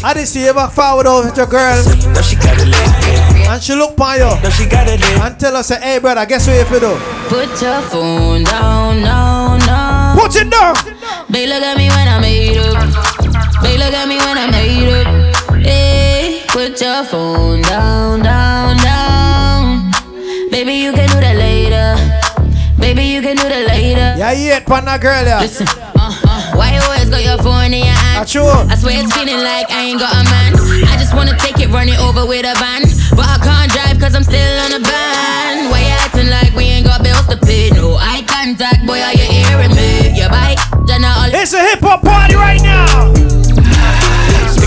[0.03, 1.77] I didn't see you back forward over with your girl.
[1.77, 3.49] You know she got it lit.
[3.49, 4.29] And she look by you.
[4.43, 5.21] No, she got it lit.
[5.21, 6.97] And tell us, say, hey brother, guess what you have to do?
[7.29, 10.15] Put your phone down, no, no.
[10.17, 10.75] Put it down.
[11.29, 12.81] They look at me when I made up.
[13.63, 15.07] They look at me when I made up.
[15.63, 16.04] Hey,
[16.55, 19.91] put your phone down, down, down.
[20.55, 21.99] Baby, you can do that later.
[22.79, 24.15] Baby, you can do that later.
[24.15, 25.43] Yeah, you pan that girl, yeah.
[25.43, 25.67] Listen,
[25.99, 28.31] uh, uh, why you always got your phone in your hand?
[28.31, 28.47] True.
[28.47, 30.55] I swear it's feeling like I ain't got a man.
[30.87, 32.87] I just wanna take it, run it over with a van.
[33.19, 35.75] But I can't drive cause I'm still on a ban.
[35.75, 37.75] Why you acting like we ain't got bills to pay?
[37.75, 40.15] No eye contact, boy, are you hearing me?
[40.15, 43.11] Your bike, all It's a hip hop party right now.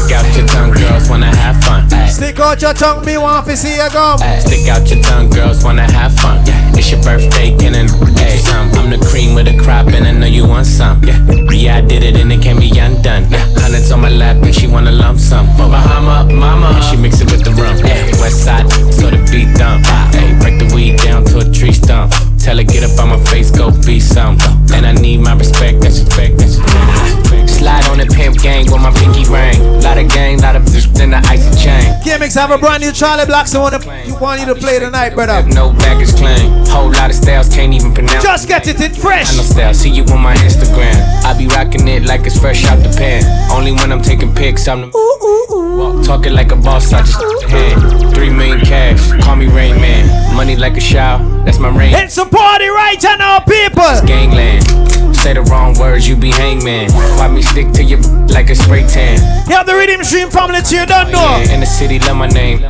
[0.08, 1.86] Stick out your tongue, girls wanna have fun.
[1.92, 2.08] Ay.
[2.08, 4.16] Stick out your tongue, me want to see you go.
[4.22, 6.42] Ay, Stick out your tongue, girls wanna have fun.
[6.80, 10.14] It's your birthday, can and hey, um, I'm the cream with the crop, and I
[10.14, 11.04] know you want some.
[11.04, 11.20] Yeah,
[11.52, 13.30] yeah, I did it, and it can't be undone.
[13.30, 15.46] Yeah, hundreds on my lap, and she wanna lump sum.
[15.58, 17.76] Bahama, mama, and she mix it with the rum.
[17.80, 19.86] Yeah, west side, so the beat dump.
[20.16, 22.14] Hey, break the weed down to a tree stump.
[22.40, 24.38] Tell her get up on my face, go be some.
[24.72, 27.27] And I need my respect, that's respect, that's respect.
[27.58, 29.58] Slide on the pimp gang with my pinky ring.
[29.82, 31.90] Lot of gang, lot of bitch, then the icy chain.
[32.04, 33.74] Gimmicks have a brand new Charly Blacks I want,
[34.06, 35.42] you want you to play tonight, brother.
[35.50, 36.66] No baggage claim.
[36.68, 38.24] Whole lot of styles, can't even pronounce.
[38.24, 39.34] Just get it in fresh.
[39.34, 41.02] I know style, see you on my Instagram.
[41.26, 43.26] I be rocking it like it's fresh out the pan.
[43.52, 44.88] Only when I'm taking pics, I'm the.
[44.96, 45.78] Ooh, ooh, ooh.
[45.78, 47.20] walk, talking like a boss, I just
[47.50, 48.14] hand.
[48.14, 50.36] Three million cash, call me Rain Man.
[50.36, 51.96] Money like a shower, that's my rain.
[51.96, 53.82] It's a party right now, people.
[53.82, 54.97] It's gangland.
[55.18, 56.92] Say the wrong words, you be hangman.
[57.18, 57.98] Why me stick to you
[58.32, 59.18] like a spray tan?
[59.50, 61.42] You have the Rhythm Stream family to you, don't know.
[61.44, 62.62] Yeah, in the city, love my name.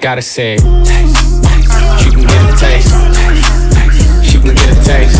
[0.00, 0.60] Gotta say it.
[0.84, 1.16] Taste.
[2.02, 2.92] She can get a taste.
[4.28, 5.16] She can get a taste.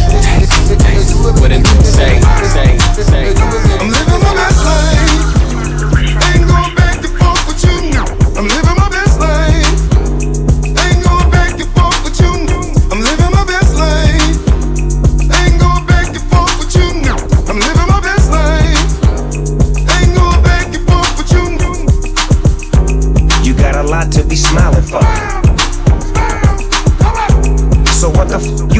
[1.40, 3.32] What it say, say, say.
[3.80, 5.32] I'm living my best life.
[6.34, 7.78] Ain't going back and forth with you.
[8.36, 8.71] I'm living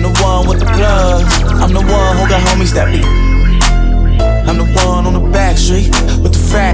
[0.00, 1.28] I'm the one with the plugs.
[1.60, 3.04] I'm the one who got homies that be.
[4.48, 5.92] I'm the one on the back street
[6.24, 6.72] with the fat.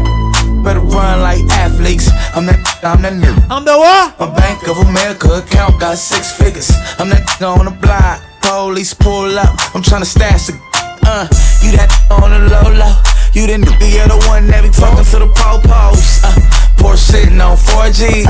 [0.63, 2.07] Better run like athletes.
[2.39, 2.63] I'm that.
[2.87, 3.35] I'm that new.
[3.51, 4.15] I'm the what?
[4.21, 6.71] My Bank of America account got six figures.
[7.03, 8.23] I'm that on the block.
[8.43, 9.59] Police pull up.
[9.75, 10.55] I'm tryna stash the.
[11.03, 11.27] Uh,
[11.67, 12.95] you that on the low low.
[13.35, 16.23] You the nigga, you're the one that be talking to the po-pos.
[16.23, 18.27] Uh, Porsche sitting on 4Gs.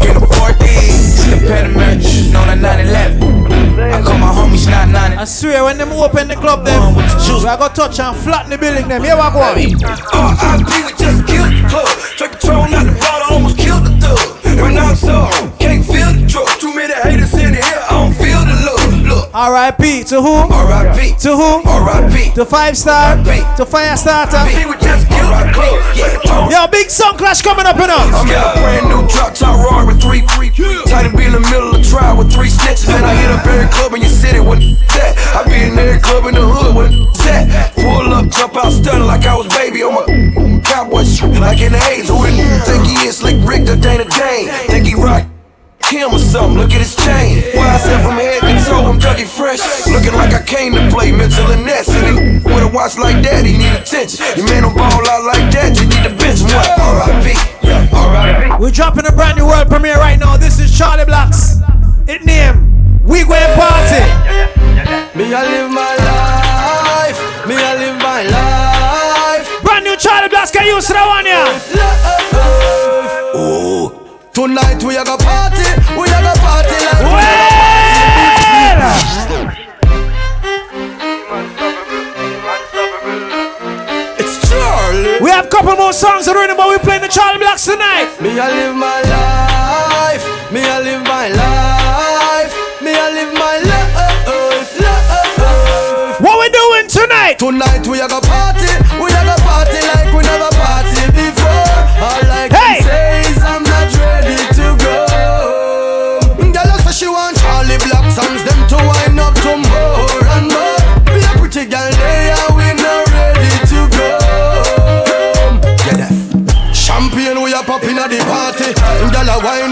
[0.00, 1.32] Get a 4Ds.
[1.32, 2.02] Impediment
[2.34, 3.80] on a 911.
[3.80, 5.16] I call my homies 990.
[5.18, 8.56] I swear, when them open the club, them, we are gonna touch and flatten the
[8.56, 9.02] building, them.
[9.02, 9.40] Here we go.
[9.40, 9.66] R.I.P.
[9.66, 9.74] we
[10.96, 11.88] just killed the club.
[12.16, 14.18] Take control, not the bottle, almost killed the thug.
[14.44, 15.49] And now I'm so
[19.40, 20.04] R.I.P.
[20.12, 20.36] to who?
[20.52, 21.16] R.I.P.
[21.24, 21.64] To who?
[21.64, 22.36] R.I.P.
[22.36, 23.16] To five star.
[23.56, 24.36] To fire starter.
[24.44, 26.52] we just killed the club.
[26.52, 28.04] Yo, big song clash coming up in us.
[28.20, 30.52] I'm in a brand new drop top raw with three free.
[30.92, 32.92] Tight and be in the middle of trial with three snitches.
[32.92, 34.60] And I hit up every club in your city with
[34.92, 35.16] that.
[35.32, 36.92] I be in every club in the hood with
[37.24, 37.72] that.
[37.80, 40.04] Pull up, jump out, stunning like I was baby on my
[40.68, 41.32] cowboy shit.
[41.40, 44.52] Like in the A's, who didn't think he is slick Rick the Dana Dane?
[44.68, 45.24] Think he rock
[45.90, 47.42] him or something, look at his chain.
[47.54, 48.49] Why I said from head
[48.82, 49.60] to I'm Dougie Fresh.
[49.86, 51.88] Looking like I came to play Mitchell and Ness.
[51.88, 54.24] And with a watch like that, he need attention.
[54.36, 56.48] Your man don't ball out like that, you need to bench him.
[56.52, 56.78] What?
[56.78, 57.36] R.I.P.
[57.92, 58.62] R.I.P.
[58.62, 60.36] We're dropping a brand new world premiere right now.
[60.36, 61.60] This is Charly Blacks.
[62.06, 62.68] It name.
[63.04, 64.04] We going party.
[65.16, 67.18] Me I live my life.
[67.48, 69.62] Me I live my life.
[69.62, 70.50] Brand new Charly Blacks.
[70.50, 71.48] Can you use that one here?
[73.36, 73.92] Ooh.
[74.32, 75.79] Tonight we are gonna party.
[85.90, 88.14] More songs already, but we're playing the Charly Blacks tonight.
[88.22, 90.22] Me I live my life.
[90.54, 92.54] Me I live my life.
[92.78, 94.70] Me I live my life.
[94.78, 96.20] life.
[96.22, 97.42] What we doing tonight?
[97.42, 98.70] Tonight we are gonna party.
[99.02, 99.10] We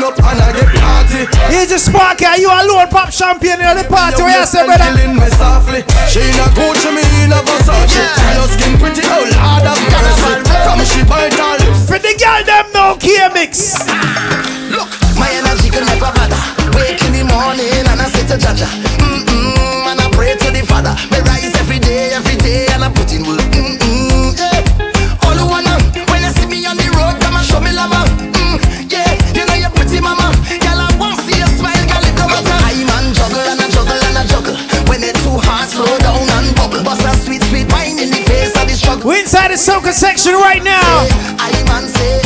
[0.09, 1.23] up and I get party.
[1.53, 2.37] Here's a spark here.
[2.41, 4.25] You alone pop champagne in the party.
[4.25, 4.89] What you say, brother?
[4.89, 5.81] killing me softly.
[6.09, 8.09] She in a Gucci, me in a Versace.
[8.33, 10.33] Your skin pretty, oh Lord have mercy.
[10.65, 11.85] From she bite her lips.
[11.85, 13.77] Pretty girl, them no care mix.
[14.73, 14.89] Look,
[15.21, 16.41] my energy can never bother.
[16.77, 18.88] Wake in the morning and I say to Jaja, mm-mm,
[39.59, 41.07] soca section right now.
[41.43, 42.23] I man say,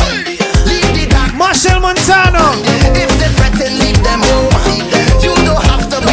[0.68, 1.32] leave the dark.
[1.32, 2.52] Machel Montano.
[2.92, 4.52] If they threaten, leave them home.
[5.24, 6.12] You don't have to be.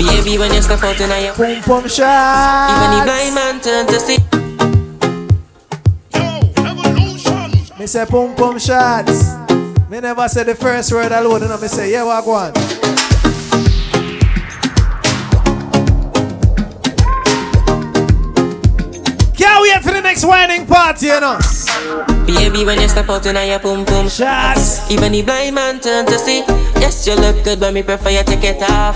[0.00, 2.72] Baby, when you step out in your Boom boom shots.
[2.72, 4.18] Even the blind man turn to see.
[7.78, 9.36] Me say boom boom shots.
[9.90, 11.58] Me never say the first word alone, know.
[11.60, 12.71] Me say yeah, what go
[20.12, 21.38] next whining party, you know.
[22.26, 24.90] Baby, when you step out in your pum pum shots.
[24.90, 26.44] Even the blind man turn to see.
[26.84, 28.92] Yes, you look good, but me prefer you take it off.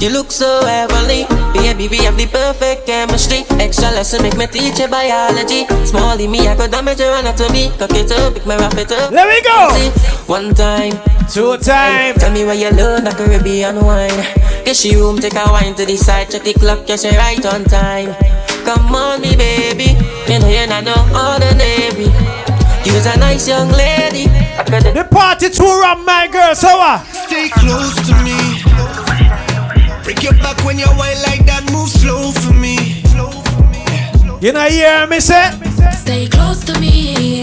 [0.00, 1.88] You look so heavenly, baby.
[1.88, 3.42] We have the perfect chemistry.
[3.58, 5.66] Extra lesson make me teach you biology.
[5.90, 7.70] Smally me, I could damage your anatomy.
[7.76, 9.10] Cock it up, pick me wrap it up.
[9.10, 9.58] Let me go.
[9.74, 9.90] See,
[10.30, 10.94] One time,
[11.34, 12.14] two time.
[12.14, 14.22] Tell me where you learn the Caribbean wine.
[14.64, 17.44] Get she room, take a wine to the side, check the clock, yes, you right
[17.44, 18.14] on time.
[18.64, 19.92] Come on, me baby,
[20.26, 22.08] you know you not know ordinary.
[22.84, 24.24] You's a nice young lady.
[24.24, 27.04] The party tour on my girl, so what?
[27.06, 28.36] Stay close to me.
[30.02, 31.68] Break your back when you whine like that.
[31.72, 33.02] Move slow for me.
[34.40, 35.50] You know, hear me say?
[35.92, 37.42] Stay close to me.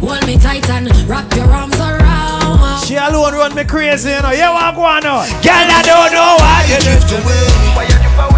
[0.00, 2.80] Hold me tight and wrap your arms around.
[2.84, 4.30] She alone run me crazy, you know.
[4.32, 5.24] Yeah, what go on now?
[5.40, 8.31] Girl, I don't know why you drift away.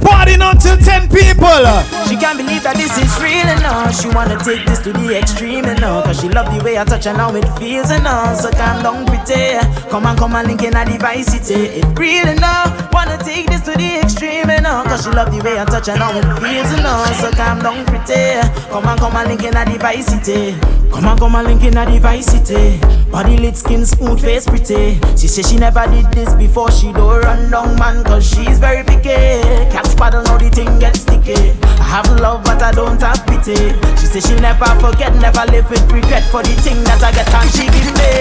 [0.00, 1.08] Partying until 10
[1.48, 3.96] She can't believe that this is real enough.
[3.96, 6.04] She wanna take this to the extreme enough.
[6.04, 8.36] Cause she love the way I touch and how it feels enough.
[8.36, 9.56] So calm down, pretty.
[9.88, 12.92] Come on, come on, link in a device, it it real enough.
[12.92, 14.86] Wanna take this to the extreme enough.
[14.92, 17.16] Cause she love the way I touch and how it feels enough.
[17.16, 18.44] So calm down, pretty.
[18.68, 20.60] Come on, come on, link in a device, it
[20.92, 22.80] Come on, come on, link in a device, it
[23.10, 25.00] Body lit, skin smooth, face pretty.
[25.16, 26.70] She say she never did this before.
[26.70, 29.40] She don't run down, man, cause she's very picky.
[29.72, 31.37] Catch paddle, know the thing gets sticky.
[31.80, 33.56] I have love, but I don't have pity.
[33.98, 37.28] She say she never forget, never live with regret for the thing that I get
[37.32, 38.12] and she give me.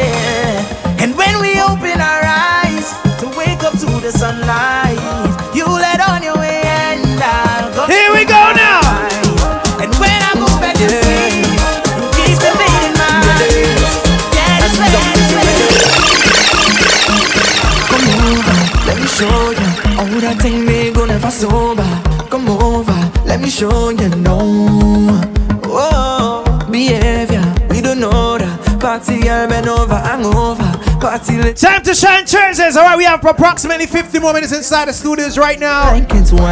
[1.03, 4.97] And when we open our eyes to wake up to the sunlight,
[5.53, 7.85] you let on your way and I'll go.
[7.91, 8.81] Here we go now.
[9.83, 11.45] And when I go back to sleep,
[11.99, 13.83] you keep the beat in my eyes.
[14.33, 14.77] Yeah, it's
[17.91, 18.57] Come over,
[18.87, 19.69] let me show you
[19.99, 21.85] all that thing me go never sober.
[22.29, 22.97] Come over,
[23.37, 24.39] let me show you no.
[25.65, 28.79] Oh, behavior, we don't know that.
[28.81, 30.63] Party girl, bend over, hangover.
[30.99, 31.55] Party lit.
[31.55, 32.75] Time to shine Thursdays.
[32.75, 35.93] All right, we have approximately 50 more minutes inside the studios right now.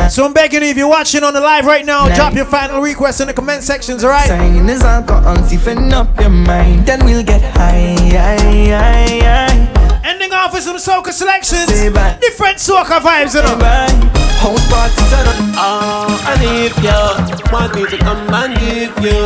[0.09, 2.17] So I'm begging you, if you're watching on the live right now, Night.
[2.17, 4.27] drop your final request in the comment sections, all right?
[4.27, 6.85] Sign is alcohol, stiffen up your mind.
[6.85, 8.37] Then we'll get high, high,
[8.67, 10.01] high, high.
[10.03, 11.65] Ending off with some soca selections.
[11.65, 14.24] Different soca vibes, you know.
[14.41, 15.35] House party turn on.
[15.55, 19.21] Oh, ah, and if you want me to come and give you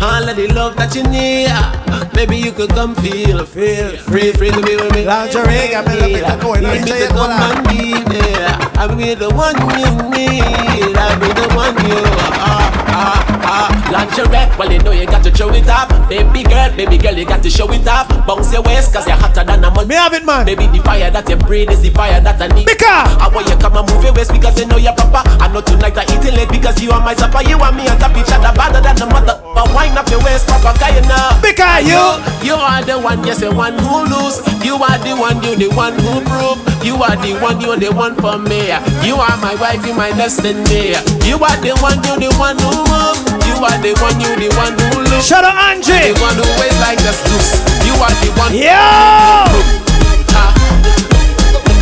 [0.00, 4.32] all of the love that you need, ah, maybe you could come feel, feel free,
[4.32, 5.04] free to be with me.
[5.04, 8.63] Lingerie, me looking at going, Need me to come and give you.
[8.76, 10.96] I'll be the one you need.
[10.96, 11.98] I'll be the one you
[12.42, 12.70] are.
[12.96, 15.88] Ah, ah, lingerie, well you know you got to show it off.
[16.08, 18.06] Baby girl, baby girl you got to show it off.
[18.26, 19.88] Bounce your waist cause you're hotter than a mud.
[19.88, 20.46] Me have it man.
[20.46, 22.66] Baby the fire that you breathe is the fire that I need.
[22.66, 25.22] Because I want you come and move your waist because you know you're proper.
[25.42, 27.42] I know tonight I eating late because you are my supper.
[27.42, 29.40] You and me on top each other better than the mother.
[29.54, 31.34] But wind up your waist proper cause you know.
[31.42, 32.02] Because you
[32.46, 34.38] You are the one, yes the one who lose.
[34.62, 36.62] You are the one, you the one who prove.
[36.84, 40.08] You are the one, you're the one for me You are my wife, you my
[40.16, 40.96] destiny.
[41.28, 43.20] You are the one, you the one who move.
[43.44, 46.48] You are the one, you the one who lose Shout out Andre The one who
[46.58, 49.84] waits like the loose You are the one Yo!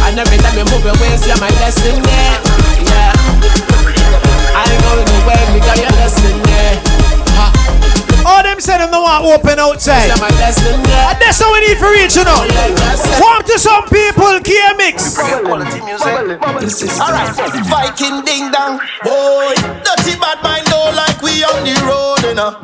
[0.06, 2.02] And every time you move your waist, you're my destiny.
[2.84, 3.14] Yeah.
[4.52, 6.41] I ain't going nowhere because you're destiny
[8.32, 10.08] All them said them don't want open outside.
[10.08, 12.40] You're my destiny And that's how we need for reach, you know.
[13.20, 15.20] Warm to some people, gear mix.
[15.20, 15.52] Alright,
[17.68, 18.80] Viking ding dong.
[19.04, 19.52] Boy,
[19.84, 22.56] dirty bad mind don't like we on the road, you know.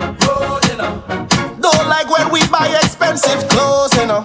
[1.60, 4.24] Don't like when we buy expensive clothes, you know.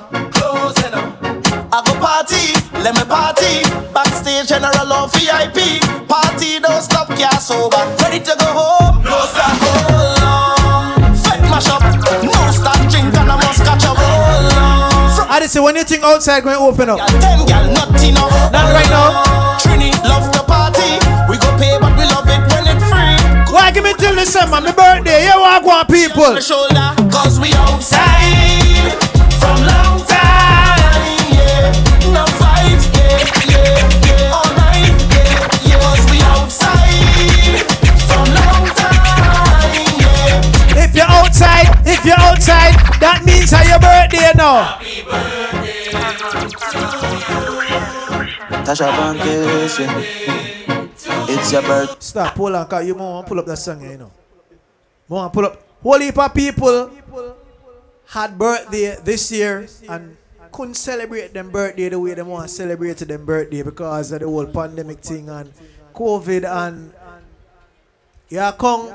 [1.76, 3.68] I go party, let me party.
[3.91, 5.84] Backstage general or VIP.
[6.07, 7.84] Party don't stop, can't sober.
[7.99, 9.82] Ready to go home, no stop,
[15.44, 16.99] Odyssey, when you think outside going to open up?
[17.20, 18.32] Them gal not enough.
[18.53, 19.60] Not right now.
[19.60, 20.95] Trini love the party.
[21.28, 23.20] We go pay, but we love it when it's free.
[23.52, 25.28] Why give me till December, my birthday?
[25.28, 26.40] Yeah, walk on people.
[26.40, 28.95] Shoulder, cause we outside
[29.36, 31.11] from long time.
[31.28, 31.76] Yeah,
[32.15, 32.80] no five.
[32.95, 34.32] Yeah, yeah, yeah.
[34.40, 34.95] All night.
[35.11, 35.84] Yeah, yeah.
[35.84, 37.68] Cause we outside
[38.07, 39.76] from long time.
[39.99, 40.88] Yeah.
[40.88, 44.80] If you're outside, if you're outside, that means how your birthday now.
[48.64, 50.88] Tasha yeah.
[51.30, 51.95] It's your birthday.
[51.99, 54.11] Stop, hold on, cause you want pull up that song, you know.
[55.10, 55.61] To pull up.
[55.81, 56.91] Whole heap of people
[58.07, 60.15] had birthday this year and
[60.52, 64.27] couldn't celebrate them birthday the way they want to celebrate them birthday because of the
[64.27, 65.52] whole pandemic thing and
[65.94, 66.94] COVID and
[68.30, 68.94] you come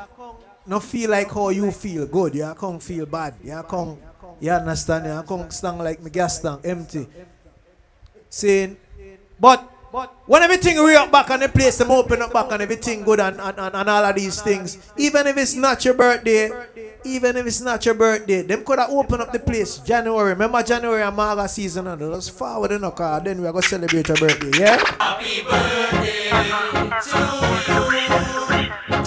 [0.66, 2.35] not feel like how you feel good.
[2.35, 3.35] You come feel bad.
[3.43, 3.99] You come,
[4.40, 5.06] you understand?
[5.06, 7.06] You come stand like my gas tank empty.
[8.31, 8.77] Saying,
[9.40, 9.78] but
[10.27, 13.20] when everything re up back on the place, them open up back and everything good
[13.20, 16.51] and, and, and, and all of these things, even if it's not your birthday,
[17.05, 20.32] even if it's not your birthday, them could have opened up the place January.
[20.32, 24.16] Remember January and Marga season and let's forward in car, then we're gonna celebrate your
[24.19, 24.77] birthday, yeah?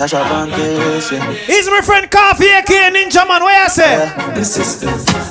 [0.01, 1.31] Tasha yeah.
[1.45, 4.09] He's my friend Coffee aka Ninja Man, where I say?
[4.33, 4.81] This is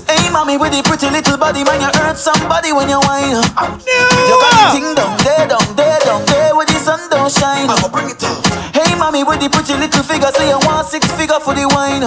[0.07, 3.35] Hey, mommy, with the pretty little body, man, you hurt somebody when you whine.
[3.35, 7.67] You got the thing down there, down there, down there, where the sun don't shine.
[7.67, 8.47] I'ma bring it up.
[8.71, 12.07] Hey, mommy, with the pretty little figure, say you want six figure for the wine.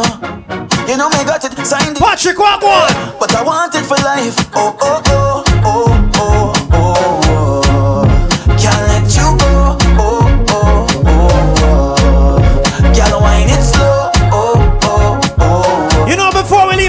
[0.87, 1.99] You know me got it signed.
[1.99, 3.19] Patrick, what one?
[3.19, 4.39] But I want it for life.
[4.55, 8.55] Oh, oh, oh, oh, oh, oh, oh.
[8.55, 8.92] Can't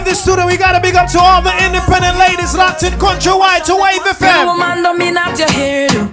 [0.05, 3.65] leave the studio, we gotta big up to all the independent ladies locked in countrywide
[3.65, 4.47] to Wave FM.
[4.47, 6.09] woman don't mean have your hair do.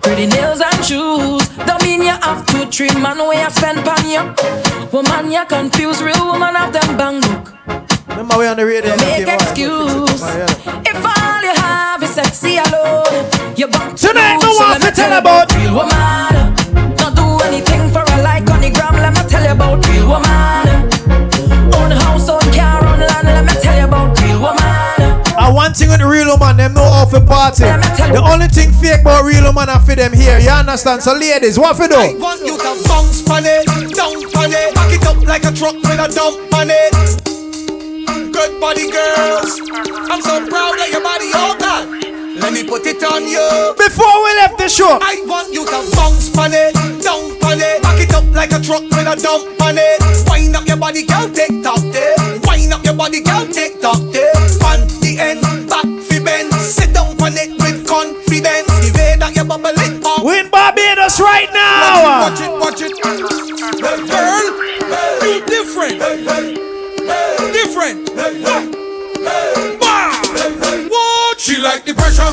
[0.00, 4.04] Pretty nails and shoes don't mean you have to treat man where you spend pan
[4.08, 4.22] you.
[4.92, 7.54] Woman you confused, real woman have them bang book.
[8.08, 8.96] Remember we on the radio.
[8.96, 10.22] Don't make excuse.
[10.86, 13.06] If all you have is sexy alone,
[13.56, 16.54] you to Tonight, so want to tell about- real woman.
[16.96, 18.94] Don't do anything for a like on the gram.
[18.94, 20.79] Let me tell you about real woman.
[25.70, 27.62] One thing with the real woman, them know how to party.
[27.62, 30.42] The only thing fake about real woman are for them here.
[30.42, 30.98] You understand?
[30.98, 31.94] So ladies, what for do?
[31.94, 33.62] I want you to bounce on it,
[33.94, 36.90] dump on it, back it up like a truck with a dump on it.
[38.34, 39.62] Good body girls,
[40.10, 41.86] I'm so proud of your body, oh God.
[42.42, 43.46] Let me put it on you.
[43.78, 47.82] Before we left the show, I want you to bounce on it, dump on it,
[47.82, 50.02] back it up like a truck with a dump on it.
[50.26, 52.18] Wind up your body, girl, tick tock there.
[52.42, 54.34] Wind up your body, girl, tick tock there.
[54.66, 55.59] On the end, back fi bend,
[56.70, 58.70] sit down on it with confidence.
[58.70, 60.22] The way that you bubble it up.
[60.24, 62.30] we in Barbados right now.
[62.30, 63.50] Watch it, watch it, watch it.
[64.06, 64.46] Girl,
[65.26, 65.98] you different.
[67.50, 68.06] Different.
[69.82, 70.14] Wow.
[70.88, 71.40] What?
[71.40, 72.30] She like the pressure.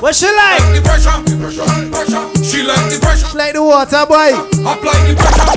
[0.00, 0.60] What she like?
[0.76, 1.16] The pressure.
[1.40, 2.44] Pressure.
[2.44, 3.26] She like the pressure.
[3.28, 4.36] She like the water, boy.
[4.68, 5.56] Apply the pressure.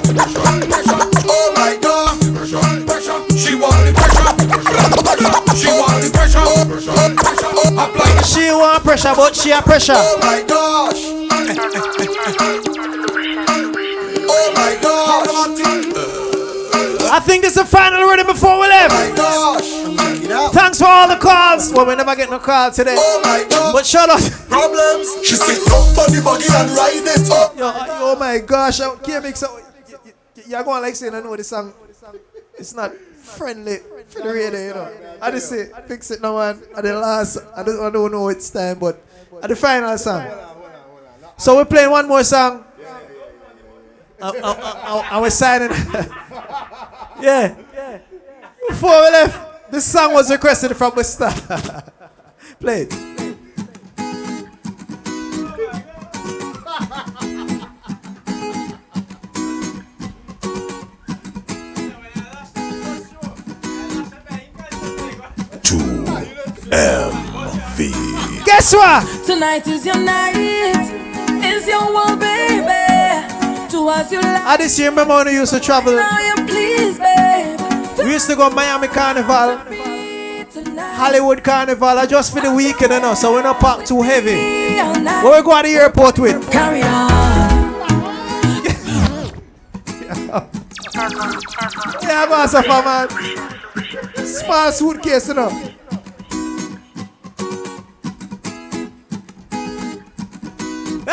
[0.72, 1.03] Pressure.
[1.27, 2.15] Oh my God.
[2.35, 3.38] Pressure.
[3.38, 5.43] She want the pressure.
[5.54, 5.70] Pressure.
[5.70, 6.42] She want the pressure.
[6.66, 6.90] Pressure.
[7.78, 9.94] Apply the She want pressure, but she a pressure.
[9.96, 10.98] Oh my gosh.
[14.26, 15.30] Oh my gosh.
[17.12, 18.90] I think this is the final ready before we leave.
[18.90, 20.54] Oh my gosh.
[20.54, 21.72] Thanks for all the calls.
[21.72, 22.96] Well, we never get no call today.
[22.98, 23.74] Oh my God.
[23.74, 24.20] But shut up.
[24.50, 25.24] Problems.
[25.24, 27.56] She sit up on the buggy and ride it up.
[27.56, 27.72] Yo,
[28.02, 29.60] oh my gosh, I can't make so.
[30.48, 31.74] You're going like saying I know the song.
[32.58, 32.92] It's not
[33.24, 33.78] friendly
[34.08, 35.18] for the radio, you know.
[35.22, 36.62] I just say fix it now man.
[36.76, 39.02] At the last, I don't, I don't know it's time, but
[39.41, 40.28] at the final song.
[41.38, 42.66] So we're playing one more song.
[44.22, 45.70] And we're signing.
[47.22, 47.56] yeah.
[48.70, 51.28] Before we left, this song was requested from Mr.
[52.60, 53.12] Play it.
[67.74, 68.45] MV.
[68.45, 69.26] Guess what?
[69.26, 70.34] Tonight is your night.
[70.36, 72.68] It's your world, baby.
[73.70, 74.41] Do as you like.
[74.45, 75.94] I this year remember when we used to travel.
[75.95, 77.60] Now you please, babe.
[77.98, 79.58] We used to go Miami Carnival,
[80.78, 84.36] Hollywood Carnival, I just for the weekend, you know, so we're not packed too heavy.
[85.24, 86.52] Where we go to the airport with?
[86.52, 87.14] Carry on.
[92.04, 93.08] Yeah, man, so far, man.
[94.26, 95.50] Small suitcase, you know.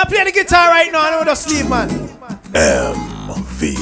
[0.05, 1.01] Play the guitar right now.
[1.01, 1.89] I don't just sleep, man.
[2.52, 3.77] MV.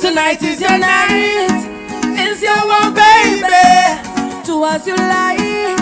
[0.00, 1.68] Tonight is your night.
[2.14, 3.46] It's your one, baby.
[4.44, 5.78] Do as you like.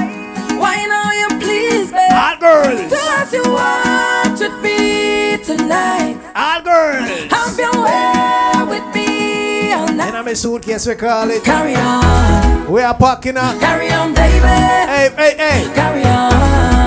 [0.61, 2.15] Why now you please, baby?
[2.15, 2.91] All girls.
[2.91, 6.17] Do as you want with me tonight.
[6.37, 7.09] All girls.
[7.31, 10.15] Have your way with me all night.
[10.15, 11.43] In my suitcase, we call it.
[11.43, 12.71] Carry on.
[12.71, 13.59] We are parking up.
[13.59, 14.39] Carry on, baby.
[14.47, 15.75] Hey, hey, hey.
[15.75, 16.80] Carry on.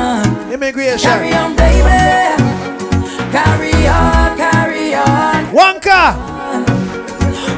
[0.54, 1.10] Immigration.
[1.10, 1.82] Carry on, baby.
[3.34, 5.50] Carry on, carry on.
[5.50, 6.14] Wonka.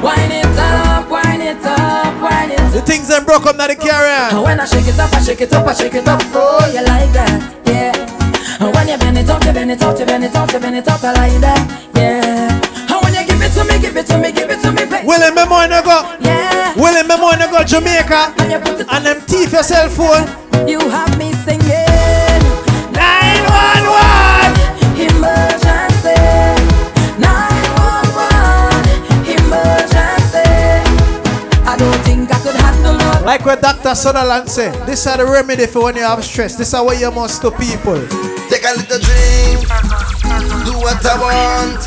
[0.02, 2.72] Wind it up, wind it up, wind it up.
[2.72, 4.44] The things that broke up, not the carry And on.
[4.44, 6.22] when I shake it up, I shake it up, I shake it up.
[6.32, 7.36] Oh, you like that,
[7.68, 8.64] yeah.
[8.64, 10.60] And when you bend it up, you bend it up, you bend it up, you
[10.62, 11.68] bend it up, I like that,
[12.00, 12.96] yeah.
[12.96, 14.88] And when you give it to me, give it to me, give it to me,
[14.88, 15.04] baby.
[15.04, 16.16] Willie, me boy no go.
[16.24, 16.72] Yeah.
[16.80, 18.40] Willie, me boy no go Jamaica.
[18.40, 20.24] And them thief your cell phone.
[20.66, 22.05] You have me singing
[33.26, 33.96] Like what Dr.
[33.96, 36.56] Sutherland said, this are the remedy for when you have stress.
[36.56, 37.98] This is what you must to people.
[38.54, 39.66] Take a little drink,
[40.62, 41.82] do what I want.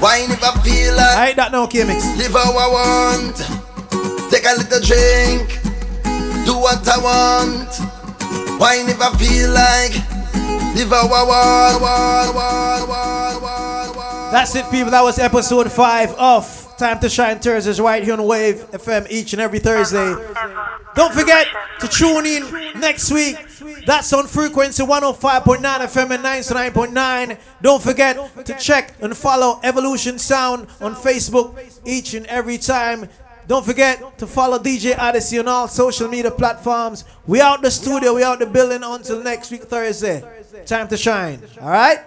[0.00, 1.16] Wine if I feel like.
[1.18, 2.16] I ain't that no K-Mix.
[2.16, 3.36] Live how I want.
[4.32, 5.60] Take a little drink,
[6.46, 7.68] do what I want.
[8.58, 9.92] Wine if I feel like.
[10.74, 11.82] Live how I want.
[11.82, 13.77] want, want, want, want, want.
[14.30, 14.90] That's it, people.
[14.90, 19.32] That was episode five of Time to Shine Thursdays right here on Wave FM each
[19.32, 20.14] and every Thursday.
[20.94, 21.46] Don't forget
[21.80, 22.42] to tune in
[22.78, 23.36] next week.
[23.86, 27.38] That's on frequency 105.9 FM and 99.9.
[27.62, 33.08] Don't forget to check and follow Evolution Sound on Facebook each and every time.
[33.46, 37.04] Don't forget to follow DJ Odyssey on all social media platforms.
[37.26, 40.22] We out the studio, we out the building until next week Thursday.
[40.66, 41.40] Time to shine.
[41.62, 42.00] All right?